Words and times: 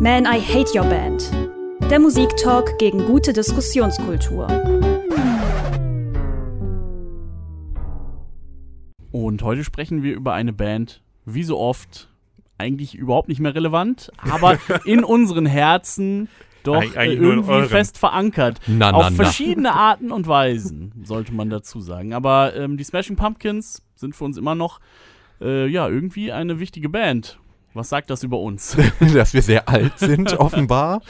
Man, 0.00 0.24
I 0.24 0.40
Hate 0.40 0.74
Your 0.74 0.84
Band. 0.88 1.30
Der 1.90 2.00
Musiktalk 2.00 2.78
gegen 2.78 3.04
gute 3.06 3.32
Diskussionskultur. 3.32 4.46
Und 9.12 9.42
heute 9.42 9.64
sprechen 9.64 10.02
wir 10.02 10.14
über 10.14 10.32
eine 10.32 10.52
Band, 10.52 11.02
wie 11.26 11.42
so 11.42 11.58
oft, 11.58 12.08
eigentlich 12.58 12.94
überhaupt 12.94 13.28
nicht 13.28 13.40
mehr 13.40 13.54
relevant, 13.54 14.10
aber 14.18 14.58
in 14.84 15.04
unseren 15.04 15.46
Herzen 15.46 16.28
doch 16.62 16.82
Eig- 16.82 17.12
irgendwie 17.12 17.62
fest 17.64 17.98
verankert. 17.98 18.60
Na, 18.66 18.92
na, 18.92 18.96
Auf 18.96 19.10
na. 19.10 19.16
verschiedene 19.24 19.74
Arten 19.74 20.12
und 20.12 20.26
Weisen, 20.26 20.92
sollte 21.04 21.32
man 21.34 21.50
dazu 21.50 21.80
sagen. 21.80 22.12
Aber 22.14 22.54
ähm, 22.56 22.76
die 22.76 22.84
Smashing 22.84 23.16
Pumpkins 23.16 23.82
sind 23.94 24.14
für 24.14 24.24
uns 24.24 24.36
immer 24.36 24.54
noch, 24.54 24.80
äh, 25.40 25.66
ja, 25.66 25.88
irgendwie 25.88 26.32
eine 26.32 26.58
wichtige 26.60 26.88
Band. 26.88 27.38
Was 27.72 27.88
sagt 27.88 28.10
das 28.10 28.22
über 28.24 28.38
uns? 28.40 28.76
dass 29.14 29.32
wir 29.32 29.42
sehr 29.42 29.68
alt 29.68 29.98
sind, 29.98 30.32
offenbar. 30.40 31.02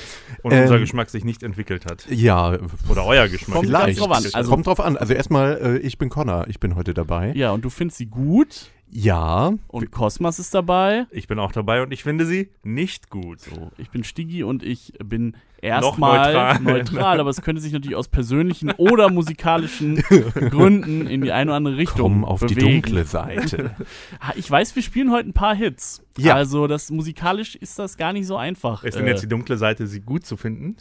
Und 0.43 0.53
unser 0.53 0.75
Ähm, 0.75 0.80
Geschmack 0.80 1.09
sich 1.11 1.25
nicht 1.25 1.43
entwickelt 1.43 1.87
hat. 1.87 2.07
Ja, 2.11 2.59
Oder 2.89 3.05
euer 3.07 3.29
Geschmack. 3.29 3.57
Kommt 3.57 3.69
vielleicht. 3.69 3.98
drauf 4.01 4.11
an. 4.11 4.25
Also- 4.33 4.51
Kommt 4.51 4.67
drauf 4.67 4.81
an. 4.81 4.97
Also 4.97 5.15
erstmal, 5.15 5.59
äh, 5.59 5.79
ich 5.79 5.97
bin 5.98 6.09
Connor, 6.11 6.47
ich 6.48 6.61
bin 6.61 6.75
heute 6.77 6.93
dabei. 6.95 7.33
ja, 7.34 7.51
und 7.53 7.65
du 7.65 7.70
findest 7.70 7.98
sie 7.98 8.07
gut 8.07 8.70
Ja, 8.93 9.53
und 9.69 9.91
Cosmas 9.93 10.39
ist 10.39 10.53
dabei. 10.55 11.07
Ich 11.11 11.29
bin 11.29 11.39
auch 11.39 11.53
dabei 11.53 11.83
und 11.83 11.93
ich 11.93 12.03
finde 12.03 12.27
sie 12.27 12.51
nicht 12.65 13.09
gut. 13.11 13.41
So, 13.41 13.71
ich 13.79 13.91
bin 13.91 14.03
Stiggy 14.05 14.43
und 14.43 14.62
ich 14.65 14.93
bin 15.05 15.37
erstmal 15.62 16.33
neutral. 16.33 16.61
neutral. 16.61 17.21
aber 17.21 17.31
es 17.31 17.41
könnte 17.43 17.61
sich 17.62 17.73
natürlich 17.73 17.97
aus 17.97 18.09
persönlichen 18.09 18.71
oder 18.79 19.09
musikalischen 19.11 19.97
Gründen 19.97 21.07
in 21.07 21.21
die 21.23 21.31
eine 21.33 21.51
oder 21.51 21.57
andere 21.59 21.77
Richtung 21.77 22.01
komm 22.23 22.25
auf 22.25 22.41
die 22.45 22.55
bewegen. 22.55 22.83
dunkle 22.83 23.05
Seite. 23.05 23.77
Ha, 24.21 24.33
Ich 24.37 24.51
weiß, 24.51 24.75
wir 24.75 24.83
spielen 24.83 25.12
heute 25.12 25.29
ein 25.29 25.34
paar 25.34 25.55
Hits. 25.55 26.03
Ja. 26.17 26.34
Also 26.34 26.67
das 26.67 26.91
musikalisch 26.91 27.55
ist 27.55 27.79
das 27.79 27.97
gar 27.97 28.12
nicht 28.12 28.27
so 28.27 28.37
einfach. 28.37 28.83
Ist 28.84 28.97
denn 28.97 29.07
Äh, 29.07 29.11
jetzt 29.11 29.23
die 29.23 29.29
dunkle 29.29 29.57
Seite, 29.57 29.87
sie 29.87 30.01
gut 30.01 30.27
zu 30.27 30.37
finden? 30.37 30.77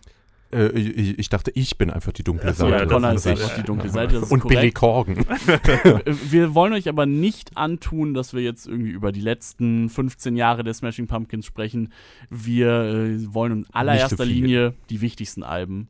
Äh, 0.51 0.67
ich, 0.77 1.19
ich 1.19 1.29
dachte, 1.29 1.51
ich 1.55 1.77
bin 1.77 1.89
einfach 1.89 2.11
die 2.11 2.23
dunkle 2.23 2.53
so, 2.53 2.65
so, 2.65 2.69
Seite. 2.69 2.83
ja, 2.83 2.89
Connor 2.89 3.13
ist- 3.13 3.27
einfach 3.27 3.55
die 3.55 3.63
dunkle 3.63 3.89
Seite. 3.89 4.15
Das 4.15 4.23
ist 4.23 4.31
Und 4.31 4.47
Billy 4.47 4.71
korrekt. 4.71 5.15
Corgan. 5.15 5.25
Äh, 6.05 6.13
Wir 6.29 6.53
wollen 6.55 6.73
euch 6.73 6.87
aber 6.89 7.05
nicht 7.05 7.55
antun, 7.57 8.13
dass 8.13 8.33
wir 8.33 8.41
jetzt 8.41 8.67
irgendwie 8.67 8.91
über 8.91 9.11
die 9.11 9.21
letzten 9.21 9.89
15 9.89 10.35
Jahre 10.35 10.63
der 10.63 10.73
Smashing 10.73 11.07
Pumpkins 11.07 11.45
sprechen. 11.45 11.91
Wir 12.29 12.69
äh, 12.69 13.33
wollen 13.33 13.51
in 13.51 13.65
allererster 13.71 14.25
viel. 14.25 14.33
Linie 14.33 14.73
die 14.89 15.01
wichtigsten 15.01 15.43
Alben 15.43 15.87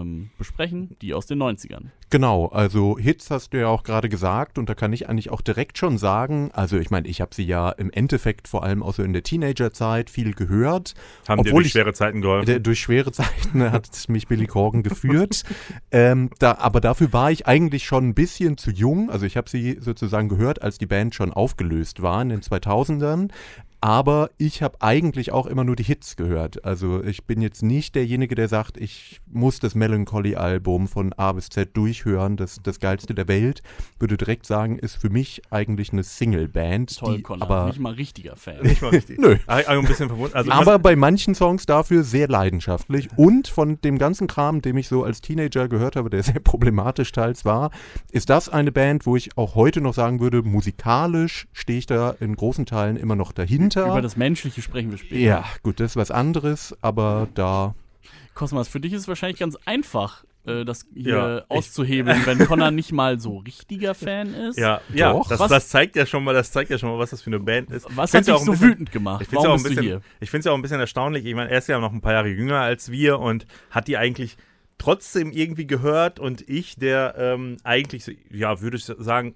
ähm, 0.00 0.30
besprechen, 0.38 0.96
die 1.02 1.14
aus 1.14 1.26
den 1.26 1.42
90ern. 1.42 1.86
Genau, 2.10 2.46
also 2.48 2.98
Hits 2.98 3.30
hast 3.30 3.52
du 3.54 3.60
ja 3.60 3.68
auch 3.68 3.84
gerade 3.84 4.08
gesagt 4.08 4.58
und 4.58 4.68
da 4.68 4.74
kann 4.74 4.92
ich 4.92 5.08
eigentlich 5.08 5.30
auch 5.30 5.40
direkt 5.40 5.78
schon 5.78 5.96
sagen, 5.98 6.50
also 6.52 6.76
ich 6.78 6.90
meine, 6.90 7.08
ich 7.08 7.20
habe 7.20 7.34
sie 7.34 7.44
ja 7.44 7.70
im 7.70 7.90
Endeffekt 7.90 8.48
vor 8.48 8.64
allem 8.64 8.82
auch 8.82 8.92
so 8.94 9.02
in 9.02 9.12
der 9.14 9.22
Teenagerzeit 9.22 10.10
viel 10.10 10.34
gehört. 10.34 10.94
Haben 11.26 11.42
dir 11.42 11.50
Obwohl 11.50 11.62
durch 11.62 11.66
ich- 11.66 11.72
schwere 11.72 11.94
Zeiten 11.94 12.20
geholfen? 12.20 12.46
Der, 12.46 12.60
durch 12.60 12.80
schwere 12.80 13.12
Zeiten 13.12 13.62
hat 13.72 13.88
mich 14.08 14.28
Billy 14.28 14.46
Corgan 14.46 14.82
geführt. 14.82 15.42
ähm, 15.90 16.30
da, 16.38 16.56
aber 16.58 16.80
dafür 16.80 17.12
war 17.12 17.30
ich 17.30 17.46
eigentlich 17.46 17.84
schon 17.84 18.08
ein 18.08 18.14
bisschen 18.14 18.58
zu 18.58 18.70
jung. 18.70 19.10
Also 19.10 19.24
ich 19.24 19.36
habe 19.36 19.48
sie 19.48 19.78
sozusagen 19.80 20.28
gehört, 20.28 20.60
als 20.62 20.78
die 20.78 20.86
Band 20.86 21.14
schon 21.14 21.32
aufgelöst 21.32 22.02
war 22.02 22.20
in 22.20 22.28
den 22.28 22.40
2000ern. 22.42 23.30
Aber 23.82 24.30
ich 24.38 24.62
habe 24.62 24.80
eigentlich 24.80 25.32
auch 25.32 25.46
immer 25.46 25.64
nur 25.64 25.74
die 25.74 25.82
Hits 25.82 26.14
gehört. 26.14 26.64
Also 26.64 27.02
ich 27.02 27.24
bin 27.24 27.42
jetzt 27.42 27.64
nicht 27.64 27.96
derjenige, 27.96 28.36
der 28.36 28.46
sagt, 28.46 28.76
ich 28.76 29.20
muss 29.28 29.58
das 29.58 29.74
Melancholy-Album 29.74 30.86
von 30.86 31.12
A 31.14 31.32
bis 31.32 31.48
Z 31.48 31.76
durchhören, 31.76 32.36
das 32.36 32.60
das 32.62 32.78
geilste 32.78 33.12
der 33.12 33.26
Welt. 33.26 33.60
Würde 33.98 34.16
direkt 34.16 34.46
sagen, 34.46 34.78
ist 34.78 34.94
für 34.94 35.10
mich 35.10 35.42
eigentlich 35.50 35.92
eine 35.92 36.04
Single-Band. 36.04 36.96
Toll, 36.96 37.16
die 37.16 37.22
Connor. 37.22 37.42
aber 37.42 37.66
nicht 37.66 37.80
mal 37.80 37.94
richtiger 37.94 38.36
Fan. 38.36 38.62
Nicht 38.62 38.82
mal 38.82 38.90
richtig. 38.90 39.18
Nö. 39.20 39.36
Ah, 39.48 39.62
ah, 39.66 39.72
ein 39.72 39.84
bisschen 39.84 40.06
verwundert. 40.06 40.36
Also, 40.36 40.52
aber 40.52 40.78
bei 40.78 40.94
manchen 40.94 41.34
Songs 41.34 41.66
dafür 41.66 42.04
sehr 42.04 42.28
leidenschaftlich. 42.28 43.08
Und 43.16 43.48
von 43.48 43.80
dem 43.80 43.98
ganzen 43.98 44.28
Kram, 44.28 44.62
den 44.62 44.76
ich 44.76 44.86
so 44.86 45.02
als 45.02 45.22
Teenager 45.22 45.66
gehört 45.66 45.96
habe, 45.96 46.08
der 46.08 46.22
sehr 46.22 46.38
problematisch 46.38 47.10
teils 47.10 47.44
war, 47.44 47.72
ist 48.12 48.30
das 48.30 48.48
eine 48.48 48.70
Band, 48.70 49.06
wo 49.06 49.16
ich 49.16 49.36
auch 49.36 49.56
heute 49.56 49.80
noch 49.80 49.94
sagen 49.94 50.20
würde, 50.20 50.44
musikalisch 50.44 51.48
stehe 51.52 51.80
ich 51.80 51.86
da 51.86 52.10
in 52.20 52.36
großen 52.36 52.64
Teilen 52.64 52.96
immer 52.96 53.16
noch 53.16 53.32
dahinter. 53.32 53.71
Über 53.76 54.02
das 54.02 54.16
Menschliche 54.16 54.62
sprechen 54.62 54.90
wir 54.90 54.98
später. 54.98 55.16
ja, 55.16 55.44
gut, 55.62 55.80
das 55.80 55.92
ist 55.92 55.96
was 55.96 56.10
anderes, 56.10 56.76
aber 56.82 57.28
da. 57.34 57.74
Cosmas, 58.34 58.68
für 58.68 58.80
dich 58.80 58.92
ist 58.92 59.02
es 59.02 59.08
wahrscheinlich 59.08 59.38
ganz 59.38 59.56
einfach, 59.66 60.24
äh, 60.46 60.64
das 60.64 60.86
hier 60.94 61.14
Ja, 61.16 61.38
ich- 61.38 61.44
auszuhebeln, 61.50 62.24
wenn 62.24 62.38
Connor 62.46 62.70
nicht 62.70 62.90
mal 62.92 63.20
so 63.20 63.38
richtiger 63.38 63.94
Fan 63.94 64.32
ist. 64.34 64.58
ja, 64.58 64.80
ja 64.94 65.12
Doch. 65.12 65.28
das, 65.28 65.38
Was- 65.38 65.50
das 65.50 65.68
zeigt 65.68 65.96
ja 65.96 66.06
schon 66.06 66.24
mal, 66.24 66.32
das 66.34 66.50
zeigt 66.50 66.70
ja 66.70 66.78
schon 66.78 66.88
mal, 66.90 66.98
was 66.98 67.10
das 67.10 67.20
für 67.22 67.28
eine 67.30 67.40
Band 67.40 67.70
ist. 67.70 67.86
Was 67.94 68.10
Ich 68.14 68.18
hat 68.18 68.26
dich 68.26 68.34
auch 68.34 68.38
so 68.42 68.52
bisschen- 68.52 68.68
wütend 68.70 68.90
gemacht? 68.92 69.20
Ich 69.22 69.28
finde 69.28 69.40
es 69.40 69.44
Warum 69.44 69.50
ja, 69.64 69.70
ich 70.20 70.32
ja 70.32 70.50
auch 70.52 70.56
ein 70.56 70.62
bisschen 70.62 70.80
erstaunlich. 70.80 71.24
Ich 71.26 71.34
meine, 71.34 71.50
er 71.50 71.58
ist 71.58 71.68
ja 71.68 71.78
noch 71.78 71.92
ein 71.92 72.00
paar 72.00 72.12
Jahre 72.14 72.28
jünger 72.28 72.60
als 72.60 72.90
wir 72.90 73.18
und 73.20 73.46
hat 73.70 73.86
die 73.88 73.96
eigentlich 73.98 74.36
trotzdem 74.78 75.30
irgendwie 75.30 75.66
gehört 75.66 76.18
und 76.18 76.48
ich, 76.48 76.74
der 76.76 77.14
ähm, 77.18 77.58
eigentlich, 77.62 78.16
ja, 78.30 78.60
würde 78.60 78.78
ich 78.78 78.84
sagen, 78.84 79.34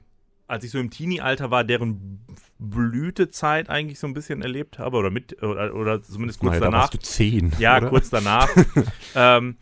als 0.48 0.64
ich 0.64 0.70
so 0.70 0.78
im 0.78 0.90
Teenie-Alter 0.90 1.50
war, 1.50 1.64
deren 1.64 2.20
Blütezeit 2.58 3.68
eigentlich 3.70 3.98
so 3.98 4.06
ein 4.06 4.14
bisschen 4.14 4.42
erlebt 4.42 4.78
habe 4.78 4.96
oder 4.96 5.10
mit 5.10 5.42
oder, 5.42 5.74
oder 5.74 6.02
zumindest 6.02 6.40
kurz 6.40 6.54
da 6.54 6.60
danach. 6.60 6.78
warst 6.82 6.94
du 6.94 6.98
zehn. 6.98 7.52
Ja, 7.58 7.78
oder? 7.78 7.88
kurz 7.88 8.10
danach. 8.10 8.48
ähm, 9.14 9.56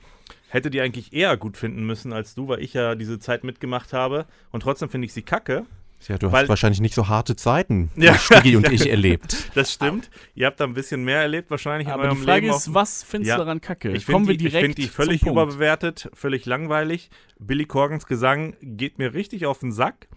hätte 0.49 0.71
die 0.71 0.81
eigentlich 0.81 1.13
eher 1.13 1.37
gut 1.37 1.57
finden 1.57 1.85
müssen 1.87 2.13
als 2.13 2.35
du, 2.35 2.49
weil 2.49 2.61
ich 2.61 2.75
ja 2.75 2.95
diese 2.95 3.19
Zeit 3.19 3.45
mitgemacht 3.45 3.93
habe. 3.93 4.27
Und 4.53 4.63
trotzdem 4.63 4.89
finde 4.89 5.07
ich 5.07 5.13
sie 5.13 5.23
kacke. 5.23 5.65
Ja, 6.07 6.19
du 6.19 6.31
weil- 6.31 6.43
hast 6.43 6.49
wahrscheinlich 6.51 6.81
nicht 6.83 6.95
so 6.95 7.09
harte 7.09 7.35
Zeiten 7.35 7.91
Ja. 7.97 8.13
wie 8.15 8.19
Stiggy 8.19 8.57
und 8.57 8.69
ich 8.71 8.91
erlebt. 8.91 9.51
Das 9.55 9.73
stimmt. 9.73 10.11
Ihr 10.35 10.47
habt 10.47 10.61
da 10.61 10.65
ein 10.65 10.75
bisschen 10.75 11.03
mehr 11.03 11.21
erlebt 11.23 11.51
wahrscheinlich 11.51 11.89
in 11.89 11.95
Aber 11.95 12.03
die 12.03 12.09
eurem 12.11 12.23
Frage 12.23 12.47
Leben. 12.47 12.57
ist, 12.57 12.75
was 12.75 13.03
findest 13.03 13.31
Ja. 13.31 13.37
du 13.37 13.45
daran 13.45 13.63
kacke? 13.63 13.91
ich 13.91 14.05
finde 14.05 14.37
die, 14.37 14.47
ich 14.49 14.53
find 14.55 14.77
die 14.77 14.87
völlig 14.89 15.23
überbewertet, 15.27 16.11
völlig 16.13 16.45
langweilig. 16.45 17.09
Billy 17.39 17.65
Corgans 17.65 18.07
Gesang 18.07 18.55
geht 18.61 18.99
mir 18.99 19.15
richtig 19.15 19.47
auf 19.47 19.61
den 19.61 19.73
Sack. 19.73 20.09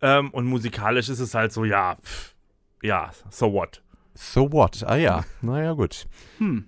Ähm, 0.00 0.30
und 0.30 0.46
musikalisch 0.46 1.08
ist 1.08 1.20
es 1.20 1.34
halt 1.34 1.52
so, 1.52 1.64
ja, 1.64 1.96
pff, 1.96 2.34
ja, 2.82 3.10
so 3.30 3.52
what? 3.52 3.82
So 4.14 4.52
what? 4.52 4.82
Ah 4.86 4.96
ja, 4.96 5.24
naja, 5.42 5.72
gut. 5.72 6.06
Hm. 6.38 6.64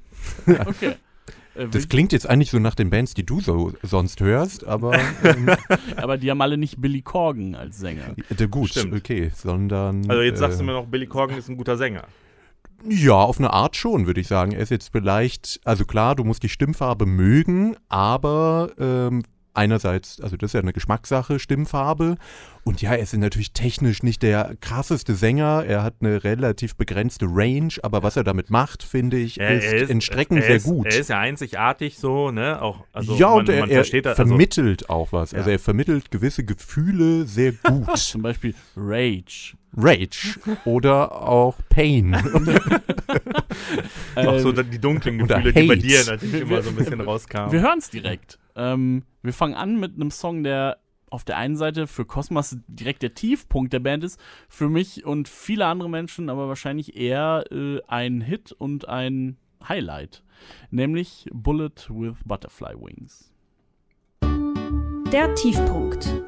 Okay. 0.67 0.95
Äh, 1.55 1.67
Das 1.69 1.89
klingt 1.89 2.13
jetzt 2.13 2.29
eigentlich 2.29 2.51
so 2.51 2.59
nach 2.61 2.75
den 2.77 2.91
Bands, 2.91 3.15
die 3.15 3.25
du 3.27 3.41
so 3.41 3.73
sonst 3.83 4.21
hörst, 4.21 4.65
aber 4.65 4.99
ähm, 5.25 5.49
aber 5.97 6.17
die 6.19 6.31
haben 6.31 6.41
alle 6.43 6.57
nicht 6.57 6.81
Billy 6.81 7.03
Corgan 7.03 7.55
als 7.57 7.79
Sänger. 7.79 8.15
äh, 8.39 8.47
gut, 8.47 8.71
Stimmt. 8.71 8.95
okay, 8.95 9.33
sondern 9.35 10.09
Also 10.09 10.23
jetzt 10.23 10.37
äh, 10.37 10.41
sagst 10.41 10.61
du 10.61 10.65
mir 10.65 10.73
noch, 10.73 10.87
Billy 10.87 11.07
Corgan 11.07 11.39
ist 11.39 11.49
ein 11.49 11.57
guter 11.57 11.77
Sänger. 11.77 12.05
Ja, 12.89 13.15
auf 13.15 13.39
eine 13.39 13.53
Art 13.53 13.77
schon, 13.77 14.07
würde 14.07 14.21
ich 14.21 14.29
sagen. 14.29 14.53
Er 14.53 14.61
ist 14.61 14.71
jetzt 14.71 14.91
vielleicht, 14.93 15.61
also 15.65 15.85
klar, 15.85 16.15
du 16.15 16.25
musst 16.25 16.43
die 16.43 16.49
Stimmfarbe 16.49 17.05
mögen, 17.05 17.77
aber 17.89 18.71
ähm, 18.79 19.23
einerseits, 19.55 20.21
also 20.21 20.37
das 20.37 20.50
ist 20.50 20.55
ja 20.55 20.61
eine 20.61 20.72
Geschmackssache, 20.72 21.38
Stimmfarbe. 21.38 22.16
Und 22.62 22.83
ja, 22.83 22.91
er 22.93 22.99
ist 22.99 23.16
natürlich 23.16 23.53
technisch 23.53 24.03
nicht 24.03 24.22
der 24.22 24.55
krasseste 24.61 25.15
Sänger. 25.15 25.65
Er 25.66 25.83
hat 25.83 25.94
eine 26.00 26.22
relativ 26.25 26.77
begrenzte 26.77 27.27
Range, 27.28 27.72
aber 27.83 28.03
was 28.03 28.16
er 28.16 28.25
damit 28.25 28.50
macht, 28.50 28.83
finde 28.83 29.16
ich, 29.16 29.41
Er- 29.41 29.56
ist, 29.59 29.65
er 29.65 29.91
in 29.91 30.00
Strecken 30.03 30.37
er 30.37 30.43
sehr 30.43 30.56
ist, 30.56 30.65
gut. 30.65 30.87
Er 30.87 31.00
ist 31.00 31.09
ja 31.09 31.19
einzigartig 31.19 31.99
so, 31.99 32.31
ne? 32.31 32.61
Auch, 32.61 32.84
also 32.93 33.16
ja, 33.16 33.31
man, 33.31 33.38
und 33.38 33.49
er, 33.49 33.61
man 33.61 33.71
er. 33.71 33.78
Also, 33.81 34.15
vermittelt 34.15 34.91
auch 34.91 35.12
was. 35.12 35.33
Ja. 35.33 35.38
Also 35.38 35.50
er 35.50 35.59
vermittelt 35.59 36.11
gewisse 36.11 36.44
Gefühle 36.44 37.27
sehr 37.27 37.53
gut. 37.65 37.97
Zum 37.97 38.22
Beispiel 38.22 38.55
Rage. 38.77 39.55
Rage 39.77 40.34
oder 40.65 41.12
auch 41.22 41.56
Pain. 41.69 42.15
auch 44.17 44.38
so 44.38 44.50
Ähm, 44.53 44.71
die 44.71 44.78
dunklen 44.81 45.19
Gefühle, 45.19 45.53
die 45.53 45.67
bei 45.67 45.77
dir 45.77 46.05
natürlich 46.05 46.41
immer 46.41 46.62
so 46.62 46.71
ein 46.71 46.77
bisschen 46.77 47.00
rauskamen. 47.00 47.53
wir 47.53 47.61
hören 47.61 47.78
es 47.78 47.91
direkt. 47.91 48.38
Ähm, 48.56 49.05
wir 49.22 49.32
fangen 49.32 49.54
an 49.54 49.78
mit 49.78 49.94
einem 49.94 50.10
Song, 50.10 50.42
der 50.42 50.78
auf 51.10 51.25
der 51.25 51.36
einen 51.36 51.56
Seite 51.56 51.86
für 51.86 52.04
Cosmas 52.04 52.58
direkt 52.69 53.03
der 53.03 53.14
Tiefpunkt 53.14 53.72
der 53.72 53.81
Band 53.81 54.04
ist, 54.04 54.20
für 54.48 54.69
mich 54.69 55.04
und 55.04 55.28
viele 55.28 55.66
andere 55.66 55.91
Menschen 55.91 56.31
aber 56.31 56.48
wahrscheinlich 56.48 56.97
eher 56.97 57.44
äh, 57.50 57.81
ein 57.88 58.20
Hit 58.20 58.53
und 58.53 58.88
ein 58.88 59.36
Highlight, 59.69 60.22
nämlich 60.70 61.26
Bullet 61.32 61.88
with 61.88 62.14
Butterfly 62.25 62.75
Wings. 62.76 63.32
Der 65.12 65.34
Tiefpunkt. 65.34 66.23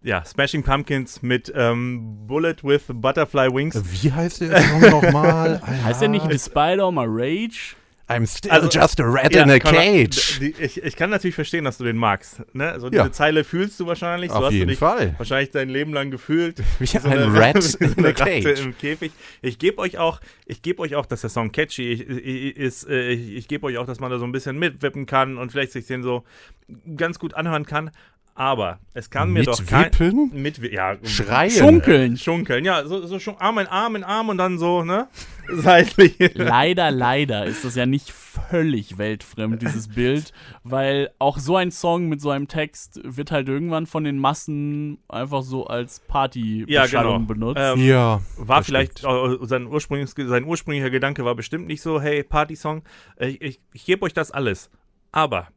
Ja, 0.00 0.24
Smashing 0.24 0.62
Pumpkins 0.62 1.20
mit 1.22 1.52
ähm, 1.54 2.26
Bullet 2.26 2.56
with 2.62 2.84
Butterfly 2.88 3.52
Wings. 3.52 3.82
Wie 3.84 4.12
heißt 4.12 4.40
der 4.40 4.62
Song 4.62 4.80
nochmal? 4.80 5.60
Heißt 5.84 6.00
der 6.00 6.08
nicht 6.08 6.30
Despite 6.30 6.82
All 6.82 6.92
My 6.92 7.04
Rage? 7.04 7.74
I'm 8.08 8.26
still 8.26 8.50
Also, 8.50 8.68
just 8.68 8.98
a 9.00 9.04
rat 9.04 9.34
Ja, 9.34 9.42
in 9.42 9.50
a 9.50 9.58
cage. 9.58 10.40
Ich, 10.40 10.82
ich 10.82 10.96
kann 10.96 11.10
natürlich 11.10 11.34
verstehen, 11.34 11.64
dass 11.64 11.76
du 11.78 11.84
den 11.84 11.96
magst. 11.98 12.40
Ne? 12.54 12.70
Also 12.72 12.88
diese 12.88 13.02
Ja. 13.02 13.12
Zeile 13.12 13.44
fühlst 13.44 13.78
du 13.80 13.86
wahrscheinlich. 13.86 14.30
so 14.30 14.38
Auf 14.38 14.44
hast 14.46 14.52
jeden 14.52 14.66
du 14.68 14.70
dich 14.72 14.78
Fall. 14.78 15.14
wahrscheinlich 15.18 15.50
dein 15.50 15.68
Leben 15.68 15.92
lang 15.92 16.10
gefühlt. 16.10 16.62
Wie 16.78 16.86
So 16.86 16.98
ein 17.06 17.18
eine- 17.18 17.34
Rat 17.38 17.62
so 17.62 17.78
in 17.78 17.90
a 18.06 18.08
Ratte 18.08 18.40
cage. 18.42 18.60
im 18.60 18.78
Käfig. 18.78 19.12
Ich 19.42 19.58
gebe 19.58 19.78
euch 19.78 19.98
auch, 19.98 20.20
ich 20.46 20.62
gebe 20.62 20.80
euch 20.80 20.94
auch, 20.94 21.04
dass 21.06 21.20
der 21.20 21.30
Song 21.30 21.52
catchy 21.52 21.92
ich- 21.92 22.08
ich- 22.08 22.56
ist. 22.56 22.88
äh, 22.88 23.10
Ich, 23.10 23.34
ich 23.36 23.48
gebe 23.48 23.66
euch 23.66 23.76
auch, 23.76 23.86
dass 23.86 24.00
man 24.00 24.10
da 24.10 24.18
so 24.18 24.24
ein 24.24 24.32
bisschen 24.32 24.58
mitwippen 24.58 25.04
kann 25.06 25.36
und 25.36 25.52
vielleicht 25.52 25.72
sich 25.72 25.86
den 25.86 26.02
so 26.02 26.24
ganz 26.96 27.18
gut 27.18 27.34
anhören 27.34 27.66
kann. 27.66 27.90
Aber 28.38 28.78
es 28.94 29.10
kann 29.10 29.32
mir 29.32 29.40
Mit 29.40 29.48
doch 29.48 29.66
kein. 29.66 29.86
Wippen? 29.86 30.30
Mit 30.32 30.58
ja, 30.58 30.96
Schreien. 31.02 31.50
Schunkeln. 31.50 32.16
Schunkeln, 32.16 32.64
ja, 32.64 32.86
so, 32.86 33.04
so 33.04 33.18
schon 33.18 33.36
Arm 33.38 33.58
in 33.58 33.66
Arm 33.66 33.96
in 33.96 34.04
Arm 34.04 34.28
und 34.28 34.38
dann 34.38 34.60
so, 34.60 34.84
ne? 34.84 35.08
Seitlich. 35.52 36.14
Leider, 36.34 36.92
leider 36.92 37.46
ist 37.46 37.64
das 37.64 37.74
ja 37.74 37.84
nicht 37.84 38.12
völlig 38.12 38.96
weltfremd, 38.96 39.60
dieses 39.60 39.88
Bild, 39.88 40.32
weil 40.62 41.10
auch 41.18 41.38
so 41.38 41.56
ein 41.56 41.72
Song 41.72 42.08
mit 42.08 42.20
so 42.20 42.30
einem 42.30 42.46
Text 42.46 43.00
wird 43.02 43.32
halt 43.32 43.48
irgendwann 43.48 43.86
von 43.86 44.04
den 44.04 44.18
Massen 44.18 44.98
einfach 45.08 45.42
so 45.42 45.66
als 45.66 45.98
Partybeschallung 46.06 46.68
Ja, 46.68 47.16
genau. 47.16 47.26
benutzt. 47.26 47.60
Ähm, 47.60 47.84
Ja. 47.84 48.20
War 48.36 48.62
vielleicht, 48.62 49.02
äh, 49.02 49.36
sein, 49.42 49.66
ursprüngliches, 49.66 50.14
sein 50.28 50.44
ursprünglicher 50.44 50.90
Gedanke 50.90 51.24
war 51.24 51.34
bestimmt 51.34 51.66
nicht 51.66 51.82
so, 51.82 52.00
hey, 52.00 52.22
Partysong, 52.22 52.84
äh, 53.16 53.30
ich, 53.30 53.42
ich, 53.42 53.60
ich 53.72 53.84
gebe 53.84 54.04
euch 54.04 54.14
das 54.14 54.30
alles. 54.30 54.70
Aber 55.10 55.48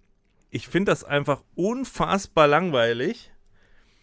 ich 0.52 0.68
finde 0.68 0.92
das 0.92 1.04
einfach 1.04 1.42
unfassbar 1.56 2.48
langweilig. 2.48 3.32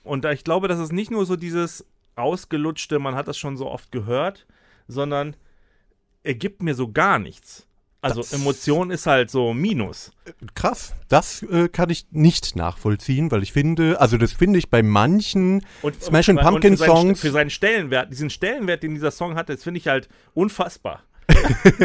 Und 0.03 0.25
ich 0.25 0.43
glaube, 0.45 0.69
das 0.69 0.79
ist 0.81 0.93
nicht 0.93 1.11
nur 1.11 1.27
so 1.27 1.37
dieses 1.37 1.85
ausgelutschte, 2.17 2.99
man 2.99 3.15
hat 3.15 3.29
das 3.29 3.39
schon 3.39 3.56
so 3.56 3.69
oft 3.71 3.93
gehört, 3.93 4.47
sondern 4.89 5.37
er 6.25 6.35
gibt 6.35 6.62
mir 6.62 6.75
so 6.75 6.91
gar 6.91 7.19
nichts. 7.19 7.67
Also 8.00 8.21
Das- 8.23 8.33
Emotion 8.33 8.91
ist 8.91 9.06
halt 9.06 9.29
so 9.31 9.53
Minus. 9.53 10.12
Krass. 10.55 10.95
Das 11.09 11.43
äh, 11.43 11.69
kann 11.69 11.91
ich 11.91 12.06
nicht 12.12 12.55
nachvollziehen, 12.56 13.31
weil 13.31 13.43
ich 13.43 13.53
finde, 13.53 14.00
also 14.00 14.17
das 14.17 14.33
finde 14.33 14.59
ich 14.61 14.71
bei 14.71 14.83
manchen 14.83 15.65
Und, 15.83 16.00
Smash 16.03 16.29
and 16.29 16.39
und- 16.39 16.45
Pumpkin 16.45 16.73
und 16.73 16.79
für 16.79 16.85
seinen, 16.85 16.97
Songs- 16.97 17.21
Für 17.21 17.31
seinen 17.33 17.50
Stellenwert, 17.50 18.11
diesen 18.12 18.31
Stellenwert, 18.31 18.83
den 18.85 18.95
dieser 18.95 19.11
Song 19.11 19.35
hat, 19.35 19.49
das 19.49 19.62
finde 19.65 19.79
ich 19.79 19.89
halt 19.89 20.09
unfassbar. 20.35 21.03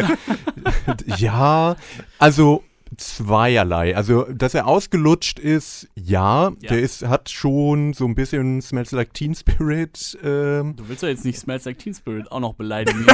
Ja, 1.18 1.76
also 2.20 2.64
zweierlei. 2.98 3.96
Also, 3.96 4.24
dass 4.24 4.54
er 4.54 4.68
ausgelutscht 4.68 5.40
ist, 5.40 5.88
ja, 5.96 6.50
Ja. 6.50 6.70
der 6.70 6.80
ist, 6.80 7.06
hat 7.08 7.30
schon 7.30 7.94
so 7.94 8.06
ein 8.06 8.16
bisschen 8.16 8.62
Smells 8.62 8.92
Like 8.92 9.14
Teen 9.14 9.36
Spirit. 9.36 10.18
Ähm, 10.24 10.76
du 10.76 10.88
willst 10.88 11.04
ja 11.04 11.10
jetzt 11.10 11.26
nicht 11.26 11.40
Smells 11.40 11.66
Like 11.66 11.80
Teen 11.80 11.94
Spirit 11.94 12.32
auch 12.32 12.40
noch 12.40 12.54
beleidigen. 12.54 13.06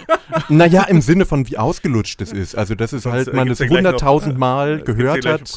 naja, 0.48 0.84
im 0.84 1.00
Sinne 1.00 1.26
von, 1.26 1.48
wie 1.48 1.58
ausgelutscht 1.58 2.20
es 2.22 2.32
ist. 2.32 2.56
Also, 2.56 2.74
dass 2.74 2.92
es 2.92 3.02
Sonst, 3.02 3.14
halt 3.14 3.32
man 3.34 3.48
es 3.48 3.58
ja 3.58 3.66
gleich 3.66 3.82
noch, 3.82 3.90
hunderttausend 3.90 4.36
äh, 4.36 4.82
gehört 4.82 5.26
hat. 5.26 5.50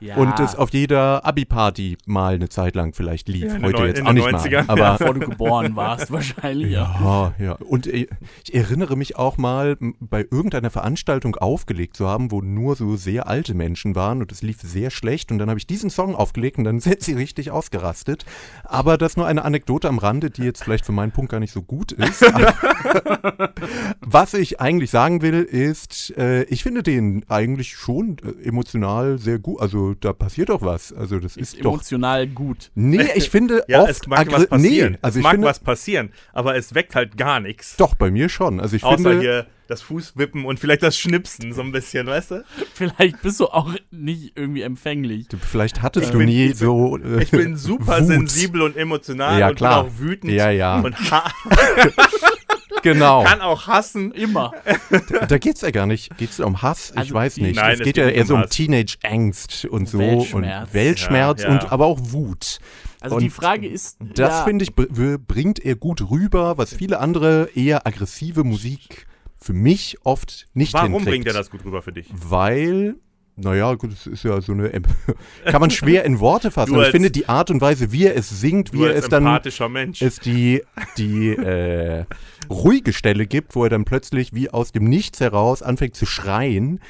Ja, 0.00 0.16
Und 0.16 0.38
es 0.40 0.54
auf 0.56 0.70
jeder 0.70 1.24
Abi-Party 1.24 1.98
mal 2.06 2.34
eine 2.34 2.48
Zeit 2.48 2.74
lang 2.74 2.92
vielleicht 2.94 3.28
lief. 3.28 3.52
Ja, 3.52 3.62
Heute 3.62 3.84
jetzt 3.86 4.04
auch 4.06 4.12
nicht 4.12 4.26
90ern. 4.26 4.66
mal. 4.66 4.80
Aber 4.80 4.98
bevor 4.98 5.14
du 5.14 5.20
geboren 5.20 5.76
warst 5.76 6.10
wahrscheinlich. 6.10 6.72
Ja. 6.72 6.96
Ja, 7.00 7.34
ja. 7.44 7.52
Und 7.52 7.86
äh, 7.86 8.06
ich 8.44 8.54
erinnere 8.54 8.96
mich 8.96 9.16
auch 9.16 9.36
mal, 9.38 9.76
bei 10.00 10.26
irgendeiner 10.30 10.70
Veranstaltung 10.70 11.36
aufgelegt 11.36 11.96
zu 11.96 12.06
haben, 12.08 12.30
wo 12.30 12.40
nur 12.40 12.76
so 12.76 12.96
sehr 12.96 13.09
alte 13.18 13.54
Menschen 13.54 13.94
waren 13.94 14.20
und 14.20 14.30
es 14.30 14.42
lief 14.42 14.58
sehr 14.62 14.90
schlecht. 14.90 15.32
Und 15.32 15.38
dann 15.38 15.48
habe 15.48 15.58
ich 15.58 15.66
diesen 15.66 15.90
Song 15.90 16.14
aufgelegt 16.14 16.58
und 16.58 16.64
dann 16.64 16.80
sind 16.80 17.02
sie 17.02 17.14
richtig 17.14 17.50
ausgerastet. 17.50 18.24
Aber 18.64 18.96
das 18.98 19.16
nur 19.16 19.26
eine 19.26 19.44
Anekdote 19.44 19.88
am 19.88 19.98
Rande, 19.98 20.30
die 20.30 20.42
jetzt 20.42 20.62
vielleicht 20.62 20.86
für 20.86 20.92
meinen 20.92 21.12
Punkt 21.12 21.30
gar 21.32 21.40
nicht 21.40 21.52
so 21.52 21.62
gut 21.62 21.92
ist. 21.92 22.22
Was 24.00 24.34
ich 24.34 24.60
eigentlich 24.60 24.90
sagen 24.90 25.22
will, 25.22 25.42
ist, 25.42 26.14
äh, 26.16 26.44
ich 26.44 26.62
finde 26.62 26.82
den 26.82 27.24
eigentlich 27.28 27.74
schon 27.74 28.16
äh, 28.18 28.48
emotional 28.48 29.18
sehr 29.18 29.38
gut. 29.38 29.60
Also 29.60 29.94
da 29.94 30.12
passiert 30.12 30.48
doch 30.48 30.62
was. 30.62 30.92
Also 30.92 31.18
das 31.18 31.36
Ist 31.36 31.54
ist, 31.54 31.64
doch. 31.64 31.72
emotional 31.72 32.26
gut. 32.26 32.70
Nee, 32.74 33.08
ich 33.14 33.30
finde 33.30 33.64
Ja, 33.68 33.82
oft 33.82 33.90
es 33.90 34.06
mag 34.06 34.30
was 34.30 34.46
passieren. 34.46 34.92
Nee, 34.92 34.98
also 35.02 35.14
es 35.14 35.16
ich 35.16 35.22
mag 35.22 35.32
finde, 35.32 35.48
was 35.48 35.58
passieren, 35.60 36.10
aber 36.32 36.56
es 36.56 36.74
weckt 36.74 36.94
halt 36.94 37.16
gar 37.16 37.40
nichts. 37.40 37.76
doch 37.76 37.94
bei 37.94 38.10
mir 38.10 38.28
schon. 38.28 38.60
Also 38.60 38.76
ich 38.76 38.84
Außer 38.84 38.96
finde, 38.96 39.20
hier 39.20 39.46
das 39.70 39.80
Fußwippen 39.82 40.44
und 40.44 40.60
vielleicht 40.60 40.82
das 40.82 40.98
Schnipsen 40.98 41.52
so 41.52 41.62
ein 41.62 41.72
bisschen, 41.72 42.06
weißt 42.06 42.30
du? 42.32 42.44
Vielleicht 42.74 43.22
bist 43.22 43.40
du 43.40 43.46
auch 43.46 43.72
nicht 43.90 44.32
irgendwie 44.36 44.62
empfänglich. 44.62 45.28
Du, 45.28 45.36
Vielleicht 45.38 45.80
hattest 45.82 46.06
Ich 46.06 46.12
du 46.12 46.18
bin- 46.18 46.28
nie 46.28 46.46
ich 46.46 46.50
bin- 46.50 46.56
so. 46.58 46.98
Äh, 46.98 47.22
Ich 47.22 47.30
bin 47.30 47.56
super 47.56 48.00
Wut. 48.00 48.06
sensibel 48.06 48.62
und 48.62 48.76
emotional 48.76 49.38
Ja, 49.40 49.48
und 49.50 49.54
klar. 49.56 49.84
bin 49.84 49.92
auch 49.92 49.98
wütend 49.98 50.32
Ja, 50.32 50.50
ja. 50.50 50.80
und 50.80 50.94
ha 51.10 51.30
Genau. 52.82 53.24
kann 53.24 53.40
auch 53.42 53.66
hassen. 53.66 54.12
Immer. 54.12 54.52
Da 55.28 55.38
geht's 55.38 55.60
ja 55.60 55.70
gar 55.70 55.86
nicht. 55.86 56.16
Geht's 56.16 56.38
da 56.38 56.44
um 56.46 56.62
Hass? 56.62 56.90
ich 56.92 56.98
Also, 56.98 57.14
weiß 57.14 57.36
nicht. 57.38 57.56
Nein, 57.56 57.74
es 57.74 57.80
es 57.80 57.84
geht 57.84 57.94
geht 57.96 58.04
ja 58.04 58.08
eher 58.10 58.22
um 58.22 58.26
so 58.26 58.34
um. 58.36 58.46
Teenage-Angst 58.48 59.66
und 59.66 59.88
so 59.88 59.98
Weltschmerz. 59.98 60.62
und 60.68 60.74
Weltschmerz 60.74 61.42
Ja, 61.42 61.48
ja. 61.48 61.54
und 61.54 61.72
aber 61.72 61.86
auch 61.86 61.98
Wut. 62.00 62.58
Also 63.02 63.16
Und 63.16 63.22
die 63.22 63.30
Frage 63.30 63.66
ist, 63.68 63.96
Das 64.00 64.30
ja, 64.30 64.44
finde 64.44 64.62
ich 64.64 64.74
br- 64.74 65.18
bringt 65.18 65.58
er 65.58 65.74
gut 65.74 66.10
rüber, 66.10 66.56
was 66.58 66.74
viele 66.74 67.00
andere 67.00 67.50
eher 67.54 67.86
aggressive 67.86 68.44
Musik 68.44 69.06
für 69.42 69.52
mich 69.52 69.96
oft 70.04 70.46
nicht 70.54 70.72
Warum 70.74 70.88
hinkriegt. 70.92 71.08
bringt 71.10 71.26
er 71.26 71.32
das 71.32 71.50
gut 71.50 71.64
rüber 71.64 71.82
für 71.82 71.92
dich? 71.92 72.08
Weil, 72.12 72.96
naja, 73.36 73.72
gut, 73.74 73.92
es 73.92 74.06
ist 74.06 74.22
ja 74.24 74.40
so 74.40 74.52
eine, 74.52 74.70
kann 75.46 75.60
man 75.60 75.70
schwer 75.70 76.04
in 76.04 76.20
Worte 76.20 76.50
fassen. 76.50 76.70
Du 76.70 76.74
aber 76.74 76.82
ich 76.82 76.86
als- 76.88 76.92
finde 76.92 77.10
die 77.10 77.28
Art 77.28 77.50
und 77.50 77.60
Weise, 77.60 77.90
wie 77.92 78.04
er 78.06 78.16
es 78.16 78.28
singt, 78.28 78.72
wie 78.72 78.84
er 78.84 78.90
als 78.94 79.04
es 79.04 79.08
dann 79.08 79.24
Mensch. 79.72 80.02
es 80.02 80.18
die, 80.18 80.62
die 80.98 81.30
äh, 81.30 82.04
ruhige 82.50 82.92
Stelle 82.92 83.26
gibt, 83.26 83.54
wo 83.54 83.64
er 83.64 83.70
dann 83.70 83.84
plötzlich 83.84 84.34
wie 84.34 84.50
aus 84.50 84.72
dem 84.72 84.84
Nichts 84.84 85.20
heraus 85.20 85.62
anfängt 85.62 85.96
zu 85.96 86.04
schreien, 86.06 86.80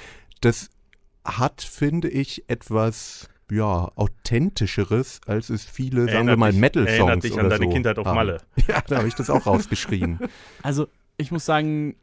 das 0.40 0.70
hat, 1.24 1.62
finde 1.62 2.08
ich, 2.08 2.44
etwas 2.48 3.28
ja, 3.52 3.90
authentischeres, 3.96 5.20
als 5.26 5.50
es 5.50 5.64
viele, 5.64 6.02
sagen 6.02 6.06
wir 6.08 6.14
Erinnert 6.14 6.38
mal, 6.38 6.52
dich- 6.52 6.60
Metal-Songs 6.60 6.98
Erinnert 6.98 7.24
dich 7.24 7.32
an 7.34 7.40
oder 7.40 7.48
deine 7.50 7.64
so 7.64 7.70
Kindheit 7.70 7.98
auf 7.98 8.06
haben. 8.06 8.14
Malle. 8.14 8.40
Ja, 8.68 8.80
da 8.86 8.98
habe 8.98 9.08
ich 9.08 9.14
das 9.14 9.28
auch 9.30 9.46
rausgeschrien. 9.46 10.18
Also, 10.62 10.88
ich 11.16 11.30
muss 11.30 11.44
sagen, 11.44 11.96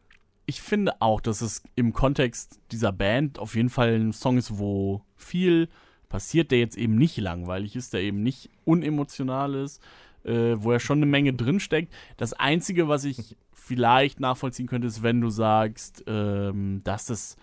ich 0.48 0.62
finde 0.62 1.02
auch, 1.02 1.20
dass 1.22 1.42
es 1.42 1.62
im 1.76 1.94
Kontext 1.94 2.60
dieser 2.72 2.94
Band 2.94 3.38
auf 3.38 3.56
jeden 3.56 3.70
Fall 3.70 3.94
ein 3.96 4.14
Song 4.14 4.38
ist, 4.38 4.58
wo 4.58 5.02
viel 5.18 5.68
passiert, 6.08 6.52
der 6.52 6.60
jetzt 6.60 6.78
eben 6.78 6.96
nicht 6.96 7.18
langweilig 7.18 7.76
ist, 7.76 7.94
der 7.94 8.02
eben 8.02 8.24
nicht 8.24 8.50
unemotional 8.64 9.56
ist, 9.56 9.82
äh, 10.24 10.56
wo 10.56 10.72
ja 10.72 10.80
schon 10.80 11.00
eine 11.00 11.06
Menge 11.06 11.34
drinsteckt. 11.34 11.94
Das 12.16 12.32
Einzige, 12.32 12.88
was 12.88 13.04
ich 13.04 13.36
vielleicht 13.52 14.22
nachvollziehen 14.22 14.68
könnte, 14.68 14.88
ist, 14.88 15.04
wenn 15.04 15.20
du 15.20 15.30
sagst, 15.30 16.06
ähm, 16.08 16.80
dass 16.86 17.06
das 17.06 17.36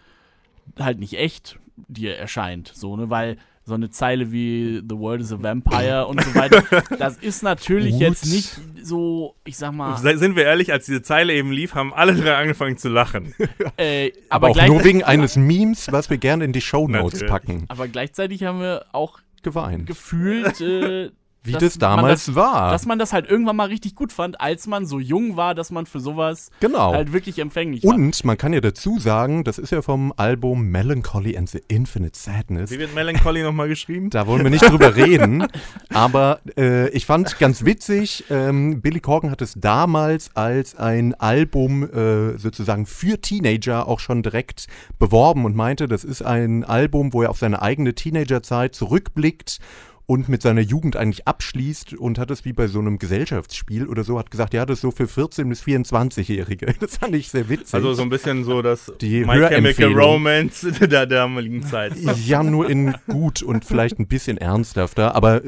halt 0.79 0.99
nicht 0.99 1.19
echt 1.19 1.59
dir 1.89 2.17
erscheint, 2.17 2.69
so, 2.75 2.97
ne, 2.97 3.11
weil 3.11 3.37
so 3.67 3.75
eine 3.75 3.91
Zeile 3.91 4.31
wie 4.31 4.83
The 4.87 4.97
World 4.97 5.23
is 5.23 5.33
a 5.33 5.43
Vampire 5.43 6.07
und 6.07 6.23
so 6.23 6.35
weiter, 6.35 6.63
das 6.99 7.17
ist 7.17 7.43
natürlich 7.43 7.99
jetzt 7.99 8.27
nicht 8.27 8.61
so, 8.83 9.35
ich 9.45 9.57
sag 9.57 9.73
mal, 9.73 9.97
Sind 9.97 10.37
wir 10.37 10.45
ehrlich, 10.45 10.71
als 10.73 10.85
diese 10.87 11.03
Zeile 11.03 11.33
eben 11.33 11.51
lief, 11.51 11.75
haben 11.75 11.95
alle 11.95 12.15
drei 12.15 12.35
angefangen 12.37 12.77
zu 12.77 12.89
lachen. 12.89 13.35
Äh, 13.77 14.13
Aber, 14.29 14.47
aber, 14.47 14.49
auch 14.49 14.55
gleich, 14.55 14.69
nur 14.69 14.85
wegen 14.85 15.03
eines 15.03 15.37
Memes, 15.37 15.91
was 15.91 16.09
wir 16.11 16.19
gerne 16.19 16.45
in 16.45 16.53
die 16.53 16.61
Shownotes 16.61 17.21
Natürlich. 17.21 17.31
packen. 17.31 17.65
aber 17.69 17.89
gleichzeitig 17.89 18.45
haben 18.45 18.61
wir 18.61 18.87
auch 18.93 19.19
Geweint. 19.43 19.87
gefühlt, 19.87 20.61
äh, 20.61 21.11
Wie 21.45 21.53
dass 21.53 21.63
das 21.63 21.75
man 21.79 21.97
damals 21.97 22.27
das- 22.27 22.35
war. 22.35 22.71
dass 22.71 22.87
man 22.87 22.99
das 22.99 23.13
halt 23.13 23.29
irgendwann 23.29 23.57
mal 23.57 23.69
richtig 23.69 23.95
gut 23.95 24.13
fand, 24.13 24.41
als 24.41 24.67
man 24.67 24.87
so 24.87 24.99
jung 24.99 25.37
war, 25.37 25.55
dass 25.55 25.71
man 25.71 25.85
für 25.85 26.01
sowas 26.01 26.51
genau. 26.61 26.93
halt 26.93 27.13
wirklich 27.13 27.39
empfänglich 27.39 27.85
war. 27.85 27.95
Und 27.95 28.25
man 28.25 28.39
kann 28.39 28.53
ja 28.55 28.61
dazu 28.61 28.99
sagen, 28.99 29.45
das 29.45 29.59
ist 29.59 29.71
ja 29.71 29.83
vom 29.83 30.13
Album 30.17 30.69
Melancholy 30.69 31.37
and 31.37 31.51
the 31.51 31.63
Infinite 31.69 32.19
Sadness. 32.19 32.71
Wie 32.71 32.79
wird 32.79 32.95
Melancholy 32.95 33.43
nochmal 33.43 33.69
geschrieben? 33.69 34.09
Da 34.09 34.27
wollen 34.27 34.43
wir 34.43 34.51
nicht 34.51 34.69
drüber 34.69 34.97
reden. 34.97 35.47
Aber 35.91 36.41
äh, 36.57 36.89
ich 36.91 37.05
fand 37.07 37.39
ganz 37.39 37.65
witzig, 37.65 38.25
ähm, 38.31 38.81
Billy 38.81 39.01
Corgan 39.01 39.31
hat 39.31 39.43
es 39.43 39.55
damals 39.55 40.35
als 40.35 40.75
ein 40.77 41.15
Album 41.15 41.83
äh, 41.85 42.39
sozusagen 42.39 42.87
für 42.87 43.21
Teenager 43.21 43.87
auch 43.87 44.01
schon 44.01 44.23
direkt 44.23 44.67
beworben 44.99 45.45
und 45.45 45.55
meinte, 45.55 45.89
das 45.89 46.05
ist 46.05 46.23
ein 46.23 46.65
Album, 46.65 47.13
wo 47.13 47.23
er 47.23 47.31
auf 47.31 47.39
seine 47.39 47.61
eigene 47.61 47.95
Teenagerzeit 47.95 48.75
zurückblickt 48.75 49.59
und 50.07 50.29
mit 50.29 50.43
seiner 50.43 50.61
Jugend 50.61 50.97
eigentlich 50.97 51.27
abschließt 51.27 51.95
und 51.95 52.19
hat 52.19 52.31
es 52.31 52.45
wie 52.45 52.53
bei 52.53 52.67
so 52.67 52.79
einem 52.79 52.99
Gesellschaftsspiel 52.99 53.87
oder 53.89 54.05
so, 54.05 54.19
hat 54.19 54.31
gesagt, 54.31 54.53
ja, 54.53 54.67
das 54.67 54.79
ist 54.79 54.83
so 54.83 54.91
für 54.91 55.05
14- 55.05 55.49
bis 55.49 55.63
24-Jährige. 55.63 56.75
Das 56.81 56.99
fand 56.99 57.15
ich 57.15 57.31
sehr 57.31 57.49
witzig. 57.49 57.73
Also 57.73 57.95
so 57.95 58.03
ein 58.03 58.11
bisschen 58.11 58.45
so 58.45 58.61
das 58.61 58.93
Die 59.01 59.25
My 59.25 59.39
Chemical. 59.49 59.93
Romance 59.95 60.71
der 60.81 61.07
damaligen 61.07 61.63
Zeit. 61.63 61.95
Ja, 62.27 62.43
nur 62.43 62.69
in 62.69 62.95
gut 63.09 63.43
und 63.43 63.65
vielleicht 63.65 63.99
ein 63.99 64.07
bisschen 64.07 64.37
ernsthafter. 64.37 65.15
Aber 65.15 65.41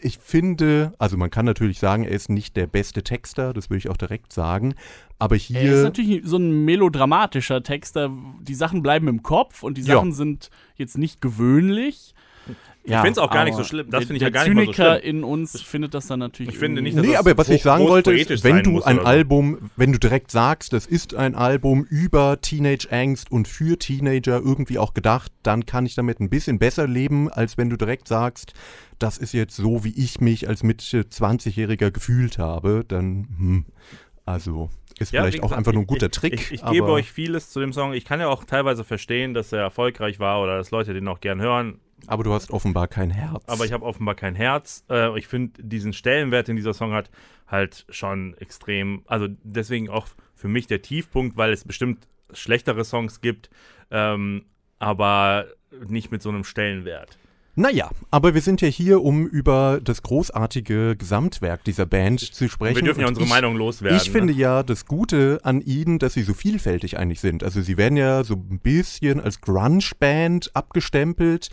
ich 0.00 0.18
finde, 0.18 0.92
also 0.98 1.16
man 1.16 1.30
kann 1.30 1.44
natürlich 1.44 1.80
sagen, 1.80 2.04
er 2.04 2.12
ist 2.12 2.28
nicht 2.28 2.56
der 2.56 2.66
beste 2.68 3.02
Texter, 3.02 3.52
das 3.52 3.68
würde 3.70 3.78
ich 3.78 3.88
auch 3.88 3.96
direkt 3.96 4.32
sagen. 4.32 4.74
Aber 5.18 5.34
Er 5.34 5.38
ist 5.40 5.46
hier, 5.46 5.82
natürlich 5.82 6.22
so 6.24 6.36
ein 6.36 6.64
melodramatischer 6.64 7.62
Text, 7.62 7.96
da 7.96 8.10
die 8.40 8.54
Sachen 8.54 8.82
bleiben 8.82 9.08
im 9.08 9.22
Kopf 9.24 9.62
und 9.64 9.78
die 9.78 9.82
Ja. 9.82 9.96
Sachen 9.96 10.12
sind 10.12 10.50
jetzt 10.76 10.96
nicht 10.98 11.20
gewöhnlich. 11.20 12.14
Ich 12.88 12.96
find's 12.96 13.18
auch 13.18 13.30
gar 13.32 13.44
nicht 13.44 13.56
so 13.56 13.64
schlimm. 13.64 13.90
Das 13.90 13.98
der- 14.00 14.06
finde 14.06 14.16
ich 14.18 14.22
ja 14.22 14.30
gar 14.30 14.44
nicht 14.44 14.54
mal 14.54 14.66
so 14.66 14.72
Zyniker 14.72 15.00
schlimm. 15.00 15.16
in 15.16 15.24
uns 15.24 15.60
findet 15.60 15.92
das 15.94 16.06
dann 16.06 16.20
natürlich. 16.20 16.52
Ich 16.52 16.58
finde 16.60 16.82
nicht, 16.82 16.96
dass 16.96 17.04
nee, 17.04 17.12
das 17.12 17.20
aber 17.20 17.36
was 17.36 17.48
ich 17.48 17.62
sagen 17.62 17.84
wollte, 17.88 18.12
ist, 18.12 18.44
wenn 18.44 18.62
du 18.62 18.80
ein 18.82 18.96
so. 18.98 19.02
Album, 19.02 19.70
wenn 19.74 19.90
du 19.92 19.98
direkt 19.98 20.30
sagst, 20.30 20.72
das 20.72 20.86
ist 20.86 21.14
ein 21.14 21.34
Album 21.34 21.84
über 21.84 22.40
Teenage-Angst 22.40 23.32
und 23.32 23.48
für 23.48 23.76
Teenager 23.76 24.36
irgendwie 24.40 24.78
auch 24.78 24.94
gedacht, 24.94 25.32
dann 25.42 25.66
kann 25.66 25.84
ich 25.84 25.96
damit 25.96 26.20
ein 26.20 26.30
bisschen 26.30 26.60
besser 26.60 26.86
leben, 26.86 27.28
als 27.28 27.58
wenn 27.58 27.70
du 27.70 27.76
direkt 27.76 28.06
sagst, 28.06 28.52
das 29.00 29.18
ist 29.18 29.32
jetzt 29.32 29.56
so, 29.56 29.82
wie 29.82 29.92
ich 30.00 30.20
mich 30.20 30.48
als 30.48 30.62
Mitte 30.62 31.00
20-Jähriger 31.10 31.90
gefühlt 31.90 32.38
habe, 32.38 32.84
dann, 32.86 33.26
hm, 33.36 33.64
also 34.24 34.70
ist 34.98 35.12
Ja, 35.12 35.22
vielleicht 35.22 35.40
auch 35.40 35.48
gesagt, 35.48 35.58
einfach 35.58 35.72
nur 35.72 35.80
ein 35.82 35.84
ich- 35.84 35.88
guter 35.88 36.06
ich, 36.06 36.12
Trick. 36.12 36.34
Ich, 36.34 36.52
ich 36.52 36.64
gebe 36.64 36.84
aber- 36.84 36.94
euch 36.94 37.10
vieles 37.10 37.50
zu 37.50 37.58
dem 37.60 37.72
Song. 37.72 37.92
Ich 37.92 38.04
kann 38.04 38.20
ja 38.20 38.28
auch 38.28 38.44
teilweise 38.44 38.84
verstehen, 38.84 39.34
dass 39.34 39.52
er 39.52 39.58
erfolgreich 39.60 40.20
war 40.20 40.40
oder 40.40 40.56
dass 40.56 40.70
Leute 40.70 40.94
den 40.94 41.06
auch 41.08 41.20
gern 41.20 41.40
hören. 41.40 41.80
Aber 42.06 42.24
du 42.24 42.32
hast 42.32 42.50
offenbar 42.50 42.88
kein 42.88 43.10
Herz. 43.10 43.44
aber 43.46 43.64
ich 43.64 43.72
habe 43.72 43.84
offenbar 43.84 44.14
kein 44.14 44.34
Herz. 44.34 44.84
Äh, 44.90 45.18
ich 45.18 45.26
finde 45.26 45.62
diesen 45.62 45.92
Stellenwert, 45.92 46.48
den 46.48 46.56
dieser 46.56 46.74
Song 46.74 46.92
hat, 46.92 47.10
halt 47.46 47.86
schon 47.88 48.34
extrem. 48.38 49.02
Also 49.06 49.28
deswegen 49.42 49.88
auch 49.88 50.06
für 50.34 50.48
mich 50.48 50.66
der 50.66 50.82
Tiefpunkt, 50.82 51.36
weil 51.36 51.52
es 51.52 51.64
bestimmt 51.64 52.06
schlechtere 52.32 52.84
Songs 52.84 53.20
gibt, 53.20 53.50
ähm, 53.90 54.44
aber 54.78 55.46
nicht 55.88 56.10
mit 56.10 56.22
so 56.22 56.28
einem 56.28 56.44
Stellenwert. 56.44 57.18
Naja, 57.58 57.90
aber 58.10 58.34
wir 58.34 58.42
sind 58.42 58.60
ja 58.60 58.68
hier, 58.68 59.02
um 59.02 59.26
über 59.26 59.80
das 59.82 60.02
großartige 60.02 60.94
Gesamtwerk 60.94 61.64
dieser 61.64 61.86
Band 61.86 62.20
zu 62.20 62.50
sprechen. 62.50 62.76
Wir 62.76 62.82
dürfen 62.82 63.00
ja 63.00 63.08
unsere 63.08 63.24
ich, 63.24 63.30
Meinung 63.30 63.56
loswerden. 63.56 63.96
Ich 63.96 64.10
finde 64.10 64.34
ne? 64.34 64.38
ja 64.38 64.62
das 64.62 64.84
Gute 64.84 65.40
an 65.42 65.62
ihnen, 65.62 65.98
dass 65.98 66.12
sie 66.12 66.22
so 66.22 66.34
vielfältig 66.34 66.98
eigentlich 66.98 67.20
sind. 67.20 67.42
Also 67.42 67.62
sie 67.62 67.78
werden 67.78 67.96
ja 67.96 68.24
so 68.24 68.34
ein 68.34 68.60
bisschen 68.62 69.20
als 69.20 69.40
Grunge-Band 69.40 70.54
abgestempelt, 70.54 71.48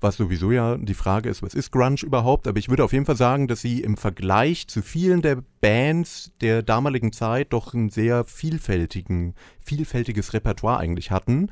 was 0.00 0.16
sowieso 0.16 0.52
ja 0.52 0.76
die 0.76 0.94
Frage 0.94 1.28
ist, 1.28 1.42
was 1.42 1.54
ist 1.54 1.72
Grunge 1.72 2.02
überhaupt? 2.02 2.46
Aber 2.46 2.58
ich 2.58 2.68
würde 2.68 2.84
auf 2.84 2.92
jeden 2.92 3.06
Fall 3.06 3.16
sagen, 3.16 3.48
dass 3.48 3.60
sie 3.60 3.80
im 3.80 3.96
Vergleich 3.96 4.68
zu 4.68 4.82
vielen 4.82 5.22
der 5.22 5.42
Bands 5.60 6.32
der 6.40 6.62
damaligen 6.62 7.12
Zeit 7.12 7.52
doch 7.52 7.74
ein 7.74 7.88
sehr 7.88 8.24
vielfältigen, 8.24 9.34
vielfältiges 9.60 10.32
Repertoire 10.32 10.78
eigentlich 10.78 11.10
hatten. 11.10 11.50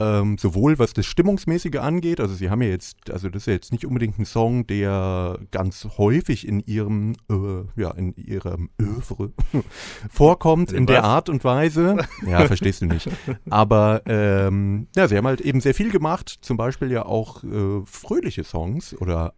Ähm, 0.00 0.38
sowohl 0.38 0.78
was 0.80 0.92
das 0.92 1.06
Stimmungsmäßige 1.06 1.76
angeht, 1.76 2.18
also 2.20 2.34
sie 2.34 2.50
haben 2.50 2.62
ja 2.62 2.68
jetzt, 2.68 3.10
also 3.12 3.28
das 3.28 3.42
ist 3.42 3.46
ja 3.46 3.52
jetzt 3.52 3.70
nicht 3.70 3.86
unbedingt 3.86 4.18
ein 4.18 4.24
Song, 4.24 4.66
der 4.66 5.38
ganz 5.52 5.86
häufig 5.98 6.48
in 6.48 6.58
ihrem, 6.60 7.12
äh, 7.30 7.80
ja, 7.80 7.92
in 7.92 8.12
ihrem 8.16 8.70
Övre 8.82 9.32
vorkommt, 10.10 10.72
in 10.72 10.86
der 10.86 11.02
Was? 11.02 11.04
Art 11.04 11.28
und 11.28 11.44
Weise. 11.44 11.96
Ja, 12.26 12.44
verstehst 12.46 12.82
du 12.82 12.86
nicht. 12.86 13.08
Aber 13.50 14.02
ähm, 14.06 14.88
ja, 14.96 15.06
sie 15.06 15.16
haben 15.16 15.26
halt 15.26 15.40
eben 15.40 15.60
sehr 15.60 15.74
viel 15.74 15.90
gemacht, 15.92 16.38
zum 16.40 16.56
Beispiel 16.56 16.90
ja 16.90 17.06
auch 17.06 17.44
äh, 17.44 17.82
fröhliche 17.86 18.42
Songs 18.42 18.96
oder 19.00 19.34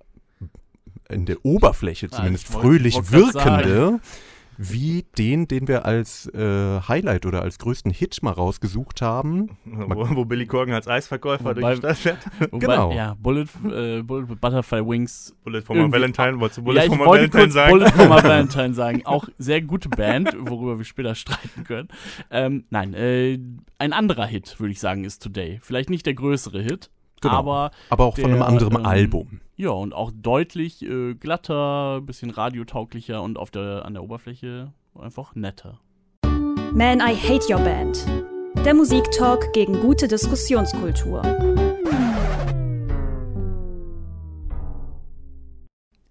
in 1.11 1.27
der 1.27 1.45
Oberfläche 1.45 2.09
zumindest 2.11 2.49
ich 2.49 2.55
wollt- 2.55 2.63
fröhlich 2.65 3.13
wirkende, 3.13 4.01
wie 4.59 5.05
den, 5.19 5.49
den 5.49 5.69
wir 5.69 5.85
als 5.85 6.27
äh, 6.35 6.81
Highlight 6.89 7.27
oder 7.27 7.43
als 7.43 7.59
größten 7.59 7.91
Hit 7.93 8.23
mal 8.23 8.33
rausgesucht 8.33 9.03
haben. 9.03 9.57
Wo, 9.65 10.07
wo 10.17 10.25
Billy 10.25 10.47
Corgan 10.47 10.75
als 10.75 10.89
Eisverkäufer 10.89 11.55
Wobei- 11.57 11.75
durch 11.75 11.75
die 11.75 11.77
Stadt 11.79 11.97
fährt. 11.97 12.19
Wobei, 12.53 12.59
Genau. 12.67 12.93
Ja, 12.93 13.15
Bullet, 13.21 13.47
äh, 13.71 14.03
Bullet 14.03 14.29
with 14.29 14.39
Butterfly 14.41 14.87
Wings. 14.87 15.35
Bullet 15.45 15.63
for 15.63 15.77
my 15.77 15.91
Valentine. 15.91 16.41
Wolltest 16.41 16.59
du 16.59 16.63
Bullet 16.63 16.77
ja, 16.79 16.83
ich 16.85 16.89
for 16.89 16.99
my 16.99 17.05
Valentine 17.07 17.51
sagen? 17.51 17.71
Bullet 17.73 17.91
for 17.91 18.05
my 18.07 18.11
Valentine 18.23 18.75
sagen. 18.75 19.03
Auch 19.07 19.29
sehr 19.39 19.61
gute 19.63 19.89
Band, 19.89 20.35
worüber 20.39 20.79
wir 20.79 20.85
später 20.85 21.15
streiten 21.15 21.65
können. 21.65 21.89
Ähm, 22.31 22.65
nein, 22.71 22.95
äh, 22.95 23.39
ein 23.79 23.93
anderer 23.93 24.27
Hit, 24.27 24.59
würde 24.59 24.73
ich 24.73 24.81
sagen, 24.81 25.05
ist 25.05 25.23
Today. 25.23 25.59
Vielleicht 25.63 25.91
nicht 25.91 26.07
der 26.07 26.15
größere 26.15 26.61
Hit, 26.63 26.91
Genau. 27.21 27.35
aber 27.35 27.71
Aber 27.91 28.05
auch 28.05 28.15
von 28.17 28.27
einem 28.27 28.39
Der, 28.39 28.47
anderen 28.49 28.77
ähm, 28.77 28.87
Album. 28.87 29.41
Ja, 29.59 29.71
und 29.71 29.95
auch 29.95 30.13
deutlich 30.15 30.83
äh, 30.83 31.15
glatter, 31.15 32.03
bisschen 32.03 32.31
radiotauglicher 32.31 33.23
und 33.23 33.39
auf 33.39 33.51
der, 33.51 33.87
an 33.87 33.95
der 33.95 34.03
Oberfläche 34.03 34.73
einfach 34.95 35.35
netter. 35.35 35.81
Man, 36.73 37.01
I 37.01 37.17
Hate 37.17 37.51
Your 37.51 37.61
Band. 37.61 38.07
Der 38.67 38.75
Musiktalk 38.75 39.55
gegen 39.55 39.81
gute 39.81 40.09
Diskussionskultur. 40.09 41.23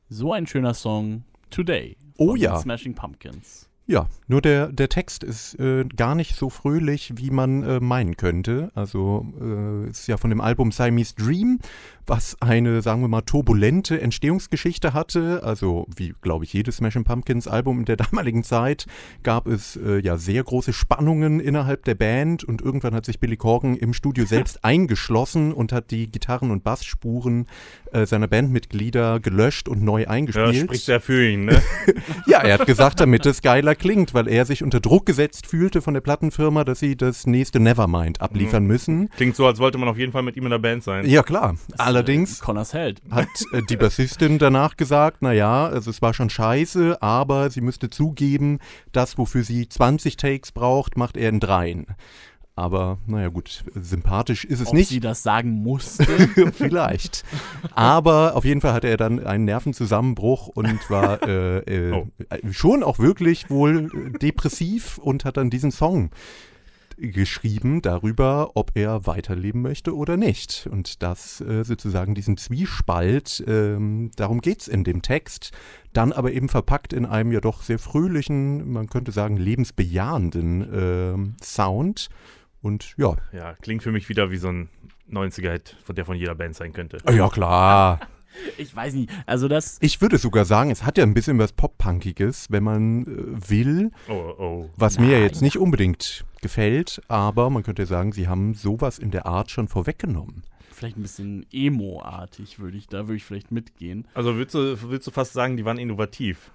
So 0.09 0.33
ein 0.33 0.47
schöner 0.47 0.73
Song, 0.73 1.23
Today. 1.51 1.97
Oh 2.17 2.35
ja. 2.35 2.57
Smashing 2.57 2.95
Pumpkins. 2.95 3.69
Ja, 3.87 4.07
nur 4.27 4.41
der, 4.41 4.71
der 4.71 4.89
Text 4.89 5.23
ist 5.23 5.59
äh, 5.59 5.85
gar 5.85 6.15
nicht 6.15 6.35
so 6.35 6.49
fröhlich, 6.49 7.13
wie 7.17 7.29
man 7.29 7.61
äh, 7.61 7.79
meinen 7.79 8.17
könnte. 8.17 8.71
Also 8.73 9.27
äh, 9.39 9.89
ist 9.89 10.07
ja 10.07 10.17
von 10.17 10.31
dem 10.31 10.41
Album 10.41 10.71
Siamese 10.71 11.13
Dream, 11.13 11.59
was 12.07 12.37
eine, 12.41 12.81
sagen 12.81 13.01
wir 13.01 13.07
mal, 13.07 13.21
turbulente 13.21 13.99
Entstehungsgeschichte 14.01 14.93
hatte. 14.93 15.41
Also 15.43 15.87
wie, 15.95 16.13
glaube 16.21 16.45
ich, 16.45 16.53
jedes 16.53 16.77
Smashing 16.77 17.03
Pumpkins 17.03 17.47
Album 17.47 17.79
in 17.79 17.85
der 17.85 17.95
damaligen 18.05 18.43
Zeit 18.43 18.85
gab 19.23 19.47
es 19.47 19.75
äh, 19.77 19.99
ja 19.99 20.17
sehr 20.17 20.43
große 20.43 20.73
Spannungen 20.73 21.39
innerhalb 21.39 21.83
der 21.85 21.95
Band 21.95 22.43
und 22.43 22.61
irgendwann 22.61 22.93
hat 22.93 23.05
sich 23.05 23.19
Billy 23.19 23.37
Corgan 23.37 23.75
im 23.75 23.93
Studio 23.93 24.25
selbst 24.27 24.63
eingeschlossen 24.63 25.51
und 25.53 25.71
hat 25.71 25.91
die 25.91 26.11
Gitarren- 26.11 26.51
und 26.51 26.63
Bassspuren 26.63 27.47
äh, 27.91 28.05
seiner 28.05 28.27
Bandmitglieder 28.27 29.19
gelöscht 29.19 29.67
und 29.67 29.81
neu 29.83 30.01
Ja, 30.01 30.09
eingespielt. 30.09 30.57
spricht 30.65 30.85
sehr 30.85 30.99
für 31.01 31.27
ihn, 31.27 31.45
ne? 31.45 31.61
Ja, 32.27 32.41
er 32.41 32.55
hat 32.59 32.67
gesagt, 32.67 32.99
damit 32.99 33.25
es 33.25 33.41
geiler 33.41 33.75
klingt, 33.75 34.13
weil 34.13 34.27
er 34.27 34.45
sich 34.45 34.63
unter 34.63 34.79
Druck 34.79 35.05
gesetzt 35.05 35.47
fühlte 35.47 35.81
von 35.81 35.93
der 35.93 36.01
Plattenfirma, 36.01 36.63
dass 36.63 36.79
sie 36.79 36.95
das 36.95 37.25
nächste 37.27 37.59
Nevermind 37.59 38.21
abliefern 38.21 38.65
müssen. 38.65 39.09
Klingt 39.11 39.35
so, 39.35 39.45
als 39.45 39.59
wollte 39.59 39.77
man 39.77 39.87
auf 39.89 39.97
jeden 39.97 40.11
Fall 40.11 40.23
mit 40.23 40.35
ihm 40.35 40.43
in 40.43 40.49
der 40.49 40.59
Band 40.59 40.83
sein. 40.83 41.05
Ja, 41.07 41.23
klar. 41.23 41.55
Allerdings 41.95 42.39
Äh, 42.41 42.43
Connors 42.43 42.73
Held. 42.73 43.01
hat 43.09 43.27
äh, 43.53 43.61
die 43.69 43.77
Bassistin 43.77 44.37
danach 44.37 44.75
gesagt, 44.77 45.21
naja, 45.21 45.67
also 45.67 45.89
es 45.89 46.01
war 46.01 46.13
schon 46.13 46.29
scheiße, 46.29 47.01
aber 47.01 47.49
sie 47.49 47.61
müsste 47.61 47.89
zugeben, 47.89 48.59
das, 48.91 49.17
wofür 49.17 49.43
sie 49.43 49.67
20 49.69 50.17
Takes 50.17 50.51
braucht, 50.51 50.97
macht 50.97 51.17
er 51.17 51.29
in 51.29 51.39
dreien. 51.39 51.87
Aber, 52.57 52.99
naja 53.05 53.27
gut, 53.27 53.65
sympathisch 53.75 54.45
ist 54.45 54.61
es 54.61 54.67
Ob 54.69 54.75
nicht. 54.75 54.87
sie 54.87 55.01
das 55.01 55.23
sagen 55.23 55.51
musste. 55.51 56.05
Vielleicht. 56.53 57.25
Aber 57.73 58.35
auf 58.37 58.45
jeden 58.45 58.61
Fall 58.61 58.71
hatte 58.71 58.87
er 58.87 58.95
dann 58.95 59.25
einen 59.25 59.43
Nervenzusammenbruch 59.43 60.47
und 60.47 60.89
war 60.89 61.21
äh, 61.27 61.57
äh, 61.59 61.91
Oh. 61.91 62.07
schon 62.51 62.81
auch 62.83 62.97
wirklich 62.99 63.49
wohl 63.49 63.91
äh, 64.13 64.17
depressiv 64.19 64.97
und 64.99 65.25
hat 65.25 65.35
dann 65.35 65.49
diesen 65.49 65.71
Song 65.71 66.11
geschrieben 66.97 67.81
darüber, 67.81 68.51
ob 68.55 68.71
er 68.75 69.05
weiterleben 69.05 69.61
möchte 69.61 69.95
oder 69.95 70.17
nicht. 70.17 70.67
Und 70.71 71.01
das 71.03 71.41
äh, 71.41 71.63
sozusagen 71.63 72.15
diesen 72.15 72.37
Zwiespalt, 72.37 73.43
ähm, 73.47 74.11
darum 74.15 74.41
geht's 74.41 74.67
in 74.67 74.83
dem 74.83 75.01
Text, 75.01 75.51
dann 75.93 76.11
aber 76.11 76.31
eben 76.31 76.49
verpackt 76.49 76.93
in 76.93 77.05
einem 77.05 77.31
ja 77.31 77.41
doch 77.41 77.61
sehr 77.61 77.79
fröhlichen, 77.79 78.71
man 78.71 78.87
könnte 78.87 79.11
sagen 79.11 79.37
lebensbejahenden 79.37 80.69
ähm, 80.73 81.37
Sound. 81.41 82.09
Und 82.61 82.95
ja, 82.97 83.15
Ja, 83.31 83.53
klingt 83.61 83.83
für 83.83 83.91
mich 83.91 84.09
wieder 84.09 84.31
wie 84.31 84.37
so 84.37 84.47
ein 84.49 84.69
90er-Hit, 85.11 85.77
von 85.83 85.95
der 85.95 86.05
von 86.05 86.15
jeder 86.15 86.35
Band 86.35 86.55
sein 86.55 86.73
könnte. 86.73 86.97
ja 87.11 87.29
klar. 87.29 87.99
ich 88.57 88.75
weiß 88.75 88.93
nicht. 88.93 89.09
Also 89.25 89.47
das. 89.47 89.77
Ich 89.81 90.01
würde 90.01 90.17
sogar 90.17 90.45
sagen, 90.45 90.71
es 90.71 90.83
hat 90.83 90.97
ja 90.97 91.03
ein 91.03 91.13
bisschen 91.13 91.37
was 91.39 91.51
Pop-Punkiges, 91.53 92.47
wenn 92.49 92.63
man 92.63 93.03
äh, 93.03 93.49
will, 93.49 93.91
Oh, 94.07 94.33
oh. 94.37 94.69
was 94.75 94.99
mir 94.99 95.11
Nein. 95.13 95.23
jetzt 95.23 95.41
nicht 95.41 95.57
unbedingt 95.57 96.25
gefällt, 96.41 97.01
aber 97.07 97.49
man 97.49 97.63
könnte 97.63 97.85
sagen, 97.85 98.11
sie 98.11 98.27
haben 98.27 98.53
sowas 98.53 98.99
in 98.99 99.11
der 99.11 99.25
Art 99.25 99.51
schon 99.51 99.67
vorweggenommen. 99.67 100.43
Vielleicht 100.71 100.97
ein 100.97 101.01
bisschen 101.03 101.45
Emo-artig, 101.53 102.59
würde 102.59 102.77
ich, 102.77 102.87
da 102.87 103.07
würde 103.07 103.15
ich 103.15 103.23
vielleicht 103.23 103.51
mitgehen. 103.51 104.07
Also 104.13 104.35
willst 104.37 104.53
du, 104.55 104.77
willst 104.89 105.07
du 105.07 105.11
fast 105.11 105.33
sagen, 105.33 105.55
die 105.55 105.63
waren 105.65 105.77
innovativ? 105.77 106.51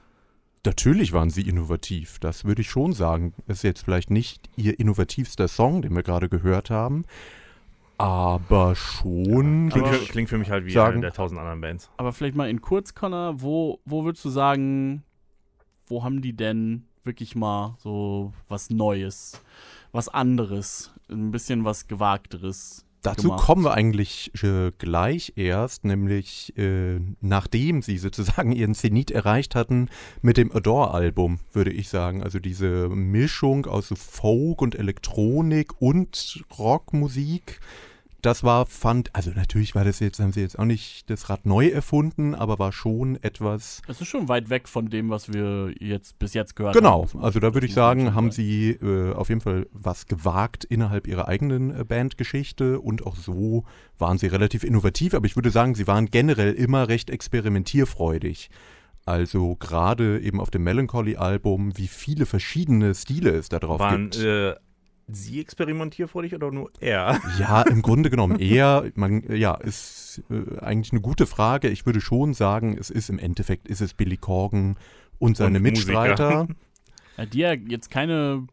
Natürlich 0.66 1.14
waren 1.14 1.30
sie 1.30 1.40
innovativ, 1.48 2.18
das 2.18 2.44
würde 2.44 2.60
ich 2.60 2.68
schon 2.68 2.92
sagen. 2.92 3.32
Es 3.46 3.58
ist 3.58 3.62
jetzt 3.62 3.82
vielleicht 3.82 4.10
nicht 4.10 4.50
ihr 4.56 4.78
innovativster 4.78 5.48
Song, 5.48 5.80
den 5.80 5.96
wir 5.96 6.02
gerade 6.02 6.28
gehört 6.28 6.68
haben, 6.68 7.06
aber 8.00 8.74
schon. 8.74 9.68
Klingt, 9.70 9.86
Aber- 9.86 9.92
für, 9.94 10.06
klingt 10.06 10.28
für 10.28 10.38
mich 10.38 10.50
halt 10.50 10.64
wie 10.66 10.72
sagen- 10.72 10.94
eine 10.94 11.00
der 11.02 11.12
tausend 11.12 11.38
anderen 11.40 11.60
Bands. 11.60 11.90
Aber 11.96 12.12
vielleicht 12.12 12.34
mal 12.36 12.48
in 12.50 12.60
kurz, 12.60 12.94
Connor, 12.94 13.40
wo, 13.40 13.80
wo 13.84 14.04
würdest 14.04 14.24
du 14.24 14.30
sagen, 14.30 15.02
wo 15.86 16.02
haben 16.04 16.22
die 16.22 16.34
denn 16.36 16.84
wirklich 17.04 17.34
mal 17.34 17.76
so 17.78 18.32
was 18.48 18.70
Neues, 18.70 19.40
was 19.92 20.08
anderes, 20.08 20.92
ein 21.10 21.30
bisschen 21.30 21.64
was 21.64 21.88
Gewagteres 21.88 22.84
Dazu 23.02 23.28
gemacht? 23.28 23.40
kommen 23.46 23.64
wir 23.64 23.72
eigentlich 23.72 24.30
äh, 24.44 24.70
gleich 24.76 25.32
erst, 25.36 25.86
nämlich 25.86 26.52
äh, 26.58 27.00
nachdem 27.22 27.80
sie 27.80 27.96
sozusagen 27.96 28.52
ihren 28.52 28.74
Zenit 28.74 29.10
erreicht 29.10 29.54
hatten 29.54 29.88
mit 30.20 30.36
dem 30.36 30.52
Adore-Album, 30.54 31.40
würde 31.52 31.72
ich 31.72 31.88
sagen. 31.88 32.22
Also 32.22 32.38
diese 32.38 32.90
Mischung 32.90 33.64
aus 33.64 33.90
Folk 33.96 34.60
und 34.60 34.74
Elektronik 34.74 35.80
und 35.80 36.44
Rockmusik. 36.58 37.60
Das 38.22 38.44
war, 38.44 38.66
fand, 38.66 39.14
also 39.14 39.30
natürlich 39.30 39.74
war 39.74 39.84
das 39.84 39.98
jetzt, 40.00 40.20
haben 40.20 40.32
sie 40.32 40.40
jetzt 40.42 40.58
auch 40.58 40.64
nicht 40.64 41.08
das 41.08 41.30
Rad 41.30 41.46
neu 41.46 41.68
erfunden, 41.68 42.34
aber 42.34 42.58
war 42.58 42.70
schon 42.72 43.16
etwas 43.22 43.80
Es 43.88 44.00
ist 44.00 44.08
schon 44.08 44.28
weit 44.28 44.50
weg 44.50 44.68
von 44.68 44.90
dem, 44.90 45.08
was 45.10 45.32
wir 45.32 45.72
jetzt 45.80 46.18
bis 46.18 46.34
jetzt 46.34 46.54
gehört 46.56 46.74
haben. 46.76 46.82
Genau, 46.82 47.02
muss 47.02 47.14
man- 47.14 47.24
also 47.24 47.40
da 47.40 47.54
würde 47.54 47.66
ich 47.66 47.74
sagen, 47.74 48.14
haben 48.14 48.30
sie 48.30 48.72
äh, 48.72 49.12
auf 49.14 49.28
jeden 49.30 49.40
Fall 49.40 49.66
was 49.72 50.06
gewagt 50.06 50.64
innerhalb 50.64 51.06
ihrer 51.06 51.28
eigenen 51.28 51.70
äh, 51.74 51.84
Bandgeschichte 51.84 52.80
und 52.80 53.06
auch 53.06 53.16
so 53.16 53.64
waren 53.98 54.18
sie 54.18 54.26
relativ 54.26 54.64
innovativ, 54.64 55.14
aber 55.14 55.26
ich 55.26 55.36
würde 55.36 55.50
sagen, 55.50 55.74
sie 55.74 55.86
waren 55.86 56.06
generell 56.06 56.52
immer 56.52 56.88
recht 56.88 57.10
experimentierfreudig. 57.10 58.50
Also 59.06 59.56
gerade 59.56 60.20
eben 60.20 60.40
auf 60.40 60.50
dem 60.50 60.62
Melancholy-Album, 60.64 61.76
wie 61.78 61.88
viele 61.88 62.26
verschiedene 62.26 62.94
Stile 62.94 63.30
es 63.30 63.48
da 63.48 63.58
drauf 63.58 63.80
Waren 63.80 64.10
gibt. 64.10 64.22
äh, 64.22 64.54
sie 65.16 65.40
experimentierfreudig 65.40 66.34
oder 66.34 66.50
nur 66.50 66.70
er? 66.80 67.20
Ja, 67.38 67.62
im 67.62 67.82
Grunde 67.82 68.10
genommen 68.10 68.38
eher, 68.38 68.90
man, 68.94 69.22
ja, 69.34 69.54
ist 69.54 70.22
äh, 70.30 70.58
eigentlich 70.60 70.92
eine 70.92 71.00
gute 71.00 71.26
Frage. 71.26 71.68
Ich 71.68 71.86
würde 71.86 72.00
schon 72.00 72.34
sagen, 72.34 72.76
es 72.78 72.90
ist 72.90 73.10
im 73.10 73.18
Endeffekt, 73.18 73.68
ist 73.68 73.80
es 73.80 73.94
Billy 73.94 74.16
Corgan 74.16 74.76
und 75.18 75.36
seine 75.36 75.58
Und 75.58 75.62
Mitstreiter. 75.64 76.46
Ja, 77.16 77.26
die 77.26 77.38
ja 77.38 77.52
jetzt 77.52 77.90
keine 77.90 78.46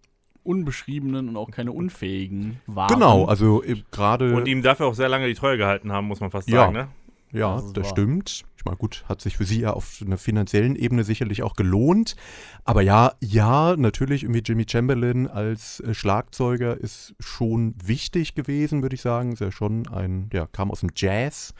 unbeschriebenen 0.43 1.29
und 1.29 1.37
auch 1.37 1.51
keine 1.51 1.71
unfähigen 1.71 2.59
waren. 2.65 2.93
Genau, 2.93 3.25
also 3.25 3.63
äh, 3.63 3.81
gerade. 3.91 4.35
Und 4.35 4.47
ihm 4.47 4.61
dafür 4.61 4.87
auch 4.87 4.93
sehr 4.95 5.07
lange 5.09 5.27
die 5.27 5.35
Treue 5.35 5.57
gehalten 5.57 5.91
haben, 5.91 6.07
muss 6.07 6.19
man 6.19 6.31
fast 6.31 6.49
Ja. 6.49 6.61
sagen, 6.61 6.73
ne? 6.73 6.87
Ja, 7.31 7.55
Das 7.55 7.73
das 7.73 7.89
stimmt. 7.89 8.43
Ich 8.57 8.65
meine, 8.65 8.77
gut, 8.77 9.05
hat 9.07 9.21
sich 9.21 9.37
für 9.37 9.45
sie 9.45 9.61
ja 9.61 9.73
auf 9.73 10.01
einer 10.03 10.17
finanziellen 10.17 10.75
Ebene 10.75 11.03
sicherlich 11.03 11.43
auch 11.43 11.55
gelohnt. 11.55 12.15
Aber 12.63 12.81
ja, 12.81 13.13
ja, 13.21 13.77
natürlich 13.77 14.23
irgendwie 14.23 14.41
Jimmy 14.43 14.65
Chamberlain 14.67 15.27
als 15.27 15.79
äh, 15.81 15.93
Schlagzeuger 15.93 16.75
ist 16.75 17.13
schon 17.19 17.75
wichtig 17.81 18.33
gewesen, 18.33 18.81
würde 18.81 18.95
ich 18.95 19.01
sagen. 19.01 19.31
Ist 19.31 19.41
ja 19.41 19.51
schon 19.51 19.87
ein, 19.87 20.29
ja, 20.33 20.47
kam 20.47 20.71
aus 20.71 20.79
dem 20.79 20.89
Jazz 20.95 21.53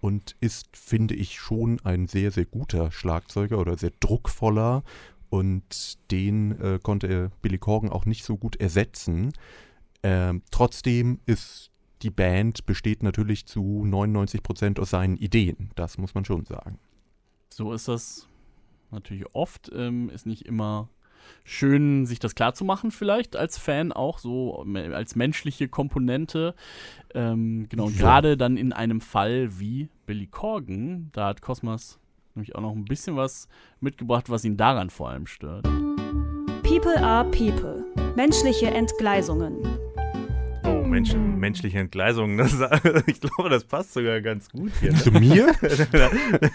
und 0.00 0.36
ist, 0.40 0.76
finde 0.76 1.14
ich, 1.14 1.40
schon 1.40 1.80
ein 1.84 2.06
sehr, 2.06 2.30
sehr 2.30 2.44
guter 2.44 2.92
Schlagzeuger 2.92 3.58
oder 3.58 3.78
sehr 3.78 3.92
druckvoller. 4.00 4.84
Und 5.30 6.10
den 6.10 6.60
äh, 6.60 6.78
konnte 6.82 7.30
Billy 7.40 7.56
Corgan 7.56 7.90
auch 7.90 8.04
nicht 8.04 8.24
so 8.24 8.36
gut 8.36 8.56
ersetzen. 8.56 9.32
Ähm, 10.02 10.42
trotzdem 10.50 11.20
ist 11.24 11.71
die 12.02 12.10
Band 12.10 12.66
besteht 12.66 13.02
natürlich 13.02 13.46
zu 13.46 13.84
99 13.84 14.42
Prozent 14.42 14.80
aus 14.80 14.90
seinen 14.90 15.16
Ideen. 15.16 15.70
Das 15.74 15.98
muss 15.98 16.14
man 16.14 16.24
schon 16.24 16.44
sagen. 16.44 16.78
So 17.50 17.72
ist 17.72 17.88
das 17.88 18.26
natürlich 18.90 19.24
oft. 19.34 19.70
Ähm, 19.74 20.10
ist 20.10 20.26
nicht 20.26 20.46
immer 20.46 20.88
schön, 21.44 22.04
sich 22.06 22.18
das 22.18 22.34
klarzumachen, 22.34 22.90
vielleicht 22.90 23.36
als 23.36 23.56
Fan 23.58 23.92
auch, 23.92 24.18
so 24.18 24.64
als 24.92 25.14
menschliche 25.14 25.68
Komponente. 25.68 26.54
Ähm, 27.14 27.66
genau, 27.68 27.86
und 27.86 27.92
Ja. 27.96 28.00
gerade 28.00 28.36
dann 28.36 28.56
in 28.56 28.72
einem 28.72 29.00
Fall 29.00 29.58
wie 29.60 29.88
Billy 30.06 30.26
Corgan, 30.26 31.10
da 31.12 31.28
hat 31.28 31.42
Cosmas 31.42 31.98
nämlich 32.34 32.54
auch 32.56 32.60
noch 32.60 32.72
ein 32.72 32.84
bisschen 32.86 33.16
was 33.16 33.48
mitgebracht, 33.80 34.30
was 34.30 34.44
ihn 34.44 34.56
daran 34.56 34.90
vor 34.90 35.10
allem 35.10 35.26
stört. 35.26 35.64
People 36.62 36.96
are 37.00 37.24
People. 37.30 37.84
Menschliche 38.16 38.66
Entgleisungen. 38.66 39.58
Mensch, 40.92 41.14
menschliche 41.14 41.78
Entgleisung. 41.78 42.36
Das, 42.42 42.52
ich 43.06 43.20
glaube, 43.20 43.48
das 43.50 43.64
passt 43.64 43.92
sogar 43.94 44.20
ganz 44.20 44.48
gut 44.50 44.70
hier. 44.80 44.94
Zu 44.94 45.10
mir? 45.10 45.52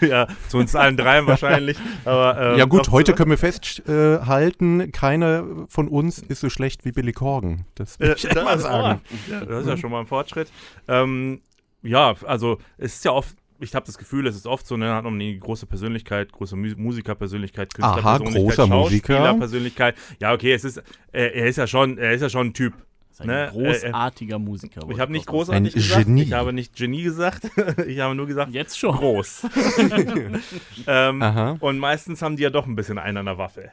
ja, 0.00 0.26
zu 0.48 0.58
uns 0.58 0.74
allen 0.74 0.96
dreien 0.96 1.26
wahrscheinlich. 1.26 1.76
Aber, 2.04 2.52
ähm, 2.52 2.58
ja 2.58 2.64
gut, 2.64 2.90
heute 2.90 3.12
so- 3.12 3.16
können 3.16 3.30
wir 3.30 3.38
festhalten, 3.38 4.92
keiner 4.92 5.44
von 5.68 5.88
uns 5.88 6.18
ist 6.20 6.40
so 6.40 6.48
schlecht 6.50 6.84
wie 6.84 6.92
Billy 6.92 7.12
Corgan. 7.12 7.64
Das 7.74 7.98
will 8.00 8.10
Äh, 8.10 8.14
ich 8.14 8.24
immer 8.24 8.44
das, 8.54 8.62
sagen. 8.62 9.00
oh, 9.04 9.30
ja, 9.32 9.44
das 9.44 9.60
ist 9.62 9.66
ja 9.68 9.76
schon 9.76 9.90
mal 9.90 10.00
ein 10.00 10.06
Fortschritt. 10.06 10.50
Ähm, 10.86 11.40
ja, 11.82 12.14
also 12.24 12.58
es 12.76 12.94
ist 12.94 13.04
ja 13.04 13.12
oft, 13.12 13.34
ich 13.60 13.74
habe 13.74 13.86
das 13.86 13.98
Gefühl, 13.98 14.26
es 14.26 14.36
ist 14.36 14.46
oft 14.46 14.66
so, 14.66 14.76
ne, 14.76 14.94
hat 14.94 15.04
man 15.04 15.14
eine 15.14 15.36
große 15.38 15.66
Persönlichkeit, 15.66 16.32
große 16.32 16.54
Mu 16.56 16.68
Musikerpersönlichkeit, 16.76 17.70
Aha, 17.80 17.94
Künstlerpersönlichkeit, 17.94 18.56
großer 18.56 18.66
Musiker. 18.66 19.12
Schauspielerpersönlichkeit. 19.14 19.94
Ja, 20.20 20.32
okay, 20.32 20.52
es 20.52 20.64
ist, 20.64 20.82
er, 21.12 21.34
er 21.34 21.46
ist 21.46 21.56
ja 21.56 21.66
schon, 21.66 21.98
er 21.98 22.12
ist 22.12 22.20
ja 22.22 22.28
schon 22.28 22.48
ein 22.48 22.54
Typ. 22.54 22.74
Das 23.18 23.26
ist 23.26 23.30
ein 23.32 23.36
Ne, 23.36 23.46
äh, 23.46 23.50
großartiger 23.50 24.38
Musiker. 24.38 24.80
Ich 24.90 25.00
habe 25.00 25.12
nicht 25.12 25.26
großartig 25.26 25.74
Ein 25.74 25.80
gesagt. 25.80 26.04
Genie. 26.06 26.22
Ich 26.22 26.32
habe 26.32 26.52
nicht 26.52 26.76
Genie 26.76 27.02
gesagt. 27.02 27.50
ich 27.86 27.98
habe 28.00 28.14
nur 28.14 28.26
gesagt. 28.26 28.52
Jetzt 28.52 28.78
schon. 28.78 28.94
groß. 28.96 29.46
ähm, 30.86 31.22
Aha. 31.22 31.56
und 31.60 31.78
meistens 31.78 32.22
haben 32.22 32.36
die 32.36 32.42
ja 32.42 32.50
doch 32.50 32.66
ein 32.66 32.76
bisschen 32.76 32.98
einen 32.98 33.16
an 33.18 33.26
der 33.26 33.38
Waffe. 33.38 33.70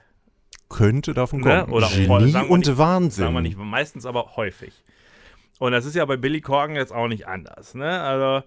Könnte 0.70 1.14
davon 1.14 1.42
Ne? 1.42 1.62
kommen. 1.62 1.74
Oder 1.74 1.88
Genie 1.90 2.32
sagen 2.32 2.48
wir 2.48 2.52
und 2.52 2.68
nicht- 2.68 2.78
Wahnsinn. 2.78 3.24
Sagen 3.26 3.34
wir 3.36 3.42
nicht 3.42 3.58
meistens, 3.58 4.06
aber 4.06 4.36
häufig. 4.36 4.74
Und 5.60 5.72
das 5.72 5.86
ist 5.86 5.96
ja 5.96 6.04
bei 6.06 6.18
Billy 6.18 6.42
Corgan 6.42 6.76
jetzt 6.76 6.92
auch 6.92 7.08
nicht 7.08 7.28
anders. 7.28 7.76
Ne? 7.76 8.02
Also, 8.02 8.46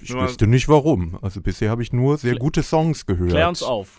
Ich 0.00 0.12
wüsste 0.12 0.46
nicht 0.46 0.68
warum. 0.68 1.18
Also 1.22 1.40
bisher 1.40 1.70
habe 1.70 1.82
ich 1.82 1.92
nur 1.92 2.18
sehr 2.18 2.34
gute 2.36 2.62
Songs 2.62 3.06
gehört. 3.06 3.30
Klär 3.30 3.48
uns 3.48 3.62
auf. 3.62 3.98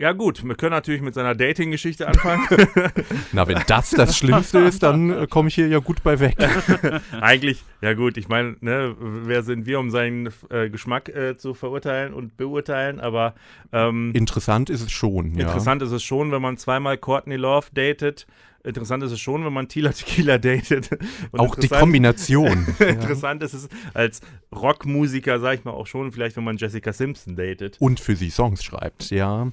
Ja 0.00 0.12
gut, 0.12 0.42
wir 0.44 0.54
können 0.54 0.72
natürlich 0.72 1.02
mit 1.02 1.12
seiner 1.14 1.34
Dating-Geschichte 1.34 2.08
anfangen. 2.08 2.46
Na, 3.32 3.46
wenn 3.46 3.60
das 3.66 3.90
das 3.90 4.16
Schlimmste 4.16 4.58
ist, 4.70 4.82
dann 4.82 5.10
äh, 5.10 5.26
komme 5.28 5.48
ich 5.48 5.54
hier 5.54 5.68
ja 5.68 5.78
gut 5.78 6.02
bei 6.02 6.18
weg. 6.18 6.36
Eigentlich, 7.20 7.62
ja 7.82 7.92
gut, 7.92 8.16
ich 8.16 8.28
meine, 8.28 8.56
ne, 8.60 8.96
wer 8.98 9.42
sind 9.42 9.66
wir, 9.66 9.78
um 9.78 9.90
seinen 9.90 10.30
äh, 10.48 10.70
Geschmack 10.70 11.10
äh, 11.10 11.36
zu 11.36 11.52
verurteilen 11.52 12.14
und 12.14 12.36
beurteilen, 12.38 12.98
aber 12.98 13.34
ähm, 13.72 14.12
Interessant 14.14 14.70
ist 14.70 14.80
es 14.80 14.90
schon. 14.90 15.34
Ja. 15.36 15.46
interessant 15.48 15.82
ist 15.82 15.92
es 15.92 16.02
schon, 16.02 16.32
wenn 16.32 16.40
man 16.42 16.56
zweimal 16.56 16.96
Courtney 16.96 17.36
Love 17.36 17.66
datet. 17.74 18.26
Interessant 18.62 19.02
ist 19.02 19.12
es 19.12 19.20
schon, 19.20 19.42
wenn 19.44 19.52
man 19.54 19.68
Tila 19.68 19.90
Tequila 19.92 20.36
datet. 20.38 20.90
Und 21.30 21.40
Auch 21.40 21.54
die 21.54 21.62
interessant- 21.62 21.80
Kombination. 21.80 22.66
ja. 22.78 22.86
Interessant 22.88 23.42
ist 23.42 23.54
es 23.54 23.68
als 23.94 24.20
Rockmusiker, 24.54 25.40
sag 25.40 25.58
ich 25.58 25.64
mal, 25.64 25.72
auch 25.72 25.86
schon, 25.86 26.12
vielleicht, 26.12 26.36
wenn 26.36 26.44
man 26.44 26.56
Jessica 26.58 26.92
Simpson 26.92 27.36
datet. 27.36 27.76
Und 27.80 28.00
für 28.00 28.16
sie 28.16 28.30
Songs 28.30 28.62
schreibt, 28.64 29.10
ja. 29.10 29.50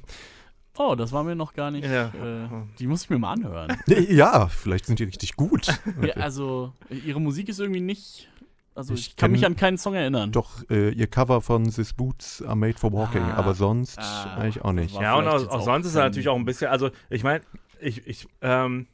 Oh, 0.77 0.95
das 0.95 1.11
war 1.11 1.23
mir 1.23 1.35
noch 1.35 1.53
gar 1.53 1.71
nicht. 1.71 1.85
Ja. 1.85 2.07
Äh, 2.07 2.47
die 2.79 2.87
muss 2.87 3.03
ich 3.03 3.09
mir 3.09 3.17
mal 3.19 3.33
anhören. 3.33 3.75
Ja, 4.09 4.47
vielleicht 4.47 4.85
sind 4.85 4.99
die 4.99 5.03
richtig 5.05 5.35
gut. 5.35 5.67
Ja, 6.01 6.13
also, 6.15 6.73
ihre 6.89 7.19
Musik 7.21 7.49
ist 7.49 7.59
irgendwie 7.59 7.81
nicht. 7.81 8.27
Also, 8.75 8.93
ich, 8.93 9.07
Ich 9.09 9.15
kann 9.15 9.31
mich 9.31 9.45
an 9.45 9.55
keinen 9.55 9.77
Song 9.79 9.95
erinnern. 9.95 10.31
Doch, 10.31 10.63
äh, 10.69 10.89
ihr 10.91 11.07
Cover 11.07 11.41
von 11.41 11.63
This 11.71 11.93
Boots 11.93 12.43
are 12.43 12.55
made 12.55 12.77
for 12.77 12.93
walking, 12.93 13.23
Ah. 13.23 13.33
aber 13.35 13.55
sonst 13.55 13.97
Ah. 13.99 14.35
eigentlich 14.35 14.63
auch 14.63 14.73
nicht. 14.73 14.93
Ja, 14.99 15.15
und 15.15 15.27
auch, 15.27 15.47
auch 15.49 15.61
sonst 15.63 15.87
ist 15.87 15.95
er 15.95 16.03
natürlich 16.03 16.29
auch 16.29 16.35
ein 16.35 16.45
bisschen, 16.45 16.67
also 16.69 16.91
ich 17.09 17.23
meine, 17.23 17.41
ich, 17.79 18.05
ich, 18.07 18.27
ähm, 18.41 18.85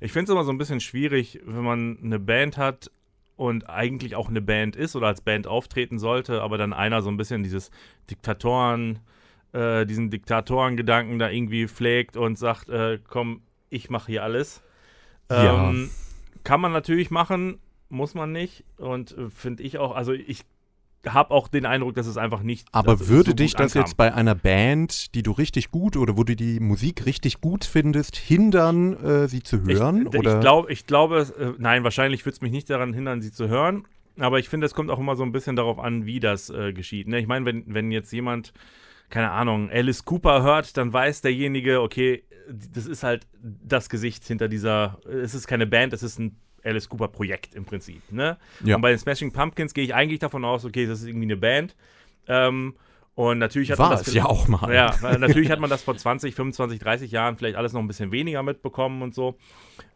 ich 0.00 0.12
finde 0.12 0.30
es 0.30 0.34
immer 0.34 0.44
so 0.44 0.52
ein 0.52 0.58
bisschen 0.58 0.80
schwierig, 0.80 1.40
wenn 1.44 1.64
man 1.64 1.98
eine 2.02 2.20
Band 2.20 2.56
hat 2.58 2.90
und 3.36 3.68
eigentlich 3.68 4.14
auch 4.14 4.28
eine 4.28 4.40
Band 4.40 4.76
ist 4.76 4.94
oder 4.94 5.08
als 5.08 5.20
Band 5.20 5.48
auftreten 5.48 5.98
sollte, 5.98 6.40
aber 6.42 6.56
dann 6.58 6.72
einer 6.72 7.02
so 7.02 7.08
ein 7.10 7.16
bisschen 7.16 7.42
dieses 7.42 7.70
Diktatoren, 8.10 9.00
äh, 9.52 9.86
diesen 9.86 10.10
Diktatorengedanken 10.10 11.18
da 11.18 11.30
irgendwie 11.30 11.68
pflegt 11.68 12.16
und 12.16 12.38
sagt, 12.38 12.68
äh, 12.68 12.98
komm, 13.08 13.42
ich 13.70 13.90
mache 13.90 14.12
hier 14.12 14.22
alles. 14.22 14.62
Ja. 15.30 15.70
Ähm, 15.70 15.90
kann 16.44 16.60
man 16.60 16.72
natürlich 16.72 17.10
machen, 17.10 17.58
muss 17.88 18.14
man 18.14 18.32
nicht 18.32 18.64
und 18.78 19.16
äh, 19.16 19.28
finde 19.30 19.62
ich 19.62 19.78
auch, 19.78 19.94
also 19.94 20.12
ich 20.12 20.44
habe 21.06 21.30
auch 21.32 21.48
den 21.48 21.64
Eindruck, 21.64 21.94
dass 21.94 22.06
es 22.06 22.16
einfach 22.16 22.42
nicht 22.42 22.66
Aber 22.72 23.08
würde 23.08 23.30
so 23.30 23.36
dich 23.36 23.52
das 23.54 23.72
ankam. 23.72 23.82
jetzt 23.82 23.96
bei 23.96 24.12
einer 24.12 24.34
Band, 24.34 25.14
die 25.14 25.22
du 25.22 25.32
richtig 25.32 25.70
gut 25.70 25.96
oder 25.96 26.16
wo 26.16 26.24
du 26.24 26.34
die 26.34 26.60
Musik 26.60 27.06
richtig 27.06 27.40
gut 27.40 27.64
findest, 27.64 28.16
hindern, 28.16 28.94
äh, 28.94 29.28
sie 29.28 29.42
zu 29.42 29.62
hören? 29.62 30.08
Ich, 30.12 30.18
oder? 30.18 30.34
ich, 30.34 30.40
glaub, 30.40 30.70
ich 30.70 30.86
glaube, 30.86 31.26
äh, 31.38 31.52
nein, 31.58 31.84
wahrscheinlich 31.84 32.24
würde 32.24 32.34
es 32.34 32.40
mich 32.40 32.50
nicht 32.50 32.68
daran 32.68 32.92
hindern, 32.92 33.22
sie 33.22 33.32
zu 33.32 33.48
hören. 33.48 33.86
Aber 34.18 34.40
ich 34.40 34.48
finde, 34.48 34.66
es 34.66 34.74
kommt 34.74 34.90
auch 34.90 34.98
immer 34.98 35.14
so 35.14 35.22
ein 35.22 35.30
bisschen 35.30 35.54
darauf 35.54 35.78
an, 35.78 36.04
wie 36.04 36.18
das 36.18 36.50
äh, 36.50 36.72
geschieht. 36.72 37.06
Ne? 37.06 37.20
Ich 37.20 37.28
meine, 37.28 37.46
wenn, 37.46 37.62
wenn 37.66 37.92
jetzt 37.92 38.12
jemand, 38.12 38.52
keine 39.10 39.30
Ahnung, 39.30 39.70
Alice 39.70 40.04
Cooper 40.04 40.42
hört, 40.42 40.76
dann 40.76 40.92
weiß 40.92 41.22
derjenige, 41.22 41.80
okay, 41.80 42.24
das 42.48 42.86
ist 42.86 43.02
halt 43.02 43.26
das 43.42 43.88
Gesicht 43.88 44.24
hinter 44.24 44.48
dieser, 44.48 44.98
es 45.06 45.34
ist 45.34 45.46
keine 45.46 45.66
Band, 45.66 45.92
es 45.92 46.02
ist 46.02 46.18
ein 46.18 46.36
Alice 46.64 46.88
Cooper 46.88 47.08
Projekt 47.08 47.54
im 47.54 47.64
Prinzip. 47.64 48.02
Ne? 48.10 48.36
Ja. 48.64 48.76
Und 48.76 48.82
bei 48.82 48.90
den 48.90 48.98
Smashing 48.98 49.32
Pumpkins 49.32 49.74
gehe 49.74 49.84
ich 49.84 49.94
eigentlich 49.94 50.18
davon 50.18 50.44
aus, 50.44 50.64
okay, 50.64 50.86
das 50.86 51.00
ist 51.00 51.06
irgendwie 51.06 51.26
eine 51.26 51.36
Band. 51.36 51.76
Ähm, 52.26 52.74
und 53.18 53.38
natürlich 53.40 53.72
hat 53.72 53.80
man 53.80 53.90
War 53.90 53.96
das 53.96 54.06
es 54.06 54.14
ja 54.14 54.26
auch 54.26 54.46
mal. 54.46 54.72
ja, 54.72 54.94
weil 55.00 55.18
natürlich 55.18 55.50
hat 55.50 55.58
man 55.58 55.68
das 55.68 55.82
vor 55.82 55.96
20, 55.96 56.36
25, 56.36 56.78
30 56.78 57.10
Jahren 57.10 57.36
vielleicht 57.36 57.56
alles 57.56 57.72
noch 57.72 57.80
ein 57.80 57.88
bisschen 57.88 58.12
weniger 58.12 58.44
mitbekommen 58.44 59.02
und 59.02 59.12
so. 59.12 59.36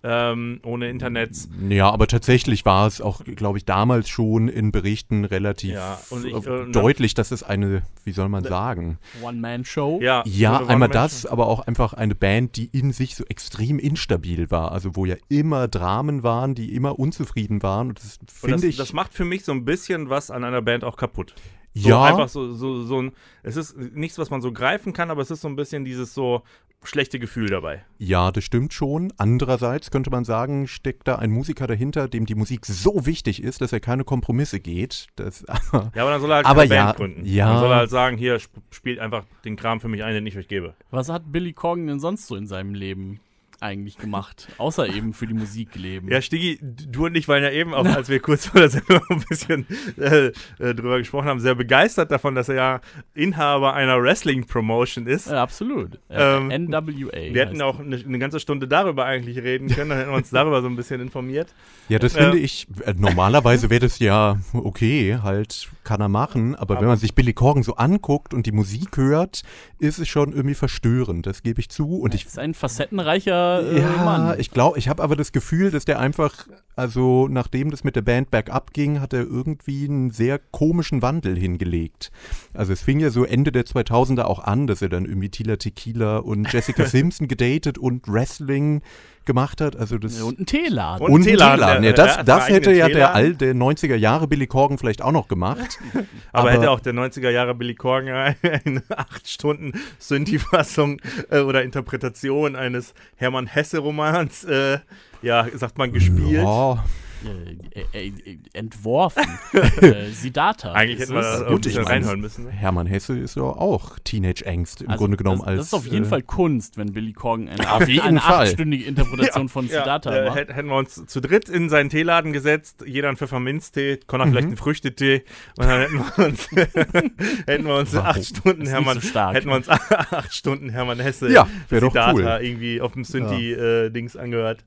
Ähm, 0.04 0.58
ohne 0.64 0.90
Internets. 0.90 1.48
Ja, 1.68 1.88
aber 1.90 2.08
tatsächlich 2.08 2.64
war 2.64 2.88
es 2.88 3.00
auch, 3.00 3.22
glaube 3.24 3.58
ich, 3.58 3.64
damals 3.64 4.08
schon 4.08 4.48
in 4.48 4.72
Berichten 4.72 5.24
relativ 5.24 5.74
Ja, 5.74 6.00
und 6.10 6.26
ich- 6.26 6.34
äh, 6.34 6.40
dann- 6.40 6.72
deutlich, 6.72 7.14
dass 7.14 7.30
es 7.30 7.44
eine, 7.44 7.82
wie 8.02 8.10
soll 8.10 8.28
man 8.28 8.42
sagen? 8.42 8.98
One-Man-Show. 9.22 10.00
Ja, 10.02 10.24
Ja, 10.26 10.58
ohne 10.60 10.68
einmal 10.70 10.88
das, 10.88 11.24
aber 11.24 11.46
auch 11.46 11.60
einfach 11.60 11.92
eine 11.94 12.16
Band, 12.16 12.56
die 12.56 12.66
in 12.72 12.92
sich 12.92 13.14
so 13.14 13.22
extrem 13.28 13.78
instabil 13.78 14.50
war. 14.50 14.72
Also 14.72 14.96
wo 14.96 15.04
ja 15.04 15.14
immer 15.28 15.68
Dramen 15.68 16.24
waren, 16.24 16.56
die 16.56 16.74
immer 16.74 16.98
unzufrieden 16.98 17.62
waren. 17.62 17.90
Und 17.90 17.98
das 18.00 18.18
Und 18.18 18.30
finde 18.32 18.54
das, 18.56 18.64
ich. 18.64 18.76
das 18.76 18.92
macht 18.92 19.14
für 19.14 19.24
mich 19.24 19.44
so 19.44 19.52
ein 19.52 19.64
bisschen 19.64 20.10
was 20.10 20.32
an 20.32 20.42
einer 20.42 20.62
Band 20.62 20.82
auch 20.82 20.96
kaputt. 20.96 21.34
So 21.74 21.88
ja, 21.88 22.04
einfach 22.04 22.28
so, 22.28 22.52
so, 22.52 22.82
so 22.84 23.00
ein, 23.00 23.12
es 23.42 23.56
ist 23.56 23.76
nichts, 23.76 24.18
was 24.18 24.30
man 24.30 24.42
so 24.42 24.52
greifen 24.52 24.92
kann, 24.92 25.10
aber 25.10 25.22
es 25.22 25.30
ist 25.30 25.40
so 25.40 25.48
ein 25.48 25.56
bisschen 25.56 25.84
dieses 25.84 26.12
so 26.12 26.42
schlechte 26.84 27.18
Gefühl 27.20 27.48
dabei. 27.48 27.84
ja, 27.98 28.32
das 28.32 28.42
stimmt 28.42 28.74
schon. 28.74 29.12
Andererseits 29.16 29.90
könnte 29.92 30.10
man 30.10 30.24
sagen, 30.24 30.66
steckt 30.66 31.06
da 31.06 31.14
ein 31.16 31.30
Musiker 31.30 31.68
dahinter, 31.68 32.08
dem 32.08 32.26
die 32.26 32.34
Musik 32.34 32.66
so 32.66 33.06
wichtig 33.06 33.42
ist, 33.42 33.60
dass 33.60 33.72
er 33.72 33.78
keine 33.78 34.02
Kompromisse 34.04 34.58
geht. 34.58 35.06
Das, 35.14 35.44
Ja, 35.72 36.02
aber 36.02 36.10
dann 36.10 36.20
soll 36.20 36.30
er 36.32 36.36
halt 36.36 36.46
Aber 36.46 36.64
ja, 36.64 36.86
Band 36.86 36.96
gründen. 36.96 37.24
ja. 37.24 37.48
Dann 37.48 37.58
soll 37.60 37.70
er 37.70 37.76
halt 37.76 37.90
sagen, 37.90 38.16
hier, 38.16 38.34
sp 38.42 38.58
spielt 38.70 38.98
einfach 38.98 39.24
den 39.44 39.54
Kram 39.56 39.80
für 39.80 39.88
mich 39.88 40.02
ein, 40.02 40.12
den 40.14 40.26
ich 40.26 40.36
euch 40.36 40.48
gebe. 40.48 40.74
Was 40.90 41.08
hat 41.08 41.30
Billy 41.30 41.52
Corgan 41.52 41.86
denn 41.86 42.00
sonst 42.00 42.26
so 42.26 42.34
in 42.34 42.48
seinem 42.48 42.74
Leben 42.74 43.20
eigentlich 43.62 43.96
gemacht? 43.96 44.48
Außer 44.58 44.86
eben 44.88 45.12
für 45.12 45.26
die 45.26 45.34
Musik 45.34 45.74
leben. 45.76 46.08
Ja, 46.08 46.20
Stiggi, 46.20 46.58
du 46.62 47.06
und 47.06 47.14
ich 47.16 47.28
waren 47.28 47.42
ja 47.42 47.50
eben, 47.50 47.72
auch 47.74 47.84
als 47.86 48.08
wir 48.08 48.20
kurz 48.20 48.46
vor 48.46 48.60
der 48.60 48.70
Sendung 48.70 49.00
ein 49.08 49.22
bisschen 49.28 49.66
äh, 49.98 50.26
äh, 50.58 50.74
drüber 50.74 50.98
gesprochen 50.98 51.26
haben, 51.28 51.40
sehr 51.40 51.54
begeistert 51.54 52.10
davon, 52.10 52.34
dass 52.34 52.48
er 52.48 52.54
ja 52.56 52.80
Inhaber 53.14 53.74
einer 53.74 54.02
Wrestling-Promotion 54.02 55.06
ist. 55.06 55.28
Ja, 55.30 55.42
absolut. 55.42 55.98
Äh, 56.08 56.36
Ähm, 56.36 56.48
NWA. 56.48 57.12
Wir 57.12 57.46
hätten 57.46 57.60
auch 57.62 57.78
eine, 57.78 57.96
eine 57.96 58.18
ganze 58.18 58.40
Stunde 58.40 58.68
darüber 58.68 59.04
eigentlich 59.04 59.38
reden 59.38 59.68
können, 59.68 59.90
dann 59.90 59.98
hätten 59.98 60.10
wir 60.10 60.16
uns 60.16 60.30
darüber 60.30 60.60
so 60.62 60.68
ein 60.68 60.76
bisschen 60.76 61.00
informiert. 61.00 61.54
ja, 61.88 61.98
das 61.98 62.14
Ja. 62.14 62.22
finde 62.24 62.38
ich, 62.38 62.66
äh, 62.84 62.94
normalerweise 62.96 63.70
wäre 63.70 63.80
das 63.80 63.98
ja 63.98 64.38
okay, 64.52 65.18
halt 65.22 65.68
kann 65.84 66.00
er 66.00 66.08
machen. 66.08 66.54
Aber, 66.54 66.70
wenn 66.74 66.78
Aber- 66.78 66.86
man 66.88 66.96
sich 66.98 67.14
Billy 67.14 67.32
Corgan 67.32 67.62
so 67.62 67.74
anguckt 67.76 68.34
und 68.34 68.46
die 68.46 68.52
Musik 68.52 68.96
hört, 68.96 69.42
ist 69.82 69.98
es 69.98 70.08
schon 70.08 70.32
irgendwie 70.32 70.54
verstörend. 70.54 71.26
Das 71.26 71.42
gebe 71.42 71.60
ich 71.60 71.68
zu. 71.68 71.96
Und 71.98 72.14
ich 72.14 72.24
ist 72.24 72.38
ein 72.38 72.54
facettenreicher 72.54 73.62
äh, 73.68 73.80
Ja, 73.80 74.04
Mann. 74.04 74.38
ich 74.38 74.52
glaube, 74.52 74.78
ich 74.78 74.88
habe 74.88 75.02
aber 75.02 75.16
das 75.16 75.32
Gefühl, 75.32 75.72
dass 75.72 75.84
der 75.84 75.98
einfach, 75.98 76.46
also 76.76 77.26
nachdem 77.28 77.72
das 77.72 77.82
mit 77.82 77.96
der 77.96 78.02
Band 78.02 78.30
bergab 78.30 78.72
ging, 78.72 79.00
hat 79.00 79.12
er 79.12 79.22
irgendwie 79.22 79.86
einen 79.88 80.12
sehr 80.12 80.38
komischen 80.38 81.02
Wandel 81.02 81.36
hingelegt. 81.36 82.12
Also 82.54 82.72
es 82.72 82.80
fing 82.80 83.00
ja 83.00 83.10
so 83.10 83.24
Ende 83.24 83.50
der 83.50 83.64
2000er 83.64 84.22
auch 84.22 84.38
an, 84.38 84.68
dass 84.68 84.82
er 84.82 84.88
dann 84.88 85.04
irgendwie 85.04 85.30
Tila 85.30 85.56
Tequila 85.56 86.18
und 86.18 86.52
Jessica 86.52 86.86
Simpson 86.86 87.26
gedatet 87.26 87.76
und 87.76 88.06
Wrestling 88.06 88.82
gemacht 89.24 89.60
hat. 89.60 89.76
Also 89.76 89.98
das 89.98 90.20
und 90.20 90.40
ein 90.40 90.46
Teeladen. 90.46 91.06
Und 91.06 91.12
und 91.12 91.20
einen 91.20 91.24
Teeladen. 91.24 91.58
Teeladen, 91.58 91.84
Ja, 91.84 91.92
das 91.92 92.24
das 92.24 92.48
hätte 92.48 92.72
ja 92.72 92.88
der. 92.88 93.14
All, 93.14 93.34
der 93.34 93.54
90er 93.54 93.94
Jahre 93.96 94.26
Billy 94.28 94.46
Corgan 94.46 94.78
vielleicht 94.78 95.02
auch 95.02 95.12
noch 95.12 95.28
gemacht. 95.28 95.78
Aber, 95.92 96.04
Aber- 96.32 96.50
hätte 96.52 96.70
auch 96.70 96.80
der 96.80 96.92
90er 96.94 97.30
Jahre 97.30 97.54
Billy 97.54 97.74
Corgan 97.74 98.34
eine 98.42 98.82
8 98.88 99.28
Stunden 99.28 99.72
Synthi-Fassung 99.98 101.00
äh, 101.30 101.40
oder 101.40 101.62
Interpretation 101.62 102.56
eines 102.56 102.94
Hermann 103.16 103.46
Hesse-Romans, 103.46 104.44
äh, 104.44 104.78
ja, 105.22 105.46
sagt 105.54 105.78
man, 105.78 105.92
gespielt? 105.92 106.42
Ja, 106.42 106.84
äh, 107.24 107.80
äh, 108.06 108.08
äh, 108.08 108.38
entworfen. 108.52 109.22
äh, 109.80 110.10
Siddhartha. 110.10 110.72
Eigentlich 110.72 111.00
hätten 111.00 111.12
wir 111.14 111.20
es? 111.20 111.40
da 111.40 111.48
gut, 111.48 111.66
ich 111.66 111.76
reinhören 111.78 112.20
müssen. 112.20 112.44
Ne? 112.44 112.50
Hermann 112.50 112.86
Hesse 112.86 113.18
ist 113.18 113.36
ja 113.36 113.42
auch 113.42 113.98
Teenage-Angst 114.04 114.82
im 114.82 114.90
Also, 114.90 114.98
Grunde 115.04 115.16
genommen 115.16 115.38
das, 115.40 115.46
als. 115.48 115.58
Das 115.58 115.66
ist 115.68 115.74
auf 115.74 115.86
jeden 115.86 116.04
äh, 116.04 116.08
Fall 116.08 116.22
Kunst, 116.22 116.76
wenn 116.78 116.92
Billy 116.92 117.12
Corgan 117.12 117.48
eine, 117.48 117.70
Auf 117.72 117.88
jeden 117.88 118.06
eine 118.06 118.20
Fall. 118.20 118.42
achtstündige 118.46 118.84
Interpretation 118.84 119.48
von 119.50 119.68
Siddhartha 119.68 120.14
äh, 120.14 120.24
macht. 120.26 120.38
hätt- 120.38 120.52
hätten 120.52 120.68
wir 120.68 120.76
uns 120.76 121.06
zu 121.06 121.20
dritt 121.20 121.48
in 121.48 121.68
seinen 121.68 121.90
Teeladen 121.90 122.32
gesetzt, 122.32 122.84
jeder 122.86 123.08
einen 123.08 123.16
Pfefferminztee, 123.16 124.00
Connor 124.06 124.26
vielleicht 124.28 124.46
einen 124.48 124.56
Früchtetee 124.56 125.24
und 125.58 125.66
dann 125.66 125.80
hätten 125.80 125.98
wir 126.16 126.26
uns, 126.26 126.48
hätten 127.46 127.64
wir 127.66 127.76
uns 127.76 127.94
acht 127.96 128.24
Stunden 128.24 128.66
Hermann, 128.66 129.00
so 129.00 129.08
stark. 129.08 129.34
hätten 129.34 129.48
wir 129.48 129.56
uns 129.56 129.68
acht 129.68 130.34
Stunden 130.34 130.68
Hermann 130.70 131.00
Hesse, 131.00 131.30
Ja, 131.32 131.48
Siddhartha 131.68 132.12
cool. 132.12 132.44
irgendwie 132.44 132.80
auf 132.80 132.92
dem 132.92 133.04
Synthi-Dings 133.04 134.16
angehört. 134.16 134.64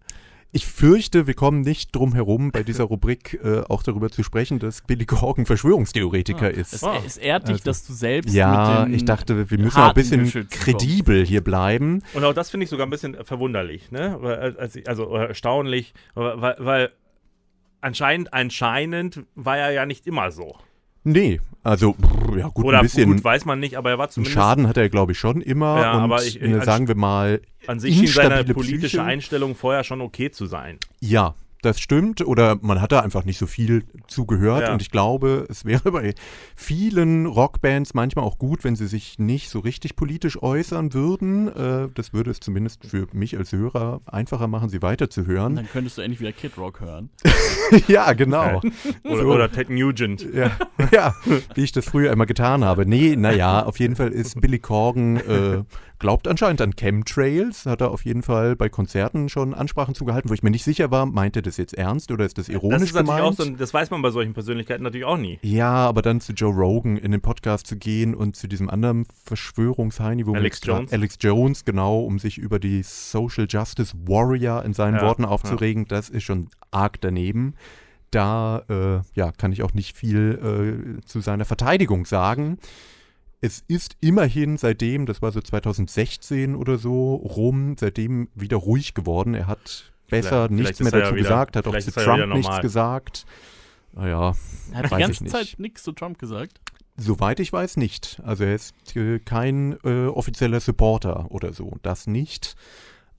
Ich 0.55 0.65
fürchte, 0.67 1.27
wir 1.27 1.33
kommen 1.33 1.59
nicht 1.61 1.93
drum 1.93 2.13
herum, 2.13 2.51
bei 2.53 2.63
dieser 2.63 2.83
Rubrik 2.91 3.37
äh, 3.43 3.63
auch 3.67 3.83
darüber 3.83 4.09
zu 4.09 4.23
sprechen, 4.23 4.57
dass 4.57 4.81
Billy 4.83 5.05
Corgan 5.05 5.45
Verschwörungstheoretiker 5.45 6.49
Es, 6.49 6.71
ist. 6.71 6.83
Ah. 6.85 7.01
es 7.05 7.17
ehrt 7.17 7.49
dich, 7.49 7.55
Also- 7.55 7.65
dass 7.65 7.85
du 7.85 7.91
selbst 7.91 8.33
Ja, 8.33 8.79
mit 8.79 8.87
den 8.87 8.95
ich 8.95 9.03
dachte, 9.03 9.51
wir 9.51 9.59
müssen 9.59 9.77
auch 9.77 9.89
ein 9.89 9.93
bisschen 9.93 10.47
kredibel 10.49 11.25
hier 11.25 11.43
bleiben. 11.43 12.03
Und 12.13 12.23
auch 12.23 12.31
das 12.33 12.51
finde 12.51 12.63
ich 12.63 12.69
sogar 12.69 12.87
ein 12.87 12.89
bisschen 12.89 13.17
verwunderlich, 13.25 13.91
ne? 13.91 14.55
Ich, 14.73 14.87
also 14.87 15.09
oder 15.09 15.27
erstaunlich, 15.27 15.93
weil, 16.13 16.55
weil 16.59 16.91
anscheinend, 17.81 18.33
anscheinend 18.33 19.25
war 19.35 19.57
er 19.57 19.71
ja 19.71 19.85
nicht 19.85 20.07
immer 20.07 20.31
so. 20.31 20.55
Nee, 21.07 21.39
also 21.63 21.93
brr, 21.97 22.37
ja 22.39 22.47
gut, 22.49 22.65
Oder 22.65 22.79
ein 22.79 22.83
bisschen 22.83 23.11
gut, 23.13 23.23
weiß 23.23 23.45
man 23.45 23.59
nicht, 23.59 23.77
aber 23.77 23.91
er 23.91 23.97
war 23.99 24.09
zumindest 24.09 24.33
Schaden 24.33 24.67
hat 24.67 24.75
er, 24.75 24.89
glaube 24.89 25.11
ich, 25.13 25.19
schon 25.19 25.39
immer. 25.39 25.79
Ja, 25.79 25.93
und 25.97 26.01
aber 26.03 26.23
ich- 26.23 26.41
eine, 26.41 26.55
als- 26.57 26.65
sagen 26.65 26.87
wir 26.87 26.95
mal, 26.95 27.41
an 27.67 27.79
sich 27.79 27.95
schien 27.95 28.07
seine 28.07 28.43
politische 28.53 28.79
Psyche. 28.97 29.03
Einstellung 29.03 29.55
vorher 29.55 29.83
schon 29.83 30.01
okay 30.01 30.31
zu 30.31 30.45
sein. 30.47 30.77
ja, 30.99 31.35
das 31.65 31.79
stimmt. 31.79 32.21
Oder 32.25 32.57
man 32.61 32.81
hat 32.81 32.91
da 32.91 32.99
einfach 33.01 33.25
nicht 33.25 33.37
so 33.37 33.47
viel 33.47 33.83
zugehört. 34.07 34.61
Ja. 34.63 34.73
Und 34.73 34.81
ich 34.81 34.91
glaube, 34.91 35.45
es 35.49 35.65
wäre 35.65 35.91
bei 35.91 36.13
vielen 36.55 37.25
Rockbands 37.25 37.93
manchmal 37.93 38.25
auch 38.25 38.37
gut, 38.37 38.63
wenn 38.63 38.75
sie 38.75 38.87
sich 38.87 39.19
nicht 39.19 39.49
so 39.49 39.59
richtig 39.59 39.95
politisch 39.95 40.41
äußern 40.41 40.93
würden. 40.93 41.47
Äh, 41.47 41.89
das 41.93 42.13
würde 42.13 42.31
es 42.31 42.39
zumindest 42.39 42.85
für 42.85 43.07
mich 43.13 43.37
als 43.37 43.51
Hörer 43.51 44.01
einfacher 44.05 44.47
machen, 44.47 44.69
sie 44.69 44.81
weiterzuhören. 44.81 45.55
Dann 45.55 45.69
könntest 45.69 45.97
du 45.97 46.01
endlich 46.01 46.19
wieder 46.19 46.31
Kid 46.31 46.57
Rock 46.57 46.79
hören. 46.81 47.09
ja, 47.87 48.13
genau. 48.13 48.61
Oder, 49.03 49.23
So. 49.23 49.31
oder 49.31 49.51
Ted 49.51 49.69
Nugent. 49.69 50.25
Ja, 50.33 50.51
ja, 50.91 51.15
wie 51.55 51.63
ich 51.63 51.71
das 51.71 51.85
früher 51.85 52.11
immer 52.11 52.25
getan 52.25 52.63
habe. 52.63 52.85
Nee, 52.85 53.15
naja, 53.15 53.63
auf 53.63 53.79
jeden 53.79 53.95
Fall 53.95 54.09
ist 54.09 54.39
Billy 54.39 54.59
Corgan, 54.59 55.17
äh, 55.17 55.63
glaubt 55.99 56.27
anscheinend 56.27 56.61
an 56.61 56.75
Chemtrails, 56.75 57.65
hat 57.65 57.81
er 57.81 57.91
auf 57.91 58.03
jeden 58.05 58.21
Fall 58.21 58.55
bei 58.55 58.69
Konzerten 58.69 59.29
schon 59.29 59.53
Ansprachen 59.53 59.95
zugehalten, 59.95 60.29
wo 60.29 60.33
ich 60.33 60.43
mir 60.43 60.49
nicht 60.51 60.63
sicher 60.63 60.91
war, 60.91 61.05
meint 61.05 61.35
er 61.35 61.41
das 61.41 61.57
jetzt 61.57 61.73
ernst 61.73 62.11
oder 62.11 62.25
ist 62.25 62.37
das 62.37 62.49
ironisch 62.49 62.79
Das 62.81 62.89
ist 62.91 62.97
gemeint? 62.97 63.21
auch 63.23 63.33
so, 63.33 63.43
ein- 63.43 63.57
das 63.57 63.73
weiß 63.73 63.91
man 63.91 64.01
bei 64.01 64.11
solchen 64.11 64.33
Persönlichkeiten 64.33 64.83
natürlich 64.83 65.05
auch 65.05 65.17
nie. 65.17 65.39
ja, 65.41 65.71
aber 65.73 66.01
dann 66.01 66.21
zu 66.21 66.33
Joe 66.33 66.53
Rogan 66.53 66.97
in 66.97 67.11
den 67.11 67.21
Podcast 67.21 67.67
zu 67.67 67.77
gehen 67.77 68.13
und 68.15 68.35
zu 68.35 68.47
diesem 68.47 68.69
anderen 68.69 69.05
Verschwörungsheini, 69.23 70.25
wo 70.25 70.33
Alex 70.33 70.59
Jones. 70.63 70.91
Alex 70.91 71.17
Jones, 71.21 71.65
genau, 71.65 71.99
um 72.01 72.19
sich 72.19 72.37
über 72.37 72.59
die 72.59 72.81
Social 72.83 73.45
Justice 73.49 73.93
Warrior 74.05 74.63
in 74.65 74.73
seinen 74.73 74.95
Ja, 74.95 75.01
Worten 75.03 75.25
aufzuregen, 75.25 75.85
das 75.87 76.09
ist 76.09 76.23
schon 76.23 76.49
arg 76.71 76.99
daneben. 77.01 77.53
Da 78.11 78.63
äh, 78.69 79.01
ja, 79.19 79.31
kann 79.31 79.51
ich 79.51 79.61
auch 79.63 79.73
nicht 79.73 79.95
viel 79.97 80.99
äh, 81.01 81.05
zu 81.05 81.19
seiner 81.19 81.43
Verteidigung 81.45 82.05
sagen. 82.05 82.57
Es 83.45 83.63
ist 83.67 83.95
immerhin 84.01 84.57
seitdem, 84.57 85.05
das 85.05 85.21
war 85.21 85.31
so 85.31 85.39
2016 85.41 86.55
oder 86.55 86.77
so, 86.77 87.15
rum, 87.15 87.75
seitdem 87.79 88.27
wieder 88.33 88.57
ruhig 88.57 88.93
geworden. 88.95 89.33
Er 89.35 89.45
hat 89.47 89.91
besser 90.09 90.47
Vielleicht- 90.47 90.51
nichts 90.51 90.77
vielleicht 90.77 90.83
mehr 90.83 90.93
er 90.93 90.99
ja 90.99 91.05
dazu 91.05 91.15
wieder- 91.15 91.23
gesagt, 91.29 91.55
hat 91.55 91.67
auch 91.67 91.71
zu 91.73 91.77
ist 91.77 91.97
er 91.97 92.03
ja 92.05 92.17
Trump 92.17 92.33
nichts 92.33 92.59
gesagt. 92.61 93.25
Naja, 93.93 94.33
Er 94.71 94.77
hat 94.79 94.85
die 94.85 94.89
ganze 94.95 95.11
ich 95.11 95.21
nicht. 95.21 95.31
Zeit 95.31 95.55
nichts 95.59 95.83
zu 95.83 95.91
Trump 95.91 96.17
gesagt. 96.17 96.59
Soweit 96.97 97.39
ich 97.39 97.51
weiß 97.53 97.77
nicht. 97.77 98.19
Also 98.23 98.45
er 98.45 98.55
ist 98.55 98.73
äh, 98.95 99.19
kein 99.19 99.77
äh, 99.83 100.07
offizieller 100.07 100.59
Supporter 100.59 101.29
oder 101.29 101.53
so. 101.53 101.73
Das 101.83 102.07
nicht. 102.07 102.55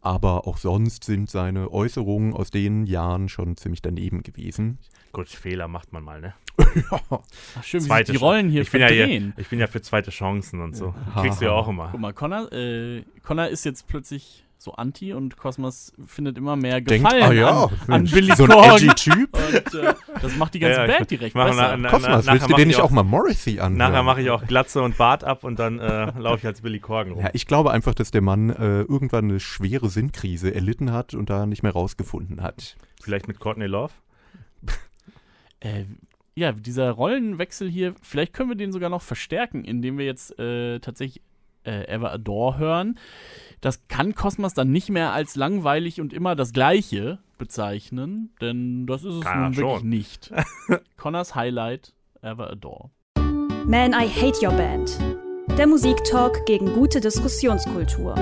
Aber 0.07 0.47
auch 0.47 0.57
sonst 0.59 1.03
sind 1.03 1.29
seine 1.29 1.73
Äußerungen 1.73 2.33
aus 2.33 2.53
den 2.53 2.87
Jahren 2.87 3.29
schon 3.29 3.57
ziemlich 3.57 3.83
daneben 3.83 4.23
gewesen. 4.23 4.79
Gut, 5.11 5.29
Fehler 5.29 5.67
macht 5.67 5.93
man 5.93 6.05
mal, 6.05 6.21
ne? 6.21 6.35
Ach, 7.11 7.65
schön, 7.65 7.81
wie 7.81 7.83
sich 7.83 7.89
Zweite 7.89 8.13
die. 8.13 8.19
Rollen 8.19 8.49
hier 8.49 8.63
ich 8.63 8.71
bin 8.71 8.83
ja 8.83 8.87
hier, 8.87 9.33
Ich 9.37 9.49
bin 9.49 9.59
ja 9.59 9.67
für 9.67 9.83
zweite 9.83 10.13
Chancen 10.13 10.61
und 10.61 10.77
so. 10.77 10.95
Ja. 11.17 11.23
Kriegst 11.23 11.41
du 11.41 11.47
ja 11.47 11.51
auch 11.51 11.67
immer. 11.67 11.89
Guck 11.91 11.99
mal, 11.99 12.13
Connor, 12.13 12.53
äh, 12.53 13.03
Connor 13.25 13.49
ist 13.49 13.65
jetzt 13.65 13.89
plötzlich 13.89 14.46
so 14.59 14.73
anti 14.73 15.13
und 15.13 15.37
Cosmos 15.37 15.93
findet 16.07 16.39
immer 16.39 16.57
mehr 16.57 16.81
Denkt, 16.81 17.05
Gefallen 17.05 17.23
ah 17.23 17.33
ja, 17.33 17.65
an, 17.87 17.93
an 17.93 18.05
Billy 18.05 18.35
so 18.35 18.45
ein 18.45 18.51
Corgan. 18.51 18.77
edgy 18.77 18.89
Typ. 18.95 19.35
Und 19.37 19.75
äh, 19.75 19.95
das 20.23 20.37
macht 20.37 20.55
die 20.55 20.59
ganze 20.61 20.81
Ja, 20.81 20.87
Band 20.87 21.11
direkt 21.11 21.35
besser. 21.35 21.55
na- 21.55 21.77
na- 21.77 21.91
Kosmos, 21.91 22.09
nachher 22.25 22.33
willst 22.33 22.51
du 22.51 22.57
ich 22.59 22.67
nicht 22.67 22.81
auch- 22.81 22.85
auch 22.85 22.91
mal 22.91 23.03
Morrissey 23.03 23.61
anhören? 23.61 23.77
Nachher 23.77 24.03
mache 24.03 24.23
ich 24.23 24.31
auch 24.31 24.47
Glatze 24.47 24.83
und 24.83 24.97
Bart 24.97 25.25
ab 25.25 25.45
und 25.45 25.59
dann 25.59 25.79
äh, 25.79 26.07
laufe 26.19 26.39
ich 26.39 26.47
als 26.47 26.63
Billy 26.63 26.81
Corgan 26.81 27.13
rum. 27.15 27.23
Ja, 27.23 27.31
ich 27.35 27.47
glaube 27.47 27.71
einfach, 27.71 27.95
dass 27.95 28.11
der 28.11 28.23
Mann 28.23 28.51
äh, 28.51 28.81
irgendwann 28.83 29.27
eine 29.31 29.41
schwere 29.41 29.89
Sinnkrise 29.91 30.55
erlitten 30.55 30.91
hat 30.93 31.15
und 31.15 31.29
da 31.31 31.47
nicht 31.47 31.63
mehr 31.63 31.73
rausgefunden 31.73 32.43
hat. 32.43 32.77
Vielleicht 33.03 33.29
mit 33.29 33.39
Courtney 33.39 33.67
Love? 33.67 33.93
Äh, 35.61 35.85
ja, 36.35 36.53
dieser 36.53 36.91
Rollenwechsel 36.91 37.69
hier, 37.71 37.95
vielleicht 38.03 38.35
können 38.35 38.51
wir 38.51 38.57
den 38.57 38.73
sogar 38.73 38.91
noch 38.91 39.01
verstärken, 39.01 39.65
indem 39.65 39.97
wir 39.97 40.05
jetzt 40.05 40.39
äh, 40.39 40.81
tatsächlich 40.81 41.23
äh, 41.67 41.89
Ever 41.89 42.13
Adore 42.13 42.59
hören. 42.59 42.99
Das 43.61 43.89
kann 43.89 44.15
Cosmos 44.15 44.55
dann 44.55 44.71
nicht 44.71 44.91
mehr 44.91 45.13
als 45.13 45.35
langweilig 45.35 46.01
und 46.01 46.13
immer 46.13 46.37
das 46.37 46.53
Gleiche 46.53 47.19
bezeichnen, 47.39 48.35
denn 48.41 48.87
das 48.87 49.05
ist 49.05 49.15
es 49.15 49.21
Kann 49.23 49.43
nun 49.43 49.57
wirklich 49.57 49.79
schon. 49.81 49.89
nicht. 49.89 50.33
Connors 50.97 51.35
Highlight, 51.35 51.95
Ever 52.23 52.51
Adore. 52.51 52.91
Man, 53.67 53.93
I 53.93 54.09
Hate 54.09 54.47
Your 54.47 54.53
Band. 54.53 54.99
Der 55.59 55.67
Musiktalk 55.67 56.45
gegen 56.47 56.73
gute 56.75 57.01
Diskussionskultur. 57.01 58.15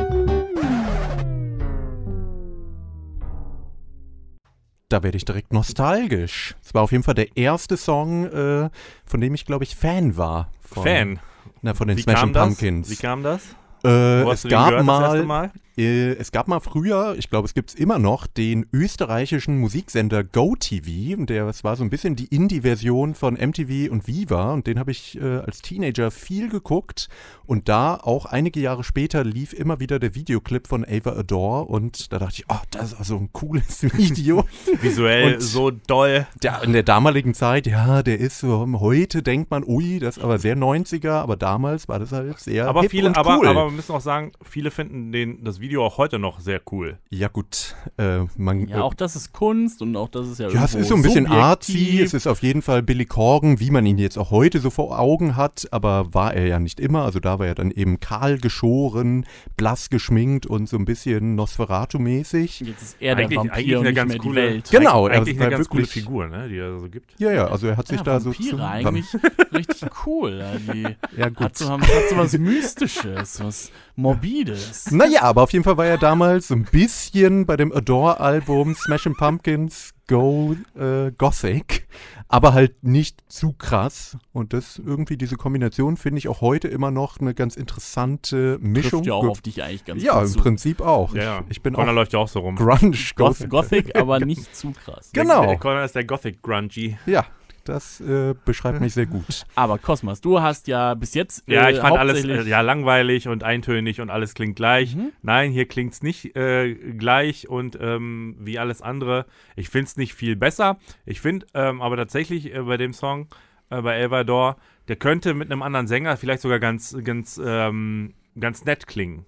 Da 4.88 5.02
werde 5.02 5.16
ich 5.16 5.24
direkt 5.24 5.52
nostalgisch. 5.52 6.54
Es 6.62 6.74
war 6.74 6.82
auf 6.82 6.92
jeden 6.92 7.02
Fall 7.02 7.14
der 7.14 7.36
erste 7.36 7.76
Song, 7.76 8.26
äh, 8.26 8.70
von 9.04 9.20
dem 9.20 9.34
ich, 9.34 9.44
glaube 9.44 9.64
ich, 9.64 9.74
Fan 9.74 10.16
war. 10.16 10.50
Von, 10.60 10.84
Fan. 10.84 11.20
Na, 11.62 11.74
von 11.74 11.88
den 11.88 11.96
Wie 11.96 12.02
Smashing 12.02 12.20
kam 12.20 12.32
das? 12.32 12.44
Pumpkins. 12.44 12.90
Wie 12.90 12.96
kam 12.96 13.22
das? 13.22 13.42
Äh, 13.84 14.30
es 14.30 14.42
gab 14.48 14.82
mal, 14.82 15.24
Mal? 15.24 15.50
Äh, 15.76 16.12
es 16.12 16.30
gab 16.30 16.46
mal 16.48 16.60
früher, 16.60 17.14
ich 17.18 17.30
glaube, 17.30 17.46
es 17.46 17.54
gibt 17.54 17.70
es 17.70 17.74
immer 17.76 17.98
noch, 17.98 18.26
den 18.26 18.66
österreichischen 18.72 19.58
Musiksender 19.58 20.22
GoTV. 20.22 21.26
Der, 21.26 21.46
das 21.46 21.64
war 21.64 21.76
so 21.76 21.82
ein 21.82 21.90
bisschen 21.90 22.14
die 22.16 22.26
Indie-Version 22.26 23.14
von 23.14 23.34
MTV 23.34 23.90
und 23.90 24.06
Viva. 24.06 24.52
Und 24.52 24.66
den 24.66 24.78
habe 24.78 24.90
ich 24.92 25.20
äh, 25.20 25.38
als 25.38 25.62
Teenager 25.62 26.10
viel 26.10 26.48
geguckt. 26.48 27.08
Und 27.46 27.68
da, 27.68 27.96
auch 27.96 28.26
einige 28.26 28.60
Jahre 28.60 28.84
später, 28.84 29.24
lief 29.24 29.52
immer 29.52 29.80
wieder 29.80 29.98
der 29.98 30.14
Videoclip 30.14 30.66
von 30.68 30.84
Ava 30.84 31.12
Adore. 31.18 31.64
Und 31.64 32.12
da 32.12 32.18
dachte 32.18 32.34
ich, 32.38 32.44
oh, 32.48 32.60
das 32.70 32.92
ist 32.92 32.98
also 32.98 33.16
ein 33.16 33.30
cooles 33.32 33.82
Video. 33.96 34.44
Visuell 34.80 35.34
Und- 35.34 35.40
so 35.42 35.70
doll. 35.70 36.26
Der, 36.42 36.62
in 36.62 36.72
der 36.72 36.82
damaligen 36.84 37.34
Zeit, 37.34 37.66
ja, 37.66 38.02
der 38.02 38.20
ist 38.20 38.38
so, 38.38 38.66
heute 38.80 39.22
denkt 39.22 39.50
man, 39.50 39.64
ui, 39.64 39.98
das 39.98 40.18
ist 40.18 40.22
aber 40.22 40.38
sehr 40.38 40.56
90er, 40.56 41.10
aber 41.12 41.36
damals 41.36 41.88
war 41.88 41.98
das 41.98 42.12
halt 42.12 42.38
sehr 42.38 42.68
Aber 42.68 42.82
hip 42.82 42.90
viele, 42.90 43.08
und 43.08 43.16
aber, 43.18 43.38
cool. 43.38 43.46
aber 43.48 43.66
wir 43.66 43.72
müssen 43.72 43.92
auch 43.92 44.00
sagen, 44.00 44.32
viele 44.42 44.70
finden 44.70 45.10
den, 45.12 45.42
das 45.44 45.60
Video 45.60 45.63
auch 45.78 45.98
heute 45.98 46.18
noch 46.18 46.40
sehr 46.40 46.60
cool. 46.72 46.98
ja 47.10 47.28
gut, 47.28 47.74
äh, 47.98 48.20
man, 48.36 48.68
Ja, 48.68 48.82
auch 48.82 48.94
das 48.94 49.16
ist 49.16 49.32
Kunst 49.32 49.82
und 49.82 49.96
auch 49.96 50.08
das 50.08 50.28
ist 50.28 50.38
ja 50.40 50.48
Ja, 50.50 50.64
es 50.64 50.74
ist 50.74 50.88
so 50.88 50.94
ein 50.94 51.02
bisschen 51.02 51.26
artsy, 51.26 52.00
es 52.00 52.14
ist 52.14 52.26
auf 52.26 52.42
jeden 52.42 52.62
Fall 52.62 52.82
Billy 52.82 53.04
Corgan, 53.06 53.60
wie 53.60 53.70
man 53.70 53.84
ihn 53.86 53.98
jetzt 53.98 54.18
auch 54.18 54.30
heute 54.30 54.60
so 54.60 54.70
vor 54.70 54.98
Augen 54.98 55.36
hat, 55.36 55.66
aber 55.70 56.12
war 56.14 56.34
er 56.34 56.46
ja 56.46 56.58
nicht 56.60 56.80
immer, 56.80 57.04
also 57.04 57.20
da 57.20 57.38
war 57.38 57.46
er 57.46 57.54
dann 57.54 57.70
eben 57.70 58.00
kahl 58.00 58.38
geschoren, 58.38 59.26
blass 59.56 59.90
geschminkt 59.90 60.46
und 60.46 60.68
so 60.68 60.76
ein 60.76 60.84
bisschen 60.84 61.34
Nosferatu-mäßig. 61.36 62.60
Jetzt 62.66 62.82
ist 62.82 62.96
er 63.00 63.14
der 63.16 63.24
Eigentlich- 63.24 63.38
Vampir 63.38 63.54
eigentlich 63.54 63.74
und 63.74 63.80
eine 63.80 63.88
nicht 63.90 63.96
ganz 63.96 64.08
mehr 64.12 64.18
coole- 64.18 64.34
die 64.34 64.54
Welt. 64.54 64.70
Genau, 64.70 65.06
er 65.08 65.16
eigentlich 65.20 65.38
war 65.38 65.46
eine 65.46 65.56
ganz 65.56 65.68
coole 65.68 65.86
Figur, 65.86 66.26
ne, 66.28 66.48
die 66.48 66.58
er 66.58 66.78
so 66.78 66.88
gibt. 66.88 67.18
Ja, 67.18 67.32
ja, 67.32 67.46
also 67.46 67.66
er 67.68 67.76
hat 67.76 67.88
sich 67.88 67.98
ja, 67.98 68.02
da 68.04 68.20
so 68.20 68.30
Vampire 68.30 68.56
zu, 68.56 68.62
eigentlich 68.62 69.06
richtig 69.52 70.06
cool. 70.06 70.38
Ja, 70.38 70.72
die 70.72 70.84
Ja, 71.16 71.28
gut. 71.28 71.40
hat 71.40 71.56
so, 71.58 71.70
hat 71.70 71.80
so 72.10 72.16
was 72.16 72.36
Mystisches, 72.38 73.42
was 73.42 73.70
Morbides. 73.96 74.90
Naja, 74.90 75.22
aber 75.22 75.42
auf 75.42 75.52
jeden 75.54 75.64
Fall 75.64 75.76
war 75.76 75.86
er 75.86 75.98
damals 75.98 76.48
so 76.48 76.54
ein 76.54 76.64
bisschen 76.64 77.46
bei 77.46 77.56
dem 77.56 77.72
Adore-Album 77.72 78.74
Smashing 78.74 79.14
Pumpkins 79.14 79.94
Go 80.08 80.56
äh, 80.76 81.12
Gothic, 81.12 81.86
aber 82.28 82.54
halt 82.54 82.82
nicht 82.82 83.22
zu 83.28 83.52
krass. 83.52 84.18
Und 84.32 84.52
das 84.52 84.82
irgendwie, 84.84 85.16
diese 85.16 85.36
Kombination 85.36 85.96
finde 85.96 86.18
ich 86.18 86.26
auch 86.26 86.40
heute 86.40 86.66
immer 86.66 86.90
noch 86.90 87.20
eine 87.20 87.34
ganz 87.34 87.54
interessante 87.54 88.58
Mischung. 88.60 89.02
Trifft 89.02 89.06
ja 89.06 89.14
auch 89.14 89.28
auf 89.28 89.42
dich 89.42 89.62
eigentlich 89.62 89.84
ganz 89.84 90.02
ja, 90.02 90.20
im 90.20 90.26
zu. 90.26 90.40
Prinzip 90.40 90.80
auch. 90.80 91.14
Ja, 91.14 91.22
ja. 91.22 91.40
Ich, 91.44 91.58
ich 91.58 91.62
bin 91.62 91.74
Connor 91.74 91.92
auch 91.92 91.94
läuft 91.94 92.12
ja 92.14 92.18
auch 92.18 92.28
so 92.28 92.40
rum. 92.40 92.56
Grunge 92.56 92.96
Goth 93.14 93.48
Gothic, 93.48 93.96
aber 93.96 94.18
nicht 94.18 94.56
zu 94.56 94.72
krass. 94.72 95.10
Genau. 95.12 95.46
Der 95.46 95.56
Connor 95.56 95.84
ist 95.84 95.94
der 95.94 96.04
Gothic 96.04 96.42
Grungy. 96.42 96.98
Ja, 97.06 97.24
das 97.68 98.00
äh, 98.00 98.34
beschreibt 98.44 98.80
mich 98.80 98.94
sehr 98.94 99.06
gut. 99.06 99.44
Aber 99.54 99.78
Cosmas, 99.78 100.20
du 100.20 100.40
hast 100.40 100.68
ja 100.68 100.94
bis 100.94 101.14
jetzt 101.14 101.42
Ja, 101.46 101.68
äh, 101.68 101.72
ich 101.72 101.78
fand 101.78 101.96
alles 101.96 102.24
äh, 102.24 102.42
ja, 102.42 102.60
langweilig 102.60 103.28
und 103.28 103.42
eintönig 103.42 104.00
und 104.00 104.10
alles 104.10 104.34
klingt 104.34 104.56
gleich. 104.56 104.96
Mhm. 104.96 105.12
Nein, 105.22 105.50
hier 105.50 105.66
klingt 105.66 105.94
es 105.94 106.02
nicht 106.02 106.36
äh, 106.36 106.74
gleich 106.74 107.48
und 107.48 107.78
ähm, 107.80 108.36
wie 108.40 108.58
alles 108.58 108.82
andere. 108.82 109.26
Ich 109.56 109.68
finde 109.68 109.86
es 109.86 109.96
nicht 109.96 110.14
viel 110.14 110.36
besser. 110.36 110.78
Ich 111.06 111.20
finde 111.20 111.46
ähm, 111.54 111.82
aber 111.82 111.96
tatsächlich 111.96 112.54
äh, 112.54 112.62
bei 112.62 112.76
dem 112.76 112.92
Song, 112.92 113.28
äh, 113.70 113.80
bei 113.82 113.96
Elvador, 113.96 114.56
der 114.88 114.96
könnte 114.96 115.34
mit 115.34 115.50
einem 115.50 115.62
anderen 115.62 115.86
Sänger 115.86 116.16
vielleicht 116.16 116.42
sogar 116.42 116.58
ganz, 116.58 116.96
ganz, 117.02 117.40
ähm, 117.44 118.14
ganz 118.38 118.64
nett 118.64 118.86
klingen. 118.86 119.26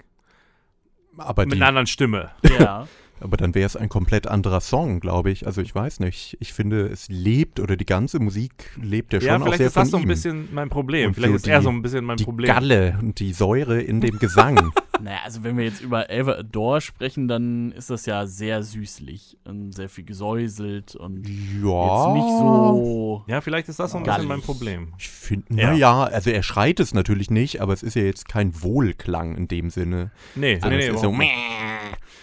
Aber, 1.19 1.47
Mit 1.47 1.55
einer 1.55 1.69
anderen 1.69 1.87
Stimme. 1.87 2.31
Ja. 2.59 2.87
aber 3.21 3.37
dann 3.37 3.55
wäre 3.55 3.67
es 3.67 3.77
ein 3.77 3.89
komplett 3.89 4.27
anderer 4.27 4.61
Song, 4.61 5.01
glaube 5.01 5.31
ich. 5.31 5.47
Also 5.47 5.61
ich 5.63 5.75
weiß 5.75 6.01
nicht. 6.01 6.37
Ich 6.41 6.53
finde, 6.53 6.87
es 6.87 7.09
lebt 7.09 7.61
oder 7.61 7.77
die 7.77 7.87
ganze 7.87 8.19
Musik 8.21 8.71
lebt 8.81 9.13
ja 9.13 9.21
schon 9.21 9.29
Ja, 9.29 9.37
auch 9.39 9.43
vielleicht 9.43 9.59
sehr 9.59 9.67
ist 9.69 9.77
das 9.77 9.83
von 9.85 9.91
so 9.91 9.97
ein 9.99 10.03
ihm. 10.05 10.09
bisschen 10.09 10.49
mein 10.53 10.69
Problem. 10.69 11.09
Und 11.09 11.15
vielleicht 11.15 11.31
so 11.33 11.37
ist 11.37 11.47
er 11.49 11.59
die- 11.59 11.65
so 11.65 11.71
ein 11.71 11.83
bisschen 11.83 12.05
mein 12.05 12.17
die 12.19 12.25
Problem. 12.25 12.47
Galle 12.49 12.99
und 13.01 13.19
die 13.21 13.33
Säure 13.33 13.81
in 13.81 14.01
dem 14.01 14.19
Gesang. 14.19 14.73
Naja, 14.99 15.19
also 15.27 15.45
wenn 15.45 15.59
wir 15.59 15.65
jetzt 15.67 15.83
über 15.83 16.09
Ever 16.09 16.39
Adore 16.39 16.81
sprechen, 16.81 17.29
dann 17.29 17.71
ist 17.73 17.91
das 17.91 18.07
ja 18.07 18.27
sehr 18.27 18.63
süßlich 18.63 19.37
und 19.45 19.73
sehr 19.75 19.91
viel 19.91 20.05
gesäuselt 20.05 20.95
und 20.97 21.29
ja. 21.29 22.07
jetzt 22.07 22.15
nicht 22.15 22.39
so. 22.39 23.23
Ja, 23.27 23.43
vielleicht 23.43 23.69
ist 23.69 23.79
das 23.79 23.91
so 23.91 23.99
ein 23.99 24.05
Gallig. 24.05 24.21
bisschen 24.23 24.29
mein 24.39 24.41
Problem. 24.41 24.95
Ich 24.99 25.11
finde, 25.11 25.45
Ja. 25.55 25.73
naja, 25.73 26.05
also 26.05 26.31
er 26.31 26.43
schreit 26.43 26.81
es 26.81 26.95
natürlich 26.95 27.31
nicht, 27.31 27.61
aber 27.61 27.75
es 27.75 27.83
ist 27.83 27.95
ja 27.95 28.05
jetzt 28.05 28.27
kein 28.27 28.63
Wohlklang 28.63 29.37
in 29.37 29.49
dem 29.49 29.69
Sinne. 29.69 30.13
Nee, 30.35 30.55
Also 30.55 30.69
nee, 30.71 30.77
es 30.79 30.89
nee. 30.89 30.95
ist 30.95 31.01
so. 31.03 31.13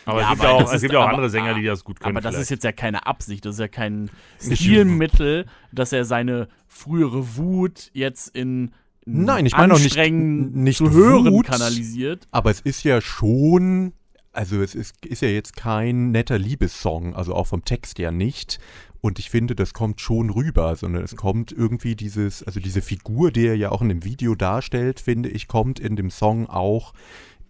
Aber 0.06 0.22
Ja, 0.22 0.26
es 0.26 0.30
gibt 0.32 0.42
aber 0.46 0.50
ja 0.60 0.66
auch, 0.66 0.74
ist- 0.74 0.82
gibt 0.82 0.94
ja 0.94 1.00
auch 1.00 1.04
aber- 1.04 1.12
andere 1.12 1.30
Sänger, 1.30 1.54
die 1.56 1.63
das 1.63 1.84
gut 1.84 2.00
können. 2.00 2.18
Aber 2.18 2.22
das 2.22 2.39
ist 2.39 2.50
jetzt 2.50 2.63
ja 2.63 2.72
keine 2.72 3.06
Absicht, 3.08 3.46
das 3.46 3.56
ist 3.56 3.60
ja 3.60 3.68
kein 3.68 4.10
Stilmittel, 4.39 5.46
dass 5.72 5.92
er 5.94 6.06
seine 6.06 6.48
frühere 6.68 7.36
Wut 7.38 7.89
jetzt 7.94 8.36
in 8.36 8.72
Nein, 9.06 9.46
ich 9.46 9.56
meine 9.58 9.74
auch 9.74 9.80
nicht- 9.80 9.98
nicht 9.98 10.78
zu 10.78 10.89
hören 10.92 11.32
Wut. 11.34 11.48
kanalisiert. 11.48 12.28
aber 12.32 12.52
es 12.52 12.62
ist 12.62 12.84
ja 12.86 13.02
schon, 13.02 13.92
also 14.32 14.62
es 14.62 14.76
ist, 14.76 15.06
ist 15.06 15.22
ja 15.22 15.28
jetzt 15.28 15.58
kein 15.58 16.12
netter 16.12 16.38
Liebessong, 16.39 17.13
also 17.13 17.36
auch 17.36 17.48
vom 17.48 17.66
Text 17.66 18.00
ja 18.00 18.12
nicht. 18.12 18.60
Und 19.02 19.20
ich 19.20 19.30
finde, 19.30 19.54
das 19.56 19.74
kommt 19.74 20.00
schon 20.00 20.30
rüber, 20.30 20.78
sondern 20.78 21.04
es 21.04 21.18
kommt 21.18 21.52
irgendwie 21.52 21.98
dieses, 21.98 22.42
also 22.44 22.62
diese 22.62 22.82
Figur, 22.82 23.32
die 23.32 23.46
er 23.48 23.58
ja 23.58 23.70
auch 23.74 23.82
in 23.82 23.89
dem 23.89 24.06
Video 24.06 24.34
darstellt, 24.36 25.02
finde 25.02 25.28
ich, 25.28 25.50
kommt 25.50 25.78
in 25.82 25.98
dem 25.98 26.10
Song 26.10 26.48
auch 26.50 26.94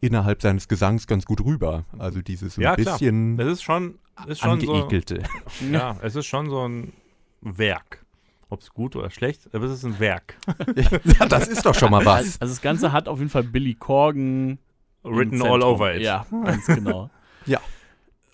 innerhalb 0.04 0.42
seines 0.42 0.68
Gesangs 0.68 1.08
ganz 1.08 1.26
gut 1.26 1.44
rüber. 1.44 1.86
Also 1.98 2.22
dieses 2.22 2.56
so 2.56 2.62
Ja, 2.62 2.74
ein 2.74 2.82
klar. 2.84 2.98
bisschen 2.98 3.40
Es 3.40 3.48
ist 3.48 3.64
schon, 3.64 3.96
ist 4.28 4.40
schon 4.42 4.60
so. 4.60 4.72
angeekelte. 4.74 5.24
Ja, 5.72 5.96
es 6.02 6.16
ist 6.16 6.26
schon 6.26 6.50
so 6.50 6.68
ein 6.68 6.94
Werk. 7.42 8.04
Ob 8.50 8.62
es 8.62 8.70
gut 8.72 8.96
oder 8.96 9.10
schlecht, 9.10 9.50
aber 9.54 9.66
es 9.66 9.72
ist 9.72 9.84
ein 9.86 10.00
Werk. 10.00 10.38
ja, 11.20 11.26
das 11.26 11.48
ist 11.48 11.66
doch 11.66 11.74
schon 11.74 11.90
mal 11.90 12.06
was. 12.06 12.40
Also 12.40 12.54
das 12.54 12.62
Ganze 12.62 12.92
hat 12.92 13.08
auf 13.08 13.18
jeden 13.20 13.32
Fall 13.32 13.44
Billy 13.44 13.74
Corgan 13.74 14.60
Written 15.04 15.42
all 15.42 15.62
over 15.64 15.96
it. 15.96 16.02
Ja, 16.02 16.26
ganz 16.32 16.66
genau. 16.68 17.10
Ja. 17.46 17.60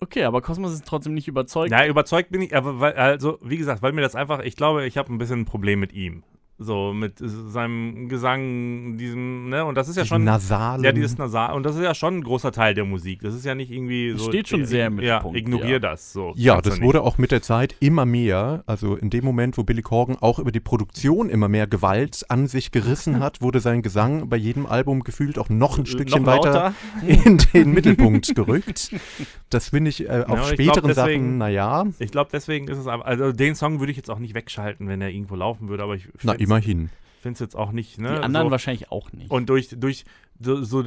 Okay, 0.01 0.23
aber 0.23 0.41
Cosmos 0.41 0.71
ist 0.71 0.85
trotzdem 0.85 1.13
nicht 1.15 1.27
überzeugt. 1.27 1.71
Ja, 1.71 1.85
überzeugt 1.85 2.29
bin 2.31 2.41
ich, 2.41 2.55
aber 2.55 2.79
weil, 2.79 2.93
also, 2.93 3.39
wie 3.41 3.57
gesagt, 3.57 3.81
weil 3.81 3.91
mir 3.91 4.01
das 4.01 4.13
einfach, 4.15 4.39
ich 4.41 4.55
glaube, 4.55 4.85
ich 4.85 4.97
habe 4.97 5.11
ein 5.11 5.17
bisschen 5.17 5.41
ein 5.41 5.45
Problem 5.45 5.79
mit 5.79 5.93
ihm. 5.93 6.23
So, 6.61 6.91
mit 6.91 7.13
seinem 7.19 8.09
Gesang, 8.09 8.97
diesem, 8.97 9.47
ne, 9.47 9.63
und 9.63 9.75
das 9.75 9.87
ist 9.87 9.95
ja 9.95 10.03
Diesen 10.03 10.15
schon. 10.15 10.23
nasalen. 10.25 10.83
Ja, 10.83 10.91
dieses 10.91 11.17
Nasal. 11.17 11.53
Und 11.55 11.63
das 11.63 11.77
ist 11.77 11.81
ja 11.83 11.95
schon 11.95 12.17
ein 12.17 12.21
großer 12.23 12.51
Teil 12.51 12.73
der 12.73 12.83
Musik. 12.83 13.21
Das 13.21 13.33
ist 13.33 13.45
ja 13.45 13.55
nicht 13.55 13.71
irgendwie 13.71 14.11
Das 14.11 14.23
so. 14.23 14.27
steht 14.29 14.49
schon 14.49 14.65
sehr 14.65 14.87
im 14.87 14.99
Ja, 14.99 15.15
Mittelpunkt, 15.19 15.37
ignorier 15.37 15.69
ja. 15.69 15.79
das. 15.79 16.11
So. 16.11 16.33
Ja, 16.35 16.59
das 16.61 16.73
nicht. 16.75 16.83
wurde 16.83 17.01
auch 17.01 17.17
mit 17.17 17.31
der 17.31 17.41
Zeit 17.41 17.75
immer 17.79 18.05
mehr. 18.05 18.63
Also 18.65 18.97
in 18.97 19.09
dem 19.09 19.23
Moment, 19.23 19.57
wo 19.57 19.63
Billy 19.63 19.81
Corgan 19.81 20.17
auch 20.19 20.37
über 20.37 20.51
die 20.51 20.59
Produktion 20.59 21.29
immer 21.29 21.47
mehr 21.47 21.65
Gewalt 21.65 22.25
an 22.27 22.47
sich 22.47 22.71
gerissen 22.71 23.21
hat, 23.21 23.41
wurde 23.41 23.61
sein 23.61 23.81
Gesang 23.81 24.27
bei 24.27 24.35
jedem 24.35 24.65
Album 24.65 25.03
gefühlt 25.05 25.39
auch 25.39 25.47
noch 25.47 25.79
ein 25.79 25.85
Stückchen 25.85 26.23
Noch 26.23 26.27
weiter 26.43 26.73
in 27.07 27.37
den 27.53 27.71
Mittelpunkt 27.71 28.35
gerückt. 28.35 28.91
Das 29.49 29.69
finde 29.69 29.89
ich 29.91 30.03
äh, 30.09 30.25
auf 30.27 30.27
Ja, 30.27 30.33
und 30.33 30.39
ich 30.41 30.47
späteren 30.49 30.73
glaub, 30.73 30.85
deswegen- 30.87 31.23
Sachen, 31.25 31.37
naja, 31.37 31.85
Ich 31.99 32.11
glaube, 32.11 32.29
deswegen 32.33 32.67
ist 32.67 32.77
es 32.77 32.87
aber, 32.87 33.05
also 33.05 33.31
den 33.31 33.55
Song 33.55 33.79
würde 33.79 33.91
ich 33.91 33.97
jetzt 33.97 34.11
auch 34.11 34.19
nicht 34.19 34.33
wegschalten, 34.35 34.89
wenn 34.89 35.01
er 35.01 35.09
irgendwo 35.09 35.35
laufen 35.35 35.69
würde, 35.69 35.83
aber 35.83 35.95
ich 35.95 36.07
na 36.21 36.33
immerhin. 36.49 36.89
finde 37.21 37.33
es 37.33 37.39
jetzt 37.39 37.55
auch 37.55 37.71
nicht, 37.71 37.97
ne? 37.97 38.15
Die 38.15 38.23
anderen 38.23 38.47
so. 38.47 38.51
wahrscheinlich 38.51 38.91
auch 38.91 39.11
nicht. 39.11 39.31
Und 39.31 39.49
durch, 39.49 39.69
durch 39.75 40.05
so, 40.41 40.63
so 40.63 40.83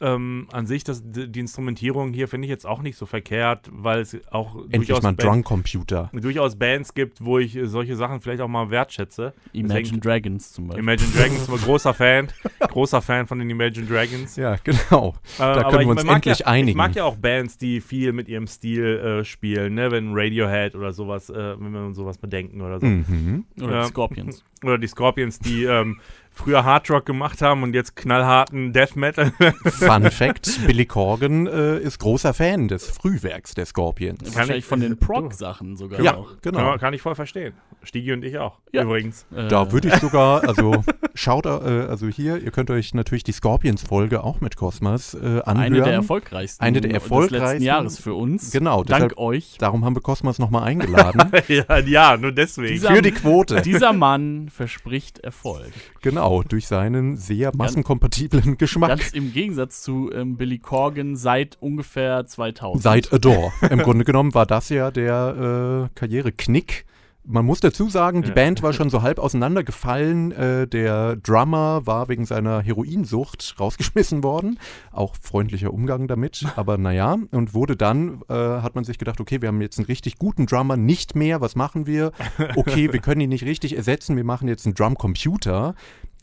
ähm, 0.00 0.48
an 0.52 0.66
sich, 0.66 0.82
das, 0.82 1.02
die 1.04 1.38
Instrumentierung 1.40 2.12
hier 2.12 2.26
finde 2.26 2.46
ich 2.46 2.50
jetzt 2.50 2.66
auch 2.66 2.80
nicht 2.80 2.96
so 2.96 3.04
verkehrt, 3.06 3.68
weil 3.70 4.00
es 4.00 4.16
auch 4.30 4.54
Endlich 4.56 4.86
durchaus, 4.88 5.02
mal 5.02 5.10
ein 5.10 5.16
Band- 5.16 5.28
Drunk-Computer. 5.28 6.10
durchaus 6.14 6.56
Bands 6.56 6.94
gibt, 6.94 7.22
wo 7.24 7.38
ich 7.38 7.58
solche 7.64 7.96
Sachen 7.96 8.20
vielleicht 8.20 8.40
auch 8.40 8.48
mal 8.48 8.70
wertschätze. 8.70 9.34
Imagine 9.52 9.80
deswegen- 9.82 10.00
Dragons 10.00 10.52
zum 10.52 10.68
Beispiel. 10.68 10.82
Imagine 10.82 11.10
Dragons, 11.12 11.46
großer 11.64 11.92
Fan, 11.94 12.28
großer 12.60 13.02
Fan 13.02 13.26
von 13.26 13.38
den 13.38 13.50
Imagine 13.50 13.86
Dragons. 13.86 14.36
Ja, 14.36 14.56
genau. 14.64 15.14
Äh, 15.38 15.42
aber 15.42 15.70
können 15.70 15.82
wir 15.86 15.90
uns 15.90 16.04
endlich 16.04 16.38
ja, 16.38 16.46
einigen. 16.46 16.68
Ich 16.70 16.74
mag 16.76 16.94
ja 16.94 17.04
auch 17.04 17.16
Bands, 17.16 17.58
die 17.58 17.80
viel 17.82 18.12
mit 18.12 18.28
ihrem 18.28 18.46
Stil 18.46 18.84
äh, 19.20 19.24
spielen, 19.24 19.74
ne? 19.74 19.90
wenn 19.90 20.12
Radiohead 20.14 20.74
oder 20.74 20.92
sowas, 20.92 21.28
äh, 21.28 21.60
wenn 21.60 21.72
wir 21.72 21.84
uns 21.84 21.96
sowas 21.96 22.16
bedenken 22.18 22.62
oder 22.62 22.80
so. 22.80 22.86
Mhm. 22.86 23.44
Oder 23.60 23.82
die 23.82 23.88
Scorpions. 23.88 24.44
Oder 24.62 24.78
die 24.78 24.86
Scorpions, 24.86 25.38
die 25.40 25.64
ähm, 25.64 26.00
früher 26.34 26.64
Hardrock 26.64 27.06
gemacht 27.06 27.40
haben 27.40 27.62
und 27.62 27.74
jetzt 27.74 27.96
knallharten 27.96 28.72
Death 28.72 28.96
Metal. 28.96 29.32
Fun 29.64 30.10
Fact: 30.10 30.66
Billy 30.66 30.84
Corgan 30.84 31.46
äh, 31.46 31.78
ist 31.78 31.98
großer 32.00 32.34
Fan 32.34 32.68
des 32.68 32.88
Frühwerks 32.90 33.54
der 33.54 33.64
Scorpions. 33.66 34.20
Wahrscheinlich 34.24 34.58
ich- 34.58 34.64
von 34.66 34.80
den 34.80 34.98
Prog-Sachen 34.98 35.76
sogar 35.76 36.00
Ja, 36.02 36.16
auch. 36.16 36.32
genau. 36.42 36.58
Ja, 36.58 36.78
kann 36.78 36.92
ich 36.92 37.00
voll 37.02 37.14
verstehen. 37.14 37.54
Stigi 37.82 38.12
und 38.12 38.24
ich 38.24 38.38
auch, 38.38 38.58
Ja. 38.72 38.82
übrigens. 38.82 39.26
Äh, 39.34 39.48
Da 39.48 39.70
würde 39.70 39.88
ich 39.88 39.94
sogar, 39.96 40.42
also 40.48 40.82
schaut, 41.14 41.44
äh, 41.46 41.48
also 41.48 42.06
hier, 42.08 42.38
ihr 42.42 42.50
könnt 42.50 42.70
euch 42.70 42.94
natürlich 42.94 43.24
die 43.24 43.32
Scorpions-Folge 43.32 44.24
auch 44.24 44.40
mit 44.40 44.56
Cosmas 44.56 45.14
äh, 45.14 45.18
anhören. 45.44 45.58
eine 45.58 45.82
der 45.82 45.92
erfolgreichsten 45.92 46.62
Eine 46.64 46.80
der 46.80 46.90
des 46.90 47.02
letzten 47.02 47.12
erfolgreichsten- 47.14 47.62
Jahres 47.62 47.98
für 47.98 48.14
uns. 48.14 48.50
Genau, 48.52 48.84
Dank 48.84 49.10
deshalb- 49.10 49.18
euch. 49.18 49.56
Darum 49.58 49.84
haben 49.84 49.94
wir 49.94 50.00
Cosmas 50.02 50.38
nochmal 50.38 50.64
eingeladen. 50.64 51.30
ja, 51.48 51.78
ja, 51.78 52.16
nur 52.16 52.32
deswegen. 52.32 52.72
Dieser- 52.72 52.94
für 52.94 53.02
die 53.02 53.12
Quote. 53.12 53.60
Dieser 53.60 53.92
Mann 53.92 54.48
verspricht 54.48 55.18
Erfolg. 55.18 55.70
Genau, 56.00 56.23
durch 56.48 56.66
seinen 56.66 57.16
sehr 57.16 57.52
massenkompatiblen 57.56 58.56
Geschmack. 58.58 58.90
Ganz 58.90 59.12
im 59.12 59.32
Gegensatz 59.32 59.82
zu 59.82 60.10
ähm, 60.12 60.36
Billy 60.36 60.58
Corgan 60.58 61.16
seit 61.16 61.56
ungefähr 61.60 62.26
2000. 62.26 62.82
Seit 62.82 63.12
Adore. 63.12 63.52
Im 63.70 63.78
Grunde 63.80 64.04
genommen 64.04 64.34
war 64.34 64.46
das 64.46 64.68
ja 64.68 64.90
der 64.90 65.88
äh, 65.90 65.98
Karriereknick. 65.98 66.86
Man 67.26 67.46
muss 67.46 67.60
dazu 67.60 67.88
sagen, 67.88 68.20
die 68.20 68.28
Ja. 68.28 68.34
Band 68.34 68.62
war 68.62 68.74
schon 68.74 68.90
so 68.90 69.00
halb 69.00 69.18
auseinandergefallen. 69.18 70.32
Äh, 70.32 70.68
der 70.68 71.16
Drummer 71.16 71.86
war 71.86 72.08
wegen 72.10 72.26
seiner 72.26 72.60
Heroinsucht 72.60 73.54
rausgeschmissen 73.58 74.22
worden. 74.22 74.58
Auch 74.92 75.14
freundlicher 75.18 75.72
Umgang 75.72 76.06
damit, 76.06 76.44
aber 76.56 76.76
naja. 76.76 77.16
Und 77.30 77.54
wurde 77.54 77.76
dann, 77.76 78.20
äh, 78.28 78.34
hat 78.34 78.74
man 78.74 78.84
sich 78.84 78.98
gedacht, 78.98 79.20
okay, 79.22 79.40
wir 79.40 79.48
haben 79.48 79.62
jetzt 79.62 79.78
einen 79.78 79.86
richtig 79.86 80.18
guten 80.18 80.44
Drummer, 80.44 80.76
nicht 80.76 81.16
mehr, 81.16 81.40
was 81.40 81.56
machen 81.56 81.86
wir? 81.86 82.12
Okay, 82.56 82.92
wir 82.92 83.00
können 83.00 83.22
ihn 83.22 83.30
nicht 83.30 83.46
richtig 83.46 83.74
ersetzen, 83.74 84.16
wir 84.16 84.24
machen 84.24 84.46
jetzt 84.46 84.66
einen 84.66 84.74
Drumcomputer. 84.74 85.74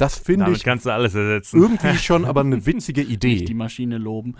Das 0.02 0.18
finde 0.18 0.46
Damit 0.46 0.58
ich 0.58 0.64
kannst 0.64 0.88
du 0.88 0.90
alles 0.90 1.14
ersetzen. 1.14 1.62
irgendwie 1.62 1.96
schon 1.96 2.26
aber 2.26 2.42
eine 2.42 2.66
witzige 2.66 3.02
nicht 3.02 3.22
die 3.22 3.36
Idee. 3.44 3.54
Maschine 3.54 4.00
loben. 4.00 4.36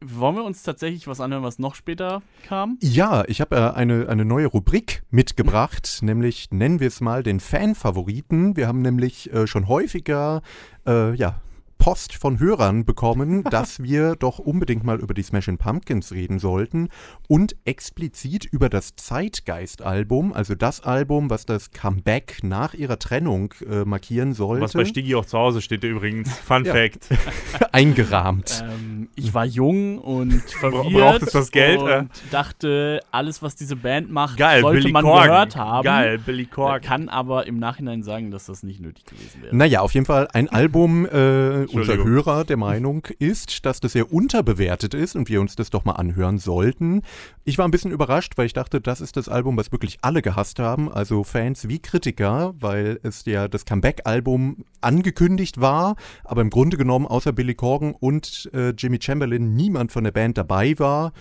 Wollen 0.00 0.34
wir 0.34 0.42
uns 0.42 0.64
tatsächlich 0.64 1.06
was 1.06 1.20
anhören, 1.20 1.44
was 1.44 1.60
noch 1.60 1.76
später 1.76 2.22
kam? 2.42 2.76
Ja, 2.82 3.22
ich 3.28 3.40
habe 3.40 3.54
äh, 3.54 3.70
eine, 3.70 4.08
eine 4.08 4.24
neue 4.24 4.46
Rubrik 4.48 5.04
mitgebracht, 5.12 5.98
nämlich 6.02 6.50
nennen 6.50 6.80
wir 6.80 6.88
es 6.88 7.00
mal 7.00 7.22
den 7.22 7.38
Fan-Favoriten. 7.38 8.56
Wir 8.56 8.66
haben 8.66 8.82
nämlich 8.82 9.32
äh, 9.32 9.46
schon 9.46 9.68
häufiger 9.68 10.42
äh, 10.88 11.14
ja, 11.14 11.40
Post 11.80 12.14
von 12.14 12.38
Hörern 12.38 12.84
bekommen, 12.84 13.42
dass 13.50 13.82
wir 13.82 14.14
doch 14.14 14.38
unbedingt 14.38 14.84
mal 14.84 15.00
über 15.00 15.14
die 15.14 15.22
Smashing 15.22 15.56
Pumpkins 15.56 16.12
reden 16.12 16.38
sollten 16.38 16.88
und 17.26 17.56
explizit 17.64 18.44
über 18.44 18.68
das 18.68 18.94
Zeitgeist-Album, 18.96 20.32
also 20.34 20.54
das 20.54 20.82
Album, 20.82 21.30
was 21.30 21.46
das 21.46 21.70
Comeback 21.72 22.40
nach 22.42 22.74
ihrer 22.74 22.98
Trennung 22.98 23.54
äh, 23.68 23.84
markieren 23.84 24.34
sollte. 24.34 24.62
Was 24.62 24.74
bei 24.74 24.84
Stigi 24.84 25.14
auch 25.14 25.24
zu 25.24 25.38
Hause 25.38 25.62
steht 25.62 25.82
übrigens. 25.82 26.30
Fun 26.38 26.64
Ja. 26.66 26.74
Fact. 26.74 27.08
eingerahmt. 27.72 28.62
Ähm, 28.70 29.08
ich 29.16 29.32
war 29.32 29.46
jung 29.46 29.98
und 29.98 30.42
verwirrt 30.60 30.92
brauchtest 30.92 31.34
das 31.34 31.50
Geld, 31.50 31.80
und 31.80 31.88
äh? 31.88 32.04
dachte, 32.30 33.00
alles, 33.10 33.42
was 33.42 33.56
diese 33.56 33.76
Band 33.76 34.10
macht, 34.10 34.36
Geil, 34.36 34.60
sollte 34.60 34.80
Billy 34.82 34.92
man 34.92 35.02
Corgan. 35.04 35.24
gehört 35.28 35.56
haben. 35.56 35.84
Geil, 35.84 36.18
Billy 36.18 36.42
Äh, 36.42 36.46
Corgan. 36.46 36.82
Kann 36.82 37.08
aber 37.08 37.46
im 37.46 37.58
Nachhinein 37.58 38.02
sagen, 38.02 38.30
dass 38.30 38.44
das 38.46 38.62
nicht 38.62 38.80
nötig 38.80 39.06
gewesen 39.06 39.42
wäre. 39.42 39.56
Naja, 39.56 39.80
auf 39.80 39.94
jeden 39.94 40.06
Fall 40.06 40.28
ein 40.34 40.48
Album, 40.50 41.06
äh, 41.06 41.64
unser. 41.74 41.96
Hörer 41.96 42.44
der 42.44 42.56
Meinung 42.56 43.06
ist, 43.18 43.64
dass 43.66 43.80
das 43.80 43.92
sehr 43.92 44.12
unterbewertet 44.12 44.94
ist 44.94 45.16
und 45.16 45.28
wir 45.28 45.40
uns 45.40 45.56
das 45.56 45.70
doch 45.70 45.84
mal 45.84 45.92
anhören 45.92 46.38
sollten. 46.38 47.02
Ich 47.44 47.58
war 47.58 47.66
ein 47.66 47.70
bisschen 47.70 47.90
überrascht, 47.90 48.34
weil 48.36 48.46
ich 48.46 48.52
dachte, 48.52 48.80
das 48.80 49.00
ist 49.00 49.16
das 49.16 49.28
Album, 49.28 49.56
was 49.56 49.72
wirklich 49.72 49.98
alle 50.02 50.22
gehasst 50.22 50.58
haben, 50.58 50.90
also 50.90 51.24
Fans 51.24 51.68
wie 51.68 51.78
Kritiker, 51.78 52.54
weil 52.58 53.00
es 53.02 53.24
ja 53.24 53.48
das 53.48 53.64
Comeback-Album 53.64 54.64
angekündigt 54.80 55.60
war, 55.60 55.96
aber 56.24 56.40
im 56.42 56.50
Grunde 56.50 56.76
genommen 56.76 57.06
außer 57.06 57.32
Billy 57.32 57.54
Corgan 57.54 57.94
und 57.98 58.50
äh, 58.52 58.70
Jimmy 58.70 58.98
Chamberlain 59.00 59.54
niemand 59.54 59.92
von 59.92 60.04
der 60.04 60.12
Band 60.12 60.38
dabei 60.38 60.78
war 60.78 61.12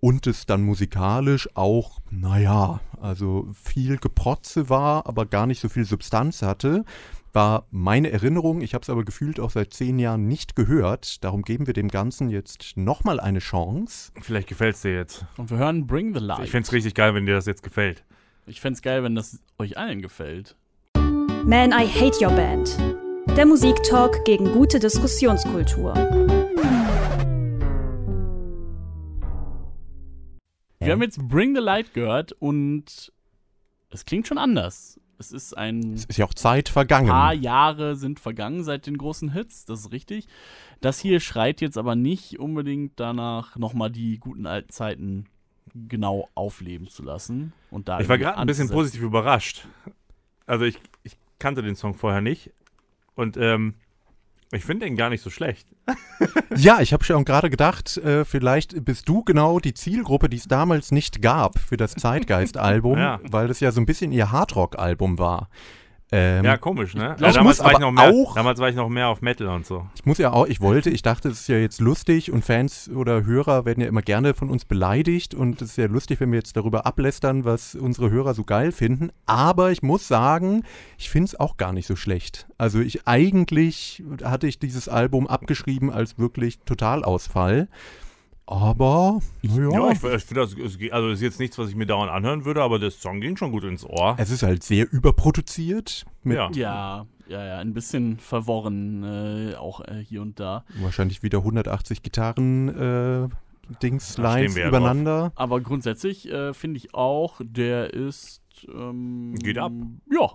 und 0.00 0.26
es 0.26 0.46
dann 0.46 0.62
musikalisch 0.62 1.48
auch, 1.54 2.00
naja, 2.10 2.80
also 3.00 3.48
viel 3.52 3.98
Geprotze 3.98 4.68
war, 4.68 5.06
aber 5.06 5.26
gar 5.26 5.46
nicht 5.46 5.60
so 5.60 5.68
viel 5.68 5.84
Substanz 5.84 6.42
hatte, 6.42 6.84
war 7.32 7.66
meine 7.70 8.10
Erinnerung. 8.10 8.60
Ich 8.60 8.74
habe 8.74 8.82
es 8.82 8.90
aber 8.90 9.04
gefühlt 9.04 9.40
auch 9.40 9.50
seit 9.50 9.72
zehn 9.72 9.98
Jahren 9.98 10.26
nicht 10.26 10.56
gehört. 10.56 11.22
Darum 11.24 11.42
geben 11.42 11.66
wir 11.66 11.74
dem 11.74 11.88
Ganzen 11.88 12.30
jetzt 12.30 12.76
nochmal 12.76 13.20
eine 13.20 13.38
Chance. 13.38 14.12
Vielleicht 14.20 14.48
gefällt 14.48 14.76
es 14.76 14.82
dir 14.82 14.94
jetzt. 14.94 15.24
Und 15.36 15.50
wir 15.50 15.58
hören 15.58 15.86
Bring 15.86 16.14
the 16.14 16.20
Light. 16.20 16.44
Ich 16.44 16.50
fände 16.50 16.66
es 16.66 16.72
richtig 16.72 16.94
geil, 16.94 17.14
wenn 17.14 17.26
dir 17.26 17.34
das 17.34 17.46
jetzt 17.46 17.62
gefällt. 17.62 18.04
Ich 18.46 18.60
fände 18.60 18.76
es 18.76 18.82
geil, 18.82 19.02
wenn 19.02 19.14
das 19.14 19.40
euch 19.58 19.78
allen 19.78 20.02
gefällt. 20.02 20.56
Man, 21.44 21.70
I 21.70 21.86
Hate 21.86 22.24
Your 22.24 22.32
Band. 22.32 22.76
Der 23.36 23.46
Musiktalk 23.46 24.24
gegen 24.24 24.52
gute 24.52 24.78
Diskussionskultur. 24.78 25.94
Wir 30.80 30.92
haben 30.92 31.02
jetzt 31.02 31.18
Bring 31.28 31.54
the 31.54 31.62
Light 31.62 31.94
gehört 31.94 32.32
und 32.32 33.12
es 33.90 34.04
klingt 34.04 34.26
schon 34.26 34.38
anders. 34.38 34.99
Es 35.20 35.32
ist 35.32 35.56
ein 35.56 35.92
Es 35.92 36.06
ist 36.06 36.16
ja 36.16 36.24
auch 36.24 36.32
Zeit 36.32 36.70
vergangen. 36.70 37.08
paar 37.08 37.34
Jahre 37.34 37.94
sind 37.94 38.18
vergangen 38.18 38.64
seit 38.64 38.86
den 38.86 38.96
großen 38.96 39.32
Hits, 39.32 39.66
das 39.66 39.80
ist 39.80 39.92
richtig. 39.92 40.26
Das 40.80 40.98
hier 40.98 41.20
schreit 41.20 41.60
jetzt 41.60 41.76
aber 41.76 41.94
nicht 41.94 42.38
unbedingt 42.38 42.98
danach, 42.98 43.56
nochmal 43.56 43.90
die 43.90 44.18
guten 44.18 44.46
alten 44.46 44.70
Zeiten 44.70 45.26
genau 45.74 46.30
aufleben 46.34 46.88
zu 46.88 47.02
lassen. 47.02 47.52
Und 47.70 47.88
da 47.88 48.00
Ich 48.00 48.08
war 48.08 48.16
gerade 48.16 48.38
ein 48.38 48.46
bisschen 48.46 48.70
positiv 48.70 49.02
überrascht. 49.02 49.66
Also 50.46 50.64
ich, 50.64 50.80
ich 51.02 51.18
kannte 51.38 51.62
den 51.62 51.76
Song 51.76 51.92
vorher 51.92 52.22
nicht. 52.22 52.50
Und 53.14 53.36
ähm, 53.36 53.74
ich 54.52 54.64
finde 54.64 54.86
den 54.86 54.96
gar 54.96 55.10
nicht 55.10 55.22
so 55.22 55.30
schlecht. 55.30 55.66
Ja, 56.56 56.80
ich 56.80 56.92
habe 56.92 57.04
schon 57.04 57.24
gerade 57.24 57.48
gedacht, 57.48 57.96
äh, 57.98 58.24
vielleicht 58.24 58.84
bist 58.84 59.08
du 59.08 59.22
genau 59.24 59.58
die 59.60 59.72
Zielgruppe, 59.72 60.28
die 60.28 60.36
es 60.36 60.44
damals 60.48 60.90
nicht 60.92 61.22
gab 61.22 61.58
für 61.58 61.76
das 61.76 61.92
Zeitgeist-Album, 61.96 62.98
Ja. 62.98 63.20
weil 63.22 63.48
das 63.48 63.60
ja 63.60 63.70
so 63.72 63.80
ein 63.80 63.86
bisschen 63.86 64.12
ihr 64.12 64.30
Hardrock-Album 64.32 65.18
war. 65.18 65.48
Ähm, 66.12 66.44
Ja, 66.44 66.56
komisch, 66.56 66.94
ne? 66.94 67.14
glaub, 67.18 67.30
ich 67.30 67.36
damals, 67.36 67.60
war 67.62 67.72
ich 67.72 67.78
noch 67.78 67.92
mehr, 67.92 68.10
auch- 68.10 68.34
damals 68.34 68.58
war 68.58 68.68
ich 68.68 68.74
noch 68.74 68.88
mehr 68.88 69.08
auf 69.08 69.22
Metal 69.22 69.46
und 69.48 69.64
so. 69.64 69.86
Ich 69.94 70.04
muss 70.04 70.18
ja 70.18 70.32
auch, 70.32 70.46
ich 70.46 70.60
wollte, 70.60 70.90
ich 70.90 71.02
dachte, 71.02 71.28
es 71.28 71.40
ist 71.42 71.48
ja 71.48 71.56
jetzt 71.56 71.80
lustig 71.80 72.32
und 72.32 72.44
Fans 72.44 72.90
oder 72.92 73.24
Hörer 73.24 73.64
werden 73.64 73.80
ja 73.80 73.86
immer 73.86 74.02
gerne 74.02 74.34
von 74.34 74.50
uns 74.50 74.64
beleidigt 74.64 75.34
und 75.34 75.62
es 75.62 75.70
ist 75.70 75.76
ja 75.76 75.86
lustig, 75.86 76.18
wenn 76.20 76.32
wir 76.32 76.38
jetzt 76.38 76.56
darüber 76.56 76.84
ablästern, 76.84 77.44
was 77.44 77.76
unsere 77.76 78.10
Hörer 78.10 78.34
so 78.34 78.42
geil 78.42 78.72
finden. 78.72 79.10
Aber 79.26 79.70
ich 79.70 79.82
muss 79.82 80.08
sagen, 80.08 80.64
ich 80.98 81.10
finde 81.10 81.26
es 81.26 81.38
auch 81.38 81.56
gar 81.56 81.72
nicht 81.72 81.86
so 81.86 81.94
schlecht. 81.94 82.48
Also 82.58 82.80
ich 82.80 83.06
eigentlich 83.06 84.02
hatte 84.24 84.48
ich 84.48 84.58
dieses 84.58 84.88
Album 84.88 85.28
abgeschrieben 85.28 85.90
als 85.92 86.18
wirklich 86.18 86.58
Totalausfall. 86.66 87.68
Aber, 88.50 89.20
naja, 89.42 89.70
Ja, 89.70 89.92
ich, 89.92 90.02
ich 90.02 90.24
finde 90.24 90.40
das, 90.40 90.56
also 90.90 91.08
das 91.08 91.18
ist 91.18 91.22
jetzt 91.22 91.38
nichts, 91.38 91.56
was 91.56 91.68
ich 91.68 91.76
mir 91.76 91.86
dauernd 91.86 92.10
anhören 92.10 92.44
würde, 92.44 92.62
aber 92.62 92.80
der 92.80 92.90
Song 92.90 93.20
ging 93.20 93.36
schon 93.36 93.52
gut 93.52 93.62
ins 93.62 93.84
Ohr. 93.84 94.16
es 94.18 94.30
ist 94.30 94.42
halt 94.42 94.64
sehr 94.64 94.92
überproduziert. 94.92 96.04
Mit 96.24 96.36
Ja. 96.36 96.50
Ja, 96.52 97.06
ja, 97.28 97.46
ja, 97.46 97.58
ein 97.58 97.74
bisschen 97.74 98.18
verworren, 98.18 99.04
äh, 99.04 99.54
auch 99.54 99.82
äh, 99.82 100.04
hier 100.04 100.20
und 100.20 100.40
da. 100.40 100.64
wahrscheinlich 100.80 101.22
wieder 101.22 101.38
180 101.38 102.02
Gitarren 102.02 102.68
äh, 102.70 103.28
Dings, 103.84 104.08
Da 104.08 104.12
stehen 104.14 104.24
Lines 104.24 104.56
wir 104.56 104.62
ja 104.62 104.68
übereinander. 104.68 105.30
Aber 105.36 105.60
grundsätzlich 105.60 106.28
äh, 106.28 106.52
finde 106.52 106.78
ich 106.78 106.92
auch, 106.92 107.40
der 107.44 107.94
ist. 107.94 108.42
Ähm, 108.66 109.36
Geht 109.36 109.58
ab. 109.58 109.70
Ja. 110.12 110.30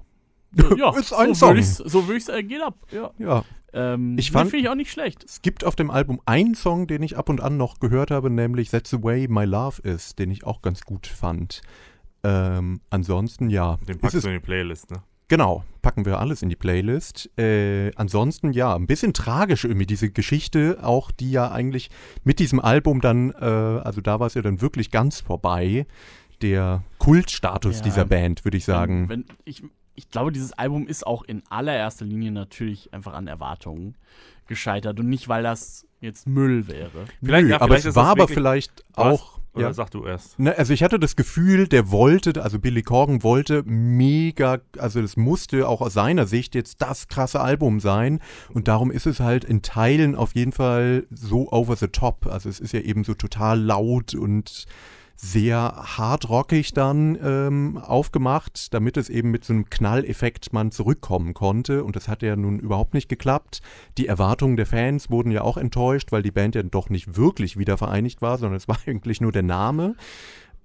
ja, 0.78 0.98
Ist 0.98 1.12
ein 1.12 1.34
so 1.34 1.48
Song. 1.48 1.50
Würde 1.50 1.60
ich's, 1.60 1.76
so 1.76 2.08
würde 2.08 2.18
ich 2.18 2.24
es, 2.24 2.30
äh, 2.30 2.44
geht 2.44 2.62
ab. 2.62 2.78
Ja. 2.94 3.12
Ja, 3.20 3.44
Ähm, 3.76 4.18
Ich 4.18 4.32
fand- 4.32 4.50
finde 4.50 4.64
ich 4.64 4.70
auch 4.70 4.76
nicht 4.76 4.92
schlecht. 4.92 5.24
Es 5.24 5.42
gibt 5.42 5.64
auf 5.66 5.76
dem 5.76 5.92
Album 5.92 6.22
einen 6.26 6.56
Song, 6.56 6.88
den 6.88 7.04
ich 7.04 7.18
ab 7.18 7.30
und 7.30 7.42
an 7.42 7.58
noch 7.58 7.80
gehört 7.80 8.10
habe, 8.10 8.30
nämlich 8.30 8.70
That's 8.72 8.90
the 8.90 9.04
Way 9.04 9.28
My 9.28 9.44
Love 9.46 9.82
Is, 9.84 10.16
den 10.16 10.32
ich 10.32 10.46
auch 10.46 10.62
ganz 10.62 10.82
gut 10.82 11.08
fand. 11.08 11.62
Ähm, 12.24 12.80
ansonsten, 12.90 13.50
ja. 13.50 13.78
Den 13.88 14.00
packst 14.00 14.24
du 14.24 14.28
in 14.28 14.34
die 14.36 14.40
Playlist, 14.40 14.90
ne? 14.92 15.04
genau, 15.28 15.64
packen 15.82 16.06
wir 16.06 16.20
alles 16.20 16.42
in 16.42 16.50
die 16.50 16.56
Playlist. 16.56 17.30
Äh, 17.38 17.92
ansonsten, 17.96 18.52
ja, 18.54 18.76
ein 18.76 18.88
bisschen 18.88 19.14
tragisch 19.14 19.64
irgendwie 19.66 19.86
diese 19.86 20.10
Geschichte, 20.10 20.80
auch 20.82 21.12
die 21.12 21.32
ja 21.32 21.52
eigentlich 21.52 21.90
mit 22.24 22.40
diesem 22.40 22.60
Album 22.60 23.02
dann, 23.02 23.32
äh, 23.32 23.36
also 23.46 24.02
da 24.02 24.20
war 24.20 24.28
es 24.28 24.34
ja 24.36 24.42
dann 24.42 24.62
wirklich 24.62 24.90
ganz 24.92 25.20
vorbei, 25.22 25.86
der 26.42 26.84
Kultstatus 26.98 27.78
Ja. 27.78 27.84
dieser 27.84 28.06
Band, 28.06 28.44
würde 28.46 28.58
ich 28.58 28.66
sagen. 28.66 29.10
Wenn, 29.10 29.20
wenn, 29.28 29.36
ich, 29.46 29.64
ich 29.96 30.10
glaube, 30.10 30.32
dieses 30.32 30.54
Album 30.54 30.88
ist 30.88 31.06
auch 31.08 31.24
in 31.24 31.42
allererster 31.50 32.06
Linie 32.06 32.32
natürlich 32.32 32.94
einfach 32.94 33.14
an 33.14 33.28
Erwartungen 33.28 33.96
gescheitert 34.48 35.00
und 35.00 35.10
nicht, 35.10 35.28
weil 35.28 35.44
das 35.44 35.86
jetzt 36.02 36.28
Müll 36.28 36.68
wäre. 36.68 37.06
Vielleicht- 37.24 37.46
Nö, 37.46 37.52
ja, 37.52 37.62
aber 37.62 37.78
es 37.78 37.84
das 37.84 37.96
war 37.96 38.08
aber 38.08 38.28
vielleicht 38.28 38.84
Was? 38.96 39.06
auch. 39.22 39.36
Oder 39.54 39.68
Ja. 39.68 39.74
sag 39.74 39.90
du 39.92 40.04
erst. 40.06 40.38
Ne, 40.38 40.54
also 40.58 40.74
ich 40.74 40.84
hatte 40.84 41.00
das 41.00 41.16
Gefühl, 41.16 41.70
der 41.70 41.90
wollte, 41.90 42.44
also 42.44 42.60
Billy 42.60 42.82
Corgan 42.84 43.24
wollte 43.24 43.64
mega, 43.64 44.60
also 44.78 45.00
es 45.00 45.16
musste 45.16 45.70
auch 45.70 45.80
aus 45.80 45.94
seiner 45.94 46.28
Sicht 46.28 46.56
jetzt 46.56 46.82
das 46.82 47.08
krasse 47.08 47.40
Album 47.40 47.80
sein 47.80 48.20
und 48.54 48.68
darum 48.68 48.92
ist 48.92 49.06
es 49.08 49.22
halt 49.22 49.46
in 49.46 49.62
Teilen 49.62 50.14
auf 50.16 50.36
jeden 50.36 50.52
Fall 50.52 51.08
so 51.10 51.50
over 51.54 51.78
the 51.78 51.88
top. 51.88 52.28
Also 52.28 52.50
es 52.50 52.60
ist 52.60 52.74
ja 52.74 52.82
eben 52.82 53.06
so 53.06 53.14
total 53.14 53.58
laut 53.62 54.14
und 54.14 54.66
sehr 55.16 55.58
hardrockig 55.98 56.74
dann 56.74 57.18
ähm, 57.24 57.78
aufgemacht, 57.78 58.74
damit 58.74 58.98
es 58.98 59.10
eben 59.10 59.32
mit 59.32 59.46
so 59.46 59.54
einem 59.54 59.70
Knalleffekt 59.70 60.52
man 60.54 60.72
zurückkommen 60.72 61.34
konnte. 61.34 61.84
Und 61.84 61.96
das 61.96 62.08
hat 62.08 62.22
ja 62.22 62.36
nun 62.36 62.60
überhaupt 62.60 62.94
nicht 62.94 63.08
geklappt. 63.10 63.62
Die 63.98 64.08
Erwartungen 64.08 64.58
der 64.58 64.66
Fans 64.66 65.10
wurden 65.10 65.32
ja 65.32 65.42
auch 65.42 65.58
enttäuscht, 65.58 66.12
weil 66.12 66.22
die 66.22 66.32
Band 66.32 66.56
ja 66.56 66.64
doch 66.64 66.90
nicht 66.90 67.16
wirklich 67.16 67.58
wieder 67.58 67.78
vereinigt 67.78 68.22
war, 68.22 68.38
sondern 68.38 68.58
es 68.58 68.68
war 68.68 68.78
eigentlich 68.88 69.22
nur 69.22 69.32
der 69.32 69.44
Name. 69.44 69.96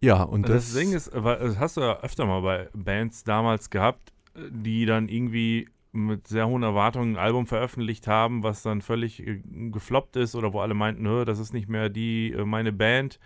Ja, 0.00 0.22
und 0.22 0.48
Das, 0.48 0.72
das, 0.72 0.74
Ding 0.74 0.92
ist, 0.92 1.10
weil- 1.14 1.38
das 1.38 1.58
hast 1.58 1.76
du 1.76 1.82
ja 1.82 2.00
öfter 2.00 2.26
mal 2.26 2.40
bei 2.42 2.68
Bands 2.74 3.22
damals 3.24 3.70
gehabt, 3.70 4.12
die 4.50 4.86
dann 4.86 5.08
irgendwie 5.08 5.68
mit 5.92 6.28
sehr 6.28 6.46
hohen 6.48 6.62
Erwartungen 6.62 7.16
ein 7.16 7.18
Album 7.22 7.46
veröffentlicht 7.46 8.06
haben, 8.06 8.42
was 8.44 8.62
dann 8.62 8.80
völlig 8.80 9.26
äh, 9.26 9.42
gefloppt 9.70 10.16
ist 10.16 10.34
oder 10.36 10.52
wo 10.52 10.60
alle 10.60 10.74
meinten, 10.74 11.02
"Nö, 11.02 11.24
das 11.24 11.38
ist 11.40 11.52
nicht 11.52 11.68
mehr 11.68 11.88
die 11.88 12.30
äh, 12.32 12.44
meine 12.44 12.72
Band, 12.72 13.18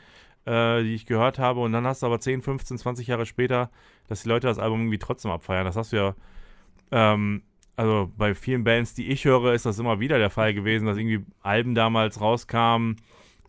äh, 0.47 0.83
die 0.83 0.95
ich 0.95 1.07
gehört 1.07 1.39
habe. 1.39 1.61
Und 1.61 1.73
dann 1.73 1.87
hast 1.87 2.03
du 2.03 2.07
aber 2.07 2.21
10, 2.21 2.43
15, 2.43 2.79
20 2.79 3.07
Jahre 3.07 3.27
später, 3.27 3.71
dass 4.09 4.23
die 4.23 4.29
Leute 4.29 4.47
das 4.47 4.59
Album 4.59 4.81
irgendwie 4.81 4.99
trotzdem 4.99 5.31
abfeiern. 5.31 5.65
Das 5.65 5.77
hast 5.77 5.93
du 5.93 5.97
ja, 5.97 6.15
ähm, 6.91 7.43
also 7.77 8.11
bei 8.17 8.35
vielen 8.35 8.65
Bands, 8.65 8.95
die 8.95 9.09
ich 9.09 9.25
höre, 9.25 9.53
ist 9.55 9.67
das 9.67 9.79
immer 9.79 10.01
wieder 10.01 10.19
der 10.19 10.31
Fall 10.31 10.55
gewesen, 10.55 10.87
dass 10.87 10.97
irgendwie 10.97 11.25
Alben 11.43 11.75
damals 11.75 12.21
rauskamen, 12.21 12.97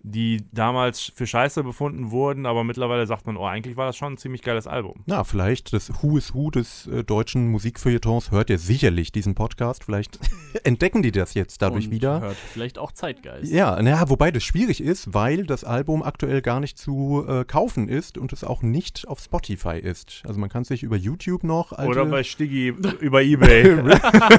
die 0.07 0.43
damals 0.51 1.11
für 1.15 1.25
scheiße 1.25 1.63
befunden 1.63 2.11
wurden, 2.11 2.45
aber 2.45 2.63
mittlerweile 2.63 3.07
sagt 3.07 3.25
man, 3.25 3.37
oh, 3.37 3.45
eigentlich 3.45 3.75
war 3.75 3.87
das 3.87 3.97
schon 3.97 4.13
ein 4.13 4.17
ziemlich 4.17 4.43
geiles 4.43 4.67
Album. 4.67 5.01
na, 5.07 5.23
vielleicht 5.23 5.73
das 5.73 5.91
Who 6.01 6.17
is 6.17 6.33
Who 6.35 6.51
des 6.51 6.85
äh, 6.87 7.03
deutschen 7.03 7.47
Musikfeuilletons 7.49 8.29
hört 8.29 8.49
ja 8.51 8.57
sicherlich 8.57 9.11
diesen 9.11 9.33
Podcast. 9.33 9.83
Vielleicht 9.83 10.19
entdecken 10.63 11.01
die 11.01 11.11
das 11.11 11.33
jetzt 11.33 11.61
dadurch 11.61 11.85
und 11.85 11.91
wieder. 11.91 12.21
Hört 12.21 12.35
vielleicht 12.35 12.77
auch 12.77 12.91
Zeitgeist. 12.91 13.51
Ja, 13.51 13.81
naja, 13.81 14.07
wobei 14.09 14.29
das 14.29 14.43
schwierig 14.43 14.81
ist, 14.81 15.13
weil 15.13 15.45
das 15.45 15.63
Album 15.63 16.03
aktuell 16.03 16.41
gar 16.41 16.59
nicht 16.59 16.77
zu 16.77 17.25
äh, 17.27 17.43
kaufen 17.43 17.89
ist 17.89 18.17
und 18.19 18.31
es 18.31 18.43
auch 18.43 18.61
nicht 18.61 19.07
auf 19.07 19.19
Spotify 19.19 19.79
ist. 19.79 20.21
Also 20.27 20.39
man 20.39 20.49
kann 20.49 20.65
sich 20.65 20.83
über 20.83 20.97
YouTube 20.97 21.43
noch 21.43 21.71
alte, 21.71 21.89
Oder 21.89 22.05
bei 22.05 22.23
Stiggy 22.23 22.67
über 22.99 23.23
Ebay. 23.23 23.63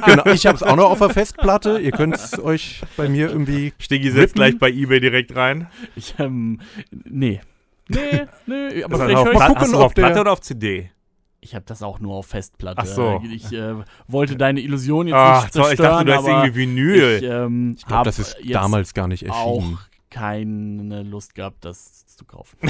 genau, 0.05 0.27
ich 0.27 0.47
habe 0.47 0.57
es 0.57 0.63
auch 0.63 0.77
noch 0.77 0.91
auf 0.91 0.99
der 0.99 1.11
Festplatte. 1.11 1.81
Ihr 1.81 1.91
könnt 1.91 2.15
es 2.15 2.39
euch 2.39 2.83
bei 2.97 3.09
mir 3.09 3.31
irgendwie 3.31 3.73
Stiggy 3.79 4.11
setzt 4.11 4.35
gleich 4.35 4.59
bei 4.59 4.71
Ebay 4.71 5.01
direkt 5.01 5.35
rein. 5.35 5.56
Ich, 5.95 6.15
ähm, 6.19 6.61
nee. 7.05 7.41
Nee, 7.89 8.01
nee, 8.47 8.83
aber 8.85 8.99
vielleicht 8.99 9.17
auf, 9.19 9.27
höre 9.27 9.35
mal 9.35 9.41
ich, 9.41 9.47
gucken, 9.47 9.61
hast 9.61 9.73
du 9.73 9.77
ob 9.79 9.83
auf 9.85 9.95
Platte 9.95 10.13
der- 10.15 10.21
oder 10.23 10.33
auf 10.33 10.41
CD? 10.41 10.91
ich 11.41 11.55
habe 11.55 11.65
das 11.65 11.81
auch 11.81 12.01
nur 12.01 12.15
auf 12.17 12.27
Festplatte. 12.27 12.83
Ach 12.83 12.87
so. 12.87 13.23
Ich 13.33 13.53
äh, 13.53 13.75
wollte 14.09 14.35
deine 14.37 14.61
Illusion 14.61 15.07
jetzt 15.07 15.15
Ach, 15.17 15.45
nicht 15.45 15.55
toll, 15.55 15.63
ich 15.73 15.77
zerstören, 15.77 16.05
dachte, 16.05 16.05
du 16.07 16.15
hast 16.17 16.27
irgendwie 16.27 16.55
Vinyl. 16.57 17.19
ich, 17.19 17.23
ähm, 17.23 17.75
Ich 17.79 17.87
glaube, 17.87 18.05
das 18.05 18.19
ist 18.19 18.37
damals 18.51 18.95
gar 18.95 19.07
nicht 19.07 19.31
auch 19.31 19.59
erschienen. 19.61 19.79
Keine 20.11 21.03
Lust 21.03 21.35
gehabt, 21.35 21.65
das 21.65 22.07
zu 22.07 22.25
kaufen. 22.25 22.57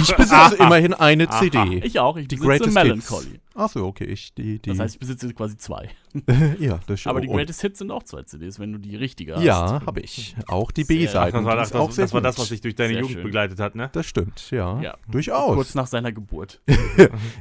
Ich 0.00 0.14
besitze 0.14 0.56
immerhin 0.58 0.94
eine 0.94 1.28
CD. 1.28 1.80
Ich 1.84 1.98
auch, 1.98 2.16
ich 2.16 2.28
Die 2.28 2.36
besitze 2.36 2.48
Greatest 2.48 2.74
Melancholy. 2.74 3.40
Achso, 3.54 3.86
okay, 3.86 4.04
ich 4.04 4.34
die, 4.34 4.58
die 4.60 4.70
Das 4.70 4.78
heißt, 4.78 4.94
ich 4.94 5.00
besitze 5.00 5.32
quasi 5.34 5.56
zwei. 5.56 5.90
ja, 6.58 6.78
das 6.86 7.06
Aber 7.06 7.20
die 7.20 7.28
Greatest 7.28 7.60
Hits 7.60 7.80
sind 7.80 7.90
auch 7.90 8.02
zwei 8.04 8.22
CDs, 8.22 8.58
wenn 8.58 8.72
du 8.72 8.78
die 8.78 8.96
richtige 8.96 9.34
hast. 9.34 9.42
Ja, 9.42 9.82
habe 9.84 10.00
ich. 10.00 10.36
Auch 10.46 10.70
die 10.70 10.84
B-Seiten. 10.84 11.44
das 11.44 11.70
das, 11.70 11.96
das, 11.96 12.12
war 12.14 12.20
das 12.20 12.38
was 12.38 12.48
sich 12.48 12.60
durch 12.60 12.76
deine 12.76 12.94
Sehr 12.94 13.00
Jugend 13.00 13.16
schön. 13.16 13.24
begleitet 13.24 13.58
hat, 13.60 13.74
ne? 13.74 13.90
Das 13.92 14.06
stimmt, 14.06 14.50
ja. 14.50 14.80
Ja. 14.80 14.96
Durchaus. 15.10 15.54
Kurz 15.54 15.74
nach 15.74 15.86
seiner 15.86 16.12
Geburt. 16.12 16.60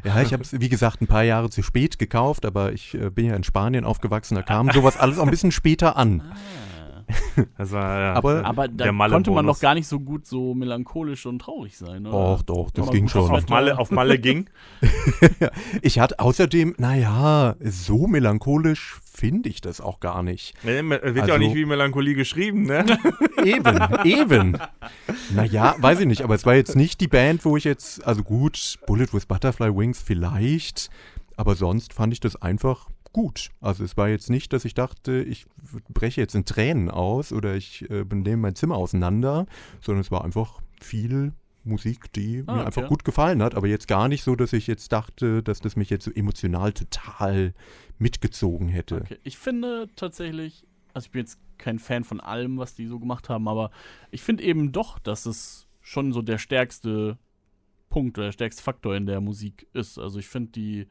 Ja, 0.04 0.22
ich 0.22 0.34
habe 0.34 0.44
es, 0.44 0.60
wie 0.60 0.70
gesagt, 0.70 1.02
ein 1.02 1.08
paar 1.08 1.24
Jahre 1.24 1.50
zu 1.50 1.62
spät 1.62 2.00
gekauft, 2.00 2.46
aber 2.46 2.72
ich 2.72 2.94
äh, 2.94 3.10
bin 3.10 3.26
ja 3.26 3.36
in 3.36 3.44
Spanien 3.44 3.84
aufgewachsen, 3.84 4.36
da 4.36 4.42
kam 4.42 4.72
sowas 4.72 4.98
alles 4.98 5.18
auch 5.20 5.24
ein 5.24 5.32
bisschen 5.32 5.52
später 5.52 5.98
an. 5.98 6.22
Das 7.58 7.72
war, 7.72 8.00
ja, 8.00 8.14
Aber- 8.14 8.44
Aber 8.46 8.68
der 8.68 8.92
da 8.92 9.08
konnte 9.10 9.32
man 9.32 9.46
doch 9.46 9.60
gar 9.60 9.74
nicht 9.76 9.88
so 9.88 10.00
gut 10.00 10.26
so 10.26 10.54
melancholisch 10.56 11.26
und 11.26 11.40
traurig 11.40 11.78
sein, 11.78 12.06
oder? 12.06 12.16
Och, 12.18 12.42
doch, 12.44 12.72
das 12.72 12.86
Immer 12.86 12.92
ging 12.94 13.08
schon. 13.08 13.30
auf 13.32 13.48
Malle, 13.48 13.78
auf 13.80 13.92
Malle 13.92 14.18
ging. 14.20 14.50
Ich 15.82 16.00
hatte 16.00 16.20
außerdem, 16.20 16.76
naja, 16.78 17.56
so 17.62 18.08
melancholisch 18.08 19.00
finde 19.04 19.50
ich 19.50 19.62
das 19.62 19.82
auch 19.82 20.00
gar 20.00 20.22
nicht. 20.24 20.54
Ne, 20.64 20.84
Wird 20.90 21.16
ja 21.16 21.22
Also- 21.24 21.34
auch 21.34 21.38
nicht 21.40 21.56
wie 21.56 21.66
Melancholie 21.66 22.14
geschrieben, 22.16 22.64
ne? 22.64 22.86
Eben, 23.44 23.80
eben. 24.06 24.58
Naja, 25.34 25.76
weiß 25.80 26.00
ich 26.02 26.06
nicht, 26.08 26.22
aber 26.24 26.36
es 26.36 26.46
war 26.46 26.56
jetzt 26.56 26.76
nicht 26.76 27.00
die 27.02 27.08
Band, 27.08 27.46
wo 27.46 27.56
ich 27.58 27.64
jetzt, 27.64 28.06
also 28.06 28.24
gut, 28.24 28.78
Bullet 28.88 29.08
with 29.14 29.26
Butterfly 29.26 29.76
Wings 29.76 30.02
vielleicht, 30.02 30.90
aber 31.36 31.56
sonst 31.56 31.94
fand 31.94 32.14
ich 32.14 32.20
das 32.20 32.36
einfach 32.42 32.88
gut. 33.14 33.50
Also 33.62 33.84
es 33.84 33.98
war 33.98 34.10
jetzt 34.10 34.30
nicht, 34.30 34.54
dass 34.54 34.66
ich 34.66 34.74
dachte, 34.74 35.24
ich 35.24 35.46
breche 35.90 36.22
jetzt 36.22 36.36
in 36.36 36.46
Tränen 36.46 36.90
aus 36.90 37.32
oder 37.32 37.56
ich 37.56 37.90
äh, 37.90 38.04
nehme 38.04 38.38
mein 38.38 38.56
Zimmer 38.56 38.76
auseinander, 38.78 39.46
sondern 39.82 40.02
es 40.02 40.12
war 40.12 40.24
einfach 40.24 40.62
viel 40.82 41.34
Musik, 41.64 42.12
die 42.14 42.44
Ah, 42.48 42.54
mir 42.54 42.58
okay. 42.60 42.68
einfach 42.68 42.88
gut 42.88 43.04
gefallen 43.04 43.44
hat, 43.44 43.56
aber 43.56 43.68
jetzt 43.68 43.88
gar 43.88 44.08
nicht 44.08 44.24
so, 44.24 44.36
dass 44.36 44.54
ich 44.54 44.68
jetzt 44.68 44.92
dachte, 44.92 45.44
dass 45.44 45.60
das 45.60 45.76
mich 45.76 45.90
jetzt 45.90 46.06
so 46.06 46.12
emotional 46.12 46.72
total 46.72 47.54
mitgezogen 48.00 48.70
hätte. 48.70 49.02
Okay. 49.02 49.18
Ich 49.24 49.38
finde 49.38 49.88
tatsächlich, 49.96 50.66
also 50.94 51.08
ich 51.08 51.12
bin 51.12 51.20
jetzt 51.22 51.40
kein 51.58 51.80
Fan 51.80 52.04
von 52.04 52.20
allem, 52.22 52.58
was 52.58 52.76
die 52.76 52.88
so 52.88 53.00
gemacht 53.00 53.30
haben, 53.30 53.48
aber 53.48 53.72
ich 54.12 54.22
finde 54.22 54.44
eben 54.44 54.72
doch, 54.72 55.00
dass 55.00 55.26
es 55.26 55.68
schon 55.82 56.14
so 56.14 56.22
der 56.22 56.38
stärkste 56.38 57.18
Punkt 57.90 58.18
oder 58.18 58.28
der 58.28 58.34
stärkste 58.34 58.62
Faktor 58.64 58.96
in 58.96 59.06
der 59.06 59.22
Musik 59.22 59.68
ist. 59.74 59.98
Also 59.98 60.20
ich 60.20 60.28
finde, 60.28 60.52
die 60.52 60.88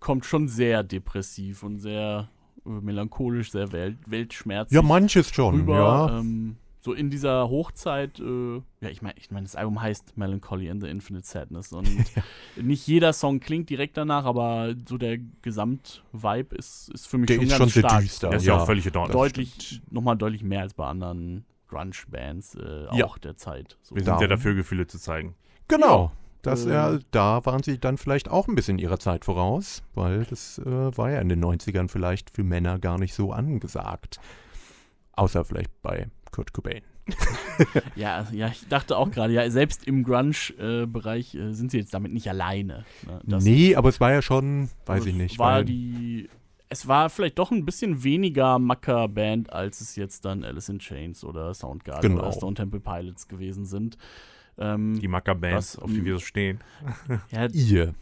kommt 0.00 0.24
schon 0.26 0.48
sehr 0.48 0.82
depressiv 0.82 1.62
und 1.62 1.78
sehr 1.78 2.28
äh, 2.64 2.68
melancholisch, 2.68 3.50
sehr 3.52 3.72
Welt 3.72 3.96
weltschmerzlich 4.06 4.74
Ja, 4.76 4.82
manches 4.82 5.30
schon, 5.30 5.54
rüber. 5.56 5.74
ja. 5.76 6.18
Ähm, 6.20 6.56
so 6.80 6.92
in 6.92 7.10
dieser 7.10 7.48
Hochzeit, 7.50 8.20
äh, 8.20 8.56
ja, 8.80 8.88
ich 8.90 9.02
meine, 9.02 9.14
ich 9.18 9.32
mein, 9.32 9.42
das 9.42 9.56
Album 9.56 9.82
heißt 9.82 10.16
Melancholy 10.16 10.70
and 10.70 10.80
the 10.82 10.88
Infinite 10.88 11.26
Sadness 11.26 11.72
und 11.72 11.88
nicht 12.56 12.86
jeder 12.86 13.12
Song 13.12 13.40
klingt 13.40 13.68
direkt 13.70 13.96
danach, 13.96 14.24
aber 14.24 14.72
so 14.88 14.96
der 14.96 15.18
Gesamtvibe 15.42 16.54
ist, 16.54 16.88
ist 16.90 17.06
für 17.08 17.18
mich 17.18 17.26
Der 17.26 17.36
schon 17.36 17.44
ist 17.44 17.50
ganz 17.50 17.58
schon 17.58 17.68
sehr 17.82 17.88
stark. 17.90 18.02
düster. 18.02 18.30
Das 18.30 18.42
ist 18.42 18.46
ja. 18.46 18.54
ja 18.56 18.62
auch 18.62 18.66
völlig 18.66 18.86
in 18.86 18.94
Ordnung. 18.96 19.12
Deutlich, 19.20 19.82
nochmal 19.90 20.16
deutlich 20.16 20.42
mehr 20.44 20.60
als 20.62 20.74
bei 20.74 20.86
anderen 20.86 21.44
Grunge-Bands 21.68 22.54
äh, 22.54 22.86
auch 22.88 22.96
Ja. 22.96 23.08
der 23.22 23.36
Zeit. 23.36 23.76
So. 23.82 23.96
Wir 23.96 24.04
sind 24.04 24.20
ja 24.20 24.26
dafür, 24.28 24.54
Gefühle 24.54 24.86
zu 24.86 24.98
zeigen. 25.00 25.34
Genau. 25.68 26.12
Das, 26.12 26.25
Ähm. 26.46 26.68
ja, 26.68 26.98
da 27.10 27.44
waren 27.44 27.62
sie 27.62 27.78
dann 27.78 27.98
vielleicht 27.98 28.28
auch 28.30 28.48
ein 28.48 28.54
bisschen 28.54 28.78
ihrer 28.78 28.98
Zeit 28.98 29.24
voraus, 29.24 29.82
weil 29.94 30.24
das 30.24 30.58
äh, 30.58 30.64
war 30.96 31.10
ja 31.10 31.20
in 31.20 31.28
den 31.28 31.44
90ern 31.44 31.88
vielleicht 31.88 32.30
für 32.34 32.44
Männer 32.44 32.78
gar 32.78 32.98
nicht 32.98 33.14
so 33.14 33.32
angesagt. 33.32 34.20
Außer 35.12 35.44
vielleicht 35.44 35.70
bei 35.82 36.08
Kurt 36.30 36.52
Cobain. 36.52 36.82
Ja, 37.94 38.26
ja, 38.32 38.48
ich 38.48 38.68
dachte 38.68 38.96
auch 38.98 39.10
gerade, 39.10 39.32
ja, 39.32 39.48
selbst 39.50 39.86
im 39.86 40.04
Grunge-Bereich 40.04 41.34
äh, 41.34 41.52
sind 41.52 41.70
sie 41.70 41.78
jetzt 41.78 41.94
damit 41.94 42.12
nicht 42.12 42.28
alleine. 42.28 42.84
Ne? 43.06 43.20
Das- 43.24 43.44
nee, 43.44 43.74
aber 43.74 43.88
es 43.88 43.98
war 44.00 44.12
ja 44.12 44.20
schon, 44.20 44.64
weiß 44.86 44.96
Also 44.96 45.08
ich 45.08 45.14
nicht. 45.14 45.38
War 45.38 45.54
weil- 45.58 45.64
die, 45.64 46.28
es 46.68 46.86
war 46.88 47.08
vielleicht 47.08 47.38
doch 47.38 47.50
ein 47.52 47.64
bisschen 47.64 48.02
weniger 48.04 48.58
Macker-Band, 48.58 49.52
als 49.52 49.80
es 49.80 49.96
jetzt 49.96 50.24
dann 50.26 50.44
Alice 50.44 50.68
in 50.68 50.80
Chains 50.80 51.24
oder 51.24 51.54
Soundgarden 51.54 52.10
Genau. 52.10 52.22
oder 52.24 52.32
Stone 52.32 52.54
Temple 52.54 52.80
Pilots 52.80 53.28
gewesen 53.28 53.64
sind. 53.64 53.96
Ähm, 54.58 54.98
Die 55.00 55.08
Macker-Bands, 55.08 55.78
auf 55.78 55.90
die 55.90 56.04
wir 56.04 56.14
so 56.14 56.20
stehen. 56.20 56.60
ja, 57.30 57.46
ihr. 57.46 57.94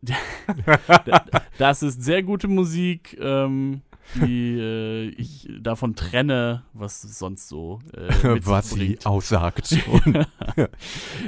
das 1.58 1.82
ist 1.82 2.02
sehr 2.02 2.22
gute 2.22 2.46
Musik, 2.46 3.16
ähm, 3.20 3.82
die 4.14 4.58
äh, 4.58 5.08
ich 5.08 5.48
davon 5.60 5.96
trenne, 5.96 6.62
was 6.72 7.02
sonst 7.02 7.48
so 7.48 7.80
äh, 7.94 8.38
was 8.44 8.70
sie 8.70 8.98
aussagt. 9.04 9.76
Und, 10.04 10.26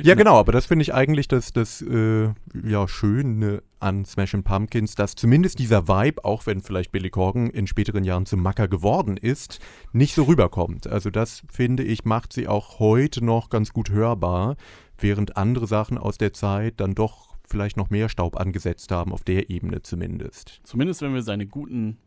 ja, 0.03 0.15
genau, 0.15 0.39
aber 0.39 0.53
das 0.53 0.67
finde 0.67 0.83
ich 0.83 0.95
eigentlich 0.95 1.27
das, 1.29 1.53
das 1.53 1.83
äh, 1.83 2.31
ja, 2.65 2.87
Schöne 2.87 3.63
an 3.81 4.05
Smashing 4.05 4.43
Pumpkins, 4.43 4.95
dass 4.95 5.15
zumindest 5.15 5.59
dieser 5.59 5.89
Vibe, 5.89 6.25
auch 6.25 6.47
wenn 6.47 6.61
vielleicht 6.61 6.93
Billy 6.93 7.11
Corgan 7.11 7.51
in 7.51 7.67
späteren 7.67 8.05
Jahren 8.05 8.27
zum 8.27 8.43
Macker 8.43 8.69
geworden 8.69 9.17
ist, 9.17 9.59
nicht 9.93 10.15
so 10.15 10.25
rüberkommt. 10.25 10.87
Also 10.87 11.11
das, 11.11 11.43
finde 11.53 11.83
ich, 11.83 12.05
macht 12.05 12.33
sie 12.33 12.49
auch 12.49 12.79
heute 12.79 13.25
noch 13.25 13.49
ganz 13.49 13.73
gut 13.73 13.91
hörbar, 13.91 14.57
während 14.99 15.37
andere 15.37 15.67
Sachen 15.67 15.99
aus 15.99 16.19
der 16.19 16.33
Zeit 16.33 16.81
dann 16.81 16.95
doch 16.95 17.37
vielleicht 17.49 17.77
noch 17.77 17.91
mehr 17.91 18.09
Staub 18.09 18.39
angesetzt 18.39 18.93
haben, 18.93 19.13
auf 19.13 19.25
der 19.25 19.51
Ebene 19.51 19.83
zumindest. 19.83 20.61
Zumindest 20.63 21.03
wenn 21.03 21.15
wir 21.15 21.23
seine 21.23 21.47
guten 21.47 21.99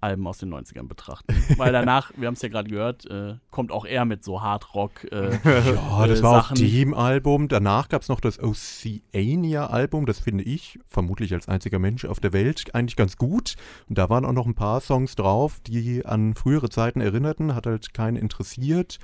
Alben 0.00 0.26
aus 0.26 0.38
den 0.38 0.52
90ern 0.52 0.88
betrachten. 0.88 1.34
Weil 1.56 1.72
danach, 1.72 2.12
wir 2.16 2.26
haben 2.26 2.34
es 2.34 2.42
ja 2.42 2.48
gerade 2.48 2.68
gehört, 2.68 3.06
äh, 3.10 3.34
kommt 3.50 3.72
auch 3.72 3.84
er 3.84 4.04
mit 4.04 4.24
so 4.24 4.42
Hardrock. 4.42 5.04
Äh, 5.12 5.38
Ja, 5.46 6.06
das 6.06 6.20
äh, 6.20 6.22
war 6.22 6.38
auf 6.38 6.46
Sachen. 6.48 6.56
dem 6.56 6.94
Album. 6.94 7.48
Danach 7.48 7.88
gab 7.88 8.02
es 8.02 8.08
noch 8.08 8.20
das 8.20 8.38
Oceania-Album. 8.38 10.06
Das 10.06 10.18
finde 10.20 10.44
ich, 10.44 10.78
vermutlich 10.88 11.32
als 11.34 11.48
einziger 11.48 11.78
Mensch 11.78 12.04
auf 12.04 12.20
der 12.20 12.32
Welt, 12.32 12.74
eigentlich 12.74 12.96
ganz 12.96 13.16
gut. 13.16 13.54
Und 13.88 13.98
da 13.98 14.08
waren 14.08 14.24
auch 14.24 14.32
noch 14.32 14.46
ein 14.46 14.54
paar 14.54 14.80
Songs 14.80 15.14
drauf, 15.14 15.60
die 15.66 16.04
an 16.04 16.34
frühere 16.34 16.68
Zeiten 16.68 17.00
erinnerten. 17.00 17.54
Hat 17.54 17.66
halt 17.66 17.94
keinen 17.94 18.16
interessiert. 18.16 18.98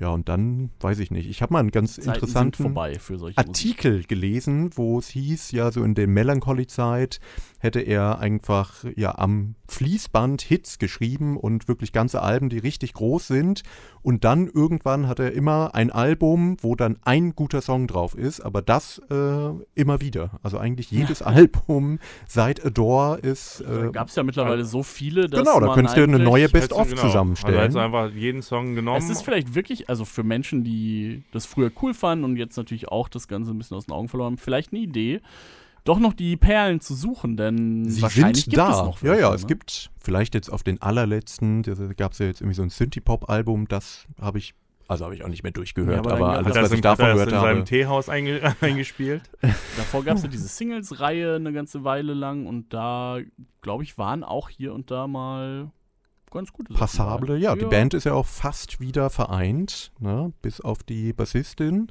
Ja, 0.00 0.08
und 0.08 0.28
dann, 0.28 0.70
weiß 0.80 0.98
ich 0.98 1.12
nicht. 1.12 1.28
Ich 1.28 1.40
habe 1.40 1.52
mal 1.52 1.60
einen 1.60 1.70
ganz 1.70 1.94
Zeiten 1.94 2.10
interessanten 2.10 2.74
solche 2.74 3.00
Musik. 3.16 3.38
Artikel 3.38 4.02
gelesen, 4.04 4.70
wo 4.76 4.98
es 4.98 5.08
hieß, 5.08 5.52
ja, 5.52 5.70
so 5.70 5.84
in 5.84 5.94
der 5.94 6.08
Melancholy-Zeit 6.08 7.20
hätte 7.64 7.80
er 7.80 8.20
einfach 8.20 8.84
ja 8.94 9.16
am 9.18 9.54
Fließband 9.68 10.42
Hits 10.42 10.78
geschrieben 10.78 11.38
und 11.38 11.66
wirklich 11.66 11.92
ganze 11.92 12.20
Alben, 12.20 12.50
die 12.50 12.58
richtig 12.58 12.92
groß 12.92 13.26
sind. 13.26 13.62
Und 14.02 14.24
dann 14.24 14.48
irgendwann 14.48 15.08
hat 15.08 15.18
er 15.18 15.32
immer 15.32 15.74
ein 15.74 15.90
Album, 15.90 16.58
wo 16.60 16.76
dann 16.76 16.98
ein 17.04 17.34
guter 17.34 17.62
Song 17.62 17.86
drauf 17.86 18.14
ist, 18.14 18.42
aber 18.42 18.60
das 18.60 19.00
äh, 19.10 19.50
immer 19.74 20.02
wieder. 20.02 20.38
Also 20.42 20.58
eigentlich 20.58 20.90
jedes 20.90 21.22
Album 21.22 21.98
seit 22.28 22.64
Adore 22.64 23.18
ist. 23.20 23.64
Da 23.66 23.86
Äh, 23.86 23.90
gab 23.92 24.08
es 24.08 24.14
ja 24.14 24.22
mittlerweile 24.22 24.66
so 24.66 24.82
viele, 24.82 25.26
dass 25.26 25.40
genau, 25.40 25.58
da 25.58 25.66
man 25.66 25.74
könntest 25.74 25.96
du 25.96 26.02
eine 26.02 26.18
neue 26.18 26.50
Best-of 26.50 26.90
genau. 26.90 27.00
zusammenstellen. 27.00 27.58
Also 27.58 27.78
einfach 27.78 28.12
jeden 28.12 28.42
Song 28.42 28.74
genommen. 28.74 28.98
Es 28.98 29.08
ist 29.08 29.22
vielleicht 29.22 29.54
wirklich, 29.54 29.88
also 29.88 30.04
für 30.04 30.22
Menschen, 30.22 30.64
die 30.64 31.22
das 31.32 31.46
früher 31.46 31.72
cool 31.80 31.94
fanden 31.94 32.24
und 32.24 32.36
jetzt 32.36 32.58
natürlich 32.58 32.88
auch 32.88 33.08
das 33.08 33.26
Ganze 33.26 33.52
ein 33.52 33.58
bisschen 33.58 33.78
aus 33.78 33.86
den 33.86 33.94
Augen 33.94 34.08
verloren 34.08 34.32
haben, 34.32 34.38
vielleicht 34.38 34.72
eine 34.74 34.82
Idee, 34.82 35.22
doch 35.84 35.98
noch 35.98 36.14
die 36.14 36.36
Perlen 36.36 36.80
zu 36.80 36.94
suchen, 36.94 37.36
denn 37.36 37.88
Sie 37.88 38.02
wahrscheinlich 38.02 38.44
sind 38.44 38.50
gibt 38.52 38.58
da. 38.58 38.70
es 38.70 38.78
noch 38.78 39.02
ja, 39.02 39.10
welche, 39.10 39.20
ja, 39.20 39.34
es 39.34 39.42
ne? 39.42 39.48
gibt 39.48 39.90
vielleicht 39.98 40.34
jetzt 40.34 40.50
auf 40.50 40.62
den 40.62 40.80
allerletzten, 40.80 41.62
da 41.62 41.74
gab 41.94 42.12
es 42.12 42.18
ja 42.18 42.26
jetzt 42.26 42.40
irgendwie 42.40 42.56
so 42.56 42.62
ein 42.62 42.70
Synthie-Pop-Album, 42.70 43.68
das 43.68 44.06
habe 44.20 44.38
ich, 44.38 44.54
also 44.88 45.04
habe 45.04 45.14
ich 45.14 45.24
auch 45.24 45.28
nicht 45.28 45.42
mehr 45.42 45.52
durchgehört, 45.52 46.06
Ja, 46.06 46.12
aber 46.12 46.26
aber, 46.26 46.38
alles, 46.38 46.56
was 46.56 46.66
es 46.66 46.72
ich 46.72 46.80
davon 46.80 47.06
es 47.06 47.12
gehört 47.12 47.28
in 47.32 47.34
seinem 47.38 47.56
habe. 47.58 47.64
Teehaus 47.64 48.08
einge 48.08 48.54
eingespielt. 48.62 49.22
Davor 49.76 50.04
gab 50.04 50.16
es 50.16 50.22
ja 50.22 50.28
diese 50.28 50.48
Singles-Reihe 50.48 51.36
eine 51.36 51.52
ganze 51.52 51.84
Weile 51.84 52.14
lang 52.14 52.46
und 52.46 52.72
da, 52.72 53.18
glaube 53.60 53.82
ich, 53.82 53.98
waren 53.98 54.24
auch 54.24 54.48
hier 54.48 54.72
und 54.72 54.90
da 54.90 55.06
mal 55.06 55.70
ganz 56.30 56.52
gute 56.52 56.74
Passable, 56.74 57.28
dabei. 57.28 57.40
ja, 57.40 57.54
die 57.54 57.66
Band 57.66 57.94
ist 57.94 58.04
ja 58.04 58.14
auch 58.14 58.26
fast 58.26 58.80
wieder 58.80 59.08
vereint, 59.08 59.92
ne, 60.00 60.32
bis 60.42 60.60
auf 60.60 60.82
die 60.82 61.12
Bassistin. 61.12 61.88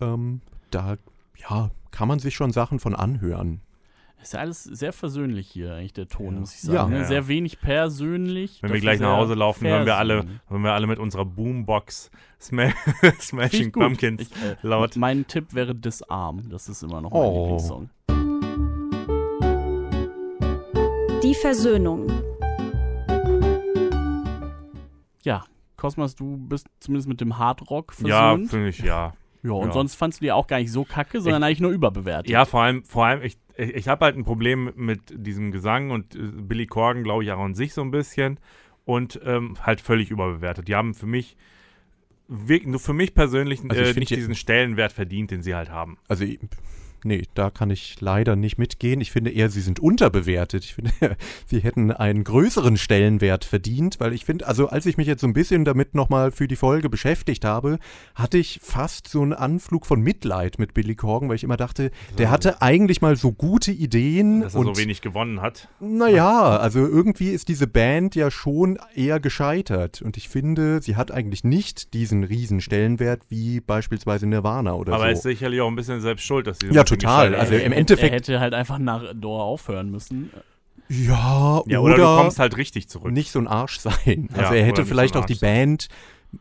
Ähm, 0.00 0.40
da, 0.70 0.96
ja, 1.36 1.70
kann 1.92 2.08
man 2.08 2.18
sich 2.18 2.34
schon 2.34 2.50
Sachen 2.50 2.80
von 2.80 2.96
anhören. 2.96 3.60
Ist 4.20 4.34
ja 4.34 4.40
alles 4.40 4.62
sehr 4.62 4.92
versöhnlich 4.92 5.48
hier, 5.48 5.74
eigentlich 5.74 5.94
der 5.94 6.06
Ton, 6.08 6.34
Ja. 6.34 6.40
muss 6.40 6.54
ich 6.54 6.60
sagen. 6.60 6.74
Ja. 6.76 6.86
ne? 6.86 6.98
Ja. 6.98 7.04
Sehr 7.06 7.26
wenig 7.26 7.60
persönlich. 7.60 8.62
Wenn 8.62 8.72
wir 8.72 8.80
gleich 8.80 9.00
nach 9.00 9.16
Hause 9.16 9.34
laufen, 9.34 9.66
hören 9.66 9.84
wir 9.84 9.96
alle, 9.96 10.24
hören 10.48 10.62
wir 10.62 10.72
alle 10.72 10.86
mit 10.86 10.98
unserer 11.00 11.24
Boombox 11.24 12.10
Sma 12.40 12.68
Finde 13.00 13.16
Smashing. 13.20 13.72
Pumpkins 13.72 14.22
Ich, 14.22 14.30
äh, 14.44 14.56
laut. 14.62 14.94
Mein 14.96 15.26
Tipp 15.26 15.54
wäre 15.54 15.74
Disarm. 15.74 16.48
Das 16.50 16.68
ist 16.68 16.82
immer 16.84 17.00
noch 17.00 17.10
mein 17.10 17.20
Oh. 17.20 17.40
Lieblingssong. 17.42 17.90
Die 21.24 21.34
Versöhnung. 21.34 22.06
Ja, 25.24 25.44
Cosmas, 25.76 26.14
du 26.14 26.36
bist 26.36 26.66
zumindest 26.80 27.08
mit 27.08 27.20
dem 27.20 27.38
Hardrock 27.38 27.94
Ja, 28.04 28.30
versöhnt. 28.30 28.50
finde 28.50 28.68
ich, 28.68 28.78
ja. 28.78 29.14
Ja, 29.42 29.52
und 29.52 29.68
ja. 29.68 29.72
sonst 29.72 29.94
fandst 29.96 30.20
du 30.20 30.24
die 30.24 30.32
auch 30.32 30.46
gar 30.46 30.58
nicht 30.58 30.70
so 30.70 30.84
kacke, 30.84 31.20
sondern 31.20 31.42
eigentlich 31.42 31.60
nur 31.60 31.72
überbewertet. 31.72 32.30
Ja, 32.30 32.44
vor 32.44 32.62
allem, 32.62 32.84
vor 32.84 33.06
allem, 33.06 33.22
ich, 33.22 33.36
ich, 33.56 33.74
ich 33.74 33.88
habe 33.88 34.04
halt 34.04 34.16
ein 34.16 34.24
Problem 34.24 34.72
mit 34.76 35.00
diesem 35.14 35.50
Gesang 35.50 35.90
und 35.90 36.14
äh, 36.14 36.18
Billy 36.18 36.66
Corgan, 36.66 37.02
glaube 37.02 37.24
ich, 37.24 37.32
auch 37.32 37.40
an 37.40 37.54
sich 37.54 37.74
so 37.74 37.82
ein 37.82 37.90
bisschen 37.90 38.38
und 38.84 39.20
ähm, 39.24 39.56
halt 39.62 39.80
völlig 39.80 40.10
überbewertet. 40.10 40.68
Die 40.68 40.74
haben 40.76 40.94
für 40.94 41.06
mich 41.06 41.36
wirklich 42.28 42.68
nur 42.70 42.80
für 42.80 42.92
mich 42.94 43.14
persönlich 43.14 43.60
Also 43.68 43.82
ich 43.82 43.96
äh, 43.96 43.98
nicht 43.98 44.10
die- 44.10 44.16
diesen 44.16 44.34
Stellenwert 44.34 44.92
verdient, 44.92 45.30
den 45.32 45.42
sie 45.42 45.54
halt 45.54 45.70
haben. 45.70 45.98
Also, 46.08 46.24
nee, 47.04 47.22
da 47.34 47.50
kann 47.50 47.70
ich 47.70 48.00
leider 48.00 48.36
nicht 48.36 48.58
mitgehen. 48.58 49.00
Ich 49.00 49.10
finde 49.10 49.30
eher, 49.30 49.48
sie 49.50 49.60
sind 49.60 49.80
unterbewertet. 49.80 50.64
Ich 50.64 50.74
finde, 50.74 50.90
sie 51.46 51.60
hätten 51.60 51.90
einen 51.92 52.24
größeren 52.24 52.76
Stellenwert 52.76 53.44
verdient, 53.44 54.00
weil 54.00 54.12
ich 54.12 54.24
finde, 54.24 54.46
also 54.46 54.68
als 54.68 54.86
ich 54.86 54.96
mich 54.96 55.06
jetzt 55.06 55.20
so 55.20 55.26
ein 55.26 55.32
bisschen 55.32 55.64
damit 55.64 55.94
nochmal 55.94 56.30
für 56.30 56.48
die 56.48 56.56
Folge 56.56 56.88
beschäftigt 56.88 57.44
habe, 57.44 57.78
hatte 58.14 58.38
ich 58.38 58.60
fast 58.62 59.08
so 59.08 59.22
einen 59.22 59.32
Anflug 59.32 59.86
von 59.86 60.00
Mitleid 60.00 60.58
mit 60.58 60.74
Billy 60.74 60.94
Corgan, 60.94 61.28
weil 61.28 61.36
ich 61.36 61.44
immer 61.44 61.56
dachte, 61.56 61.90
der 62.18 62.30
hatte 62.30 62.62
eigentlich 62.62 63.00
mal 63.00 63.16
so 63.16 63.32
gute 63.32 63.72
Ideen 63.72 64.40
Dass 64.42 64.54
er 64.54 64.60
und 64.60 64.74
so 64.76 64.80
wenig 64.82 65.00
gewonnen 65.02 65.40
hat. 65.40 65.68
naja, 65.80 66.56
also 66.58 66.80
irgendwie 66.80 67.30
ist 67.30 67.48
diese 67.48 67.66
Band 67.66 68.14
ja 68.14 68.30
schon 68.30 68.78
eher 68.94 69.20
gescheitert. 69.20 70.02
Und 70.02 70.16
ich 70.16 70.28
finde, 70.28 70.80
sie 70.82 70.96
hat 70.96 71.10
eigentlich 71.10 71.44
nicht 71.44 71.94
diesen 71.94 72.24
riesen 72.24 72.60
Stellenwert 72.60 73.22
wie 73.28 73.60
beispielsweise 73.60 74.26
Nirvana 74.26 74.74
oder 74.74 74.92
Aber 74.94 75.06
er 75.06 75.12
ist 75.12 75.22
so. 75.22 75.28
sicherlich 75.28 75.60
auch 75.60 75.68
ein 75.68 75.76
bisschen 75.76 76.00
selbst 76.00 76.24
schuld, 76.24 76.46
dass 76.46 76.58
sie 76.60 76.68
so 76.68 76.74
Ja, 76.74 76.84
total. 77.00 77.34
Also 77.34 77.54
im 77.54 77.72
Er 77.72 77.78
Endeffekt, 77.78 78.12
hätte 78.14 78.40
halt 78.40 78.54
einfach 78.54 78.78
nach 78.78 79.02
Door 79.14 79.42
aufhören 79.44 79.90
müssen. 79.90 80.30
ja, 80.88 81.62
Ja, 81.66 81.78
oder, 81.80 81.82
oder, 81.82 81.96
du 81.96 82.02
kommst 82.22 82.38
halt 82.38 82.56
richtig 82.56 82.88
zurück. 82.88 83.12
nicht 83.12 83.30
so 83.32 83.38
ein 83.38 83.46
Arsch 83.48 83.78
sein. 83.78 84.28
Ja, 84.32 84.42
Also 84.42 84.54
er 84.54 84.60
oder 84.60 84.64
hätte 84.64 84.84
vielleicht 84.86 85.14
so 85.14 85.20
auch 85.20 85.24
die. 85.26 85.34
Band, 85.36 85.88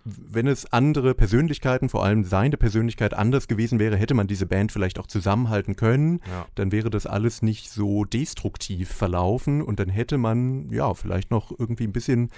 wenn 0.05 0.47
es 0.47 0.71
andere 0.71 1.13
Persönlichkeiten, 1.13 1.89
vor 1.89 2.03
allem 2.05 2.23
seine 2.23 2.55
Persönlichkeit 2.57 3.13
anders 3.13 3.47
gewesen 3.49 3.77
wäre, 3.79 3.97
hätte 3.97 4.13
man 4.13 4.27
diese 4.27 4.45
Band 4.45 4.71
vielleicht 4.71 4.99
auch 4.99 5.07
zusammenhalten 5.07 5.75
können. 5.75 6.21
Ja. 6.29 6.45
Dann 6.55 6.71
wäre 6.71 6.89
das 6.89 7.05
alles 7.05 7.41
nicht 7.41 7.69
so 7.69 8.05
destruktiv 8.05 8.89
verlaufen 8.89 9.61
und 9.61 9.79
dann 9.79 9.89
hätte 9.89 10.17
man 10.17 10.69
ja 10.71 10.93
vielleicht 10.93 11.29
noch 11.31 11.51
irgendwie 11.57 11.83
ein 11.85 11.91
bisschen 11.93 12.29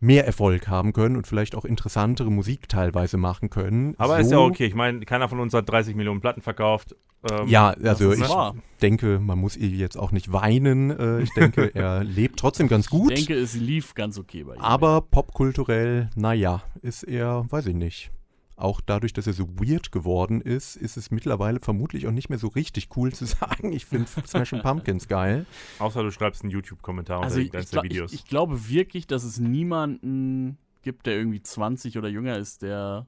mehr 0.00 0.26
Erfolg 0.26 0.68
haben 0.68 0.92
können 0.92 1.16
und 1.16 1.26
vielleicht 1.26 1.54
auch 1.54 1.64
interessantere 1.64 2.30
Musik 2.30 2.68
teilweise 2.68 3.16
machen 3.16 3.50
können. 3.50 3.94
Aber 3.98 4.16
so, 4.16 4.20
ist 4.20 4.30
ja 4.32 4.38
okay. 4.38 4.66
Ich 4.66 4.74
meine, 4.74 5.00
keiner 5.00 5.28
von 5.28 5.40
uns 5.40 5.54
hat 5.54 5.68
30 5.68 5.94
Millionen 5.94 6.20
Platten 6.20 6.42
verkauft. 6.42 6.94
Ähm, 7.30 7.48
Ja, 7.48 7.70
also 7.70 8.12
ich 8.12 8.20
wahr. 8.28 8.54
denke, 8.82 9.18
man 9.18 9.38
muss 9.38 9.56
ihr 9.56 9.68
jetzt 9.68 9.96
auch 9.96 10.12
nicht 10.12 10.32
weinen. 10.32 10.90
Äh, 10.90 11.22
Ich 11.22 11.30
denke, 11.32 11.70
er 11.74 12.04
lebt 12.04 12.38
trotzdem 12.38 12.68
ganz 12.68 12.90
gut. 12.90 13.12
Ich 13.12 13.26
denke, 13.26 13.40
es 13.42 13.54
lief 13.54 13.94
ganz 13.94 14.18
okay 14.18 14.44
bei 14.44 14.54
ihm. 14.56 14.60
Aber 14.60 15.00
popkulturell, 15.00 16.10
naja, 16.16 16.62
ist 16.82 17.02
er, 17.04 17.46
weiß 17.50 17.66
ich 17.66 17.74
nicht. 17.74 18.10
Auch 18.56 18.80
dadurch, 18.80 19.12
dass 19.12 19.26
er 19.26 19.32
so 19.32 19.48
weird 19.58 19.90
geworden 19.90 20.40
ist, 20.40 20.76
ist 20.76 20.96
es 20.96 21.10
mittlerweile 21.10 21.58
vermutlich 21.60 22.06
auch 22.06 22.12
nicht 22.12 22.28
mehr 22.30 22.38
so 22.38 22.46
richtig 22.48 22.88
cool 22.96 23.12
zu 23.12 23.24
sagen. 23.26 23.72
Ich 23.72 23.86
finde 23.86 24.06
Smashing 24.26 24.62
Pumpkins 24.62 25.08
geil. 25.08 25.46
Außer 25.80 26.02
du 26.02 26.10
schreibst 26.10 26.42
einen 26.42 26.50
YouTube-Kommentar 26.52 27.22
also 27.22 27.36
unter 27.40 27.42
ich, 27.42 27.50
die 27.50 27.56
ganzen 27.56 27.74
gla- 27.74 27.82
Videos. 27.82 28.12
Ich, 28.12 28.20
ich 28.20 28.26
glaube 28.26 28.68
wirklich, 28.68 29.06
dass 29.06 29.24
es 29.24 29.38
niemanden 29.40 30.58
gibt, 30.82 31.06
der 31.06 31.16
irgendwie 31.16 31.42
20 31.42 31.98
oder 31.98 32.08
jünger 32.08 32.36
ist, 32.38 32.62
der, 32.62 33.06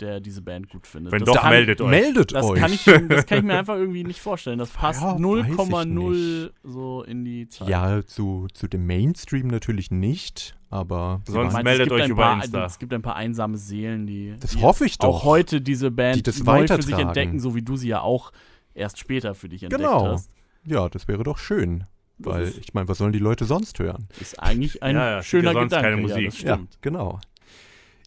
der 0.00 0.20
diese 0.20 0.42
Band 0.42 0.68
gut 0.68 0.86
findet. 0.86 1.12
Wenn 1.12 1.20
das 1.20 1.34
doch, 1.34 1.40
kann, 1.42 1.50
meldet 1.52 1.80
euch. 1.80 1.90
Meldet 1.90 2.32
Das 2.34 2.44
euch. 2.44 2.60
kann, 2.60 2.72
ich, 2.72 2.84
das 2.84 3.26
kann 3.26 3.38
ich 3.38 3.44
mir 3.44 3.58
einfach 3.58 3.76
irgendwie 3.76 4.04
nicht 4.04 4.20
vorstellen. 4.20 4.58
Das 4.58 4.70
passt 4.72 5.00
Ja, 5.02 5.14
weiß 5.14 5.48
ich 5.48 5.56
0,0 5.56 6.50
so 6.64 7.02
in 7.02 7.24
die 7.24 7.48
Zeit. 7.48 7.68
ja, 7.68 8.04
zu, 8.04 8.48
zu 8.52 8.68
dem 8.68 8.86
Mainstream 8.86 9.46
natürlich 9.48 9.90
nicht, 9.90 10.56
aber 10.70 11.22
Sonst 11.26 11.52
meine, 11.52 11.64
meldet 11.64 11.86
es 11.86 11.90
gibt 11.90 12.00
euch 12.00 12.04
ein 12.04 12.10
über 12.10 12.22
paar, 12.22 12.42
Insta. 12.42 12.64
Es 12.66 12.78
gibt 12.78 12.92
ein 12.92 13.02
paar 13.02 13.16
einsame 13.16 13.56
Seelen, 13.56 14.06
die, 14.06 14.34
das 14.40 14.50
die 14.50 14.62
hoffe 14.62 14.84
ich 14.86 14.98
doch. 14.98 15.08
auch 15.08 15.24
heute 15.24 15.60
diese 15.60 15.90
Band 15.90 16.16
die 16.16 16.22
das 16.22 16.42
neu 16.42 16.66
für 16.66 16.82
sich 16.82 16.98
entdecken, 16.98 17.40
so 17.40 17.54
wie 17.54 17.62
du 17.62 17.76
sie 17.76 17.88
ja 17.88 18.00
auch 18.00 18.32
erst 18.74 18.98
später 18.98 19.34
für 19.34 19.48
dich 19.48 19.62
entdeckt 19.62 19.82
Genau. 19.82 20.08
hast. 20.08 20.30
Ja, 20.64 20.88
das 20.88 21.08
wäre 21.08 21.22
doch 21.22 21.38
schön. 21.38 21.84
Das 22.18 22.34
Weil, 22.34 22.48
ich 22.60 22.72
meine, 22.74 22.88
was 22.88 22.98
sollen 22.98 23.12
die 23.12 23.18
Leute 23.18 23.44
sonst 23.44 23.78
hören? 23.78 24.08
Ist 24.20 24.40
eigentlich 24.42 24.82
ein 24.82 24.96
Ja, 24.96 25.10
ja, 25.16 25.22
schöner 25.22 25.52
ja 25.52 25.60
sonst 25.60 25.64
Gedanke. 25.70 25.84
keine 25.90 25.96
Ja, 25.96 26.02
Musik. 26.02 26.26
das 26.26 26.42
Ja, 26.42 26.54
stimmt. 26.54 26.78
genau. 26.80 27.20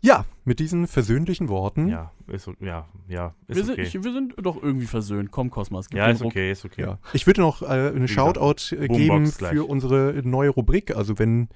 Ja, 0.01 0.25
mit 0.45 0.59
diesen 0.59 0.87
versöhnlichen 0.87 1.49
Worten. 1.49 1.89
ja, 1.89 2.11
ist, 2.27 2.49
ja, 2.61 2.87
ja, 3.07 3.35
ist 3.47 3.57
wir, 3.57 3.63
sind, 3.65 3.73
okay. 3.73 3.81
ich, 3.83 4.03
wir 4.03 4.13
sind 4.13 4.33
doch 4.41 4.61
irgendwie 4.61 4.85
versöhnt. 4.85 5.31
Komm, 5.31 5.49
Kosmas, 5.49 5.89
gib 5.89 5.97
ja, 5.97 6.07
ist 6.07 6.21
Ruck. 6.21 6.31
okay, 6.31 6.51
ist 6.51 6.63
okay. 6.65 6.83
Ja. 6.83 6.99
Ich 7.13 7.27
würde 7.27 7.41
noch 7.41 7.61
äh, 7.61 7.65
eine 7.65 7.91
gesagt, 7.91 8.09
Shoutout 8.09 8.75
äh, 8.75 8.87
Boombox 8.87 8.97
geben 8.97 9.31
gleich. 9.37 9.51
für 9.51 9.65
unsere 9.65 10.21
neue 10.23 10.49
Rubrik. 10.49 10.95
Also 10.95 11.19
wenn 11.19 11.49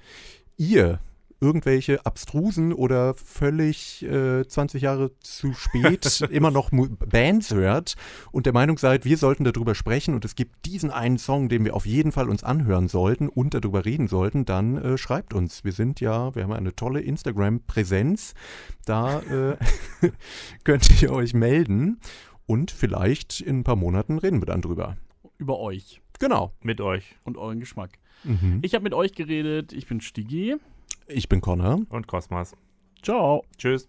ihr 0.56 1.00
irgendwelche 1.44 2.04
abstrusen 2.06 2.72
oder 2.72 3.12
völlig 3.14 4.02
äh, 4.02 4.46
20 4.46 4.82
Jahre 4.82 5.10
zu 5.20 5.52
spät 5.52 6.22
immer 6.30 6.50
noch 6.50 6.70
Bands 6.70 7.52
hört 7.52 7.96
und 8.32 8.46
der 8.46 8.54
Meinung 8.54 8.78
seid, 8.78 9.04
wir 9.04 9.18
sollten 9.18 9.44
darüber 9.44 9.74
sprechen 9.74 10.14
und 10.14 10.24
es 10.24 10.36
gibt 10.36 10.64
diesen 10.64 10.90
einen 10.90 11.18
Song, 11.18 11.50
den 11.50 11.64
wir 11.64 11.74
auf 11.74 11.84
jeden 11.84 12.12
Fall 12.12 12.30
uns 12.30 12.42
anhören 12.42 12.88
sollten 12.88 13.28
und 13.28 13.52
darüber 13.52 13.84
reden 13.84 14.08
sollten, 14.08 14.46
dann 14.46 14.78
äh, 14.78 14.96
schreibt 14.96 15.34
uns. 15.34 15.64
Wir 15.64 15.72
sind 15.72 16.00
ja, 16.00 16.34
wir 16.34 16.44
haben 16.44 16.52
eine 16.52 16.74
tolle 16.74 17.00
Instagram-Präsenz. 17.00 18.34
Da 18.86 19.20
äh, 19.20 19.56
könnt 20.64 21.02
ihr 21.02 21.12
euch 21.12 21.34
melden 21.34 22.00
und 22.46 22.70
vielleicht 22.70 23.40
in 23.40 23.60
ein 23.60 23.64
paar 23.64 23.76
Monaten 23.76 24.18
reden 24.18 24.40
wir 24.40 24.46
dann 24.46 24.62
drüber. 24.62 24.96
Über 25.38 25.58
euch 25.58 26.00
Genau. 26.18 26.52
Mit 26.62 26.80
euch 26.80 27.16
und 27.24 27.36
euren 27.36 27.60
Geschmack. 27.60 27.98
Mhm. 28.24 28.60
Ich 28.62 28.74
habe 28.74 28.84
mit 28.84 28.94
euch 28.94 29.12
geredet. 29.12 29.72
Ich 29.72 29.86
bin 29.86 30.00
Stigi. 30.00 30.56
Ich 31.06 31.28
bin 31.28 31.40
Connor. 31.40 31.80
und 31.90 32.06
Cosmas. 32.06 32.54
Ciao. 33.02 33.44
Tschüss. 33.58 33.88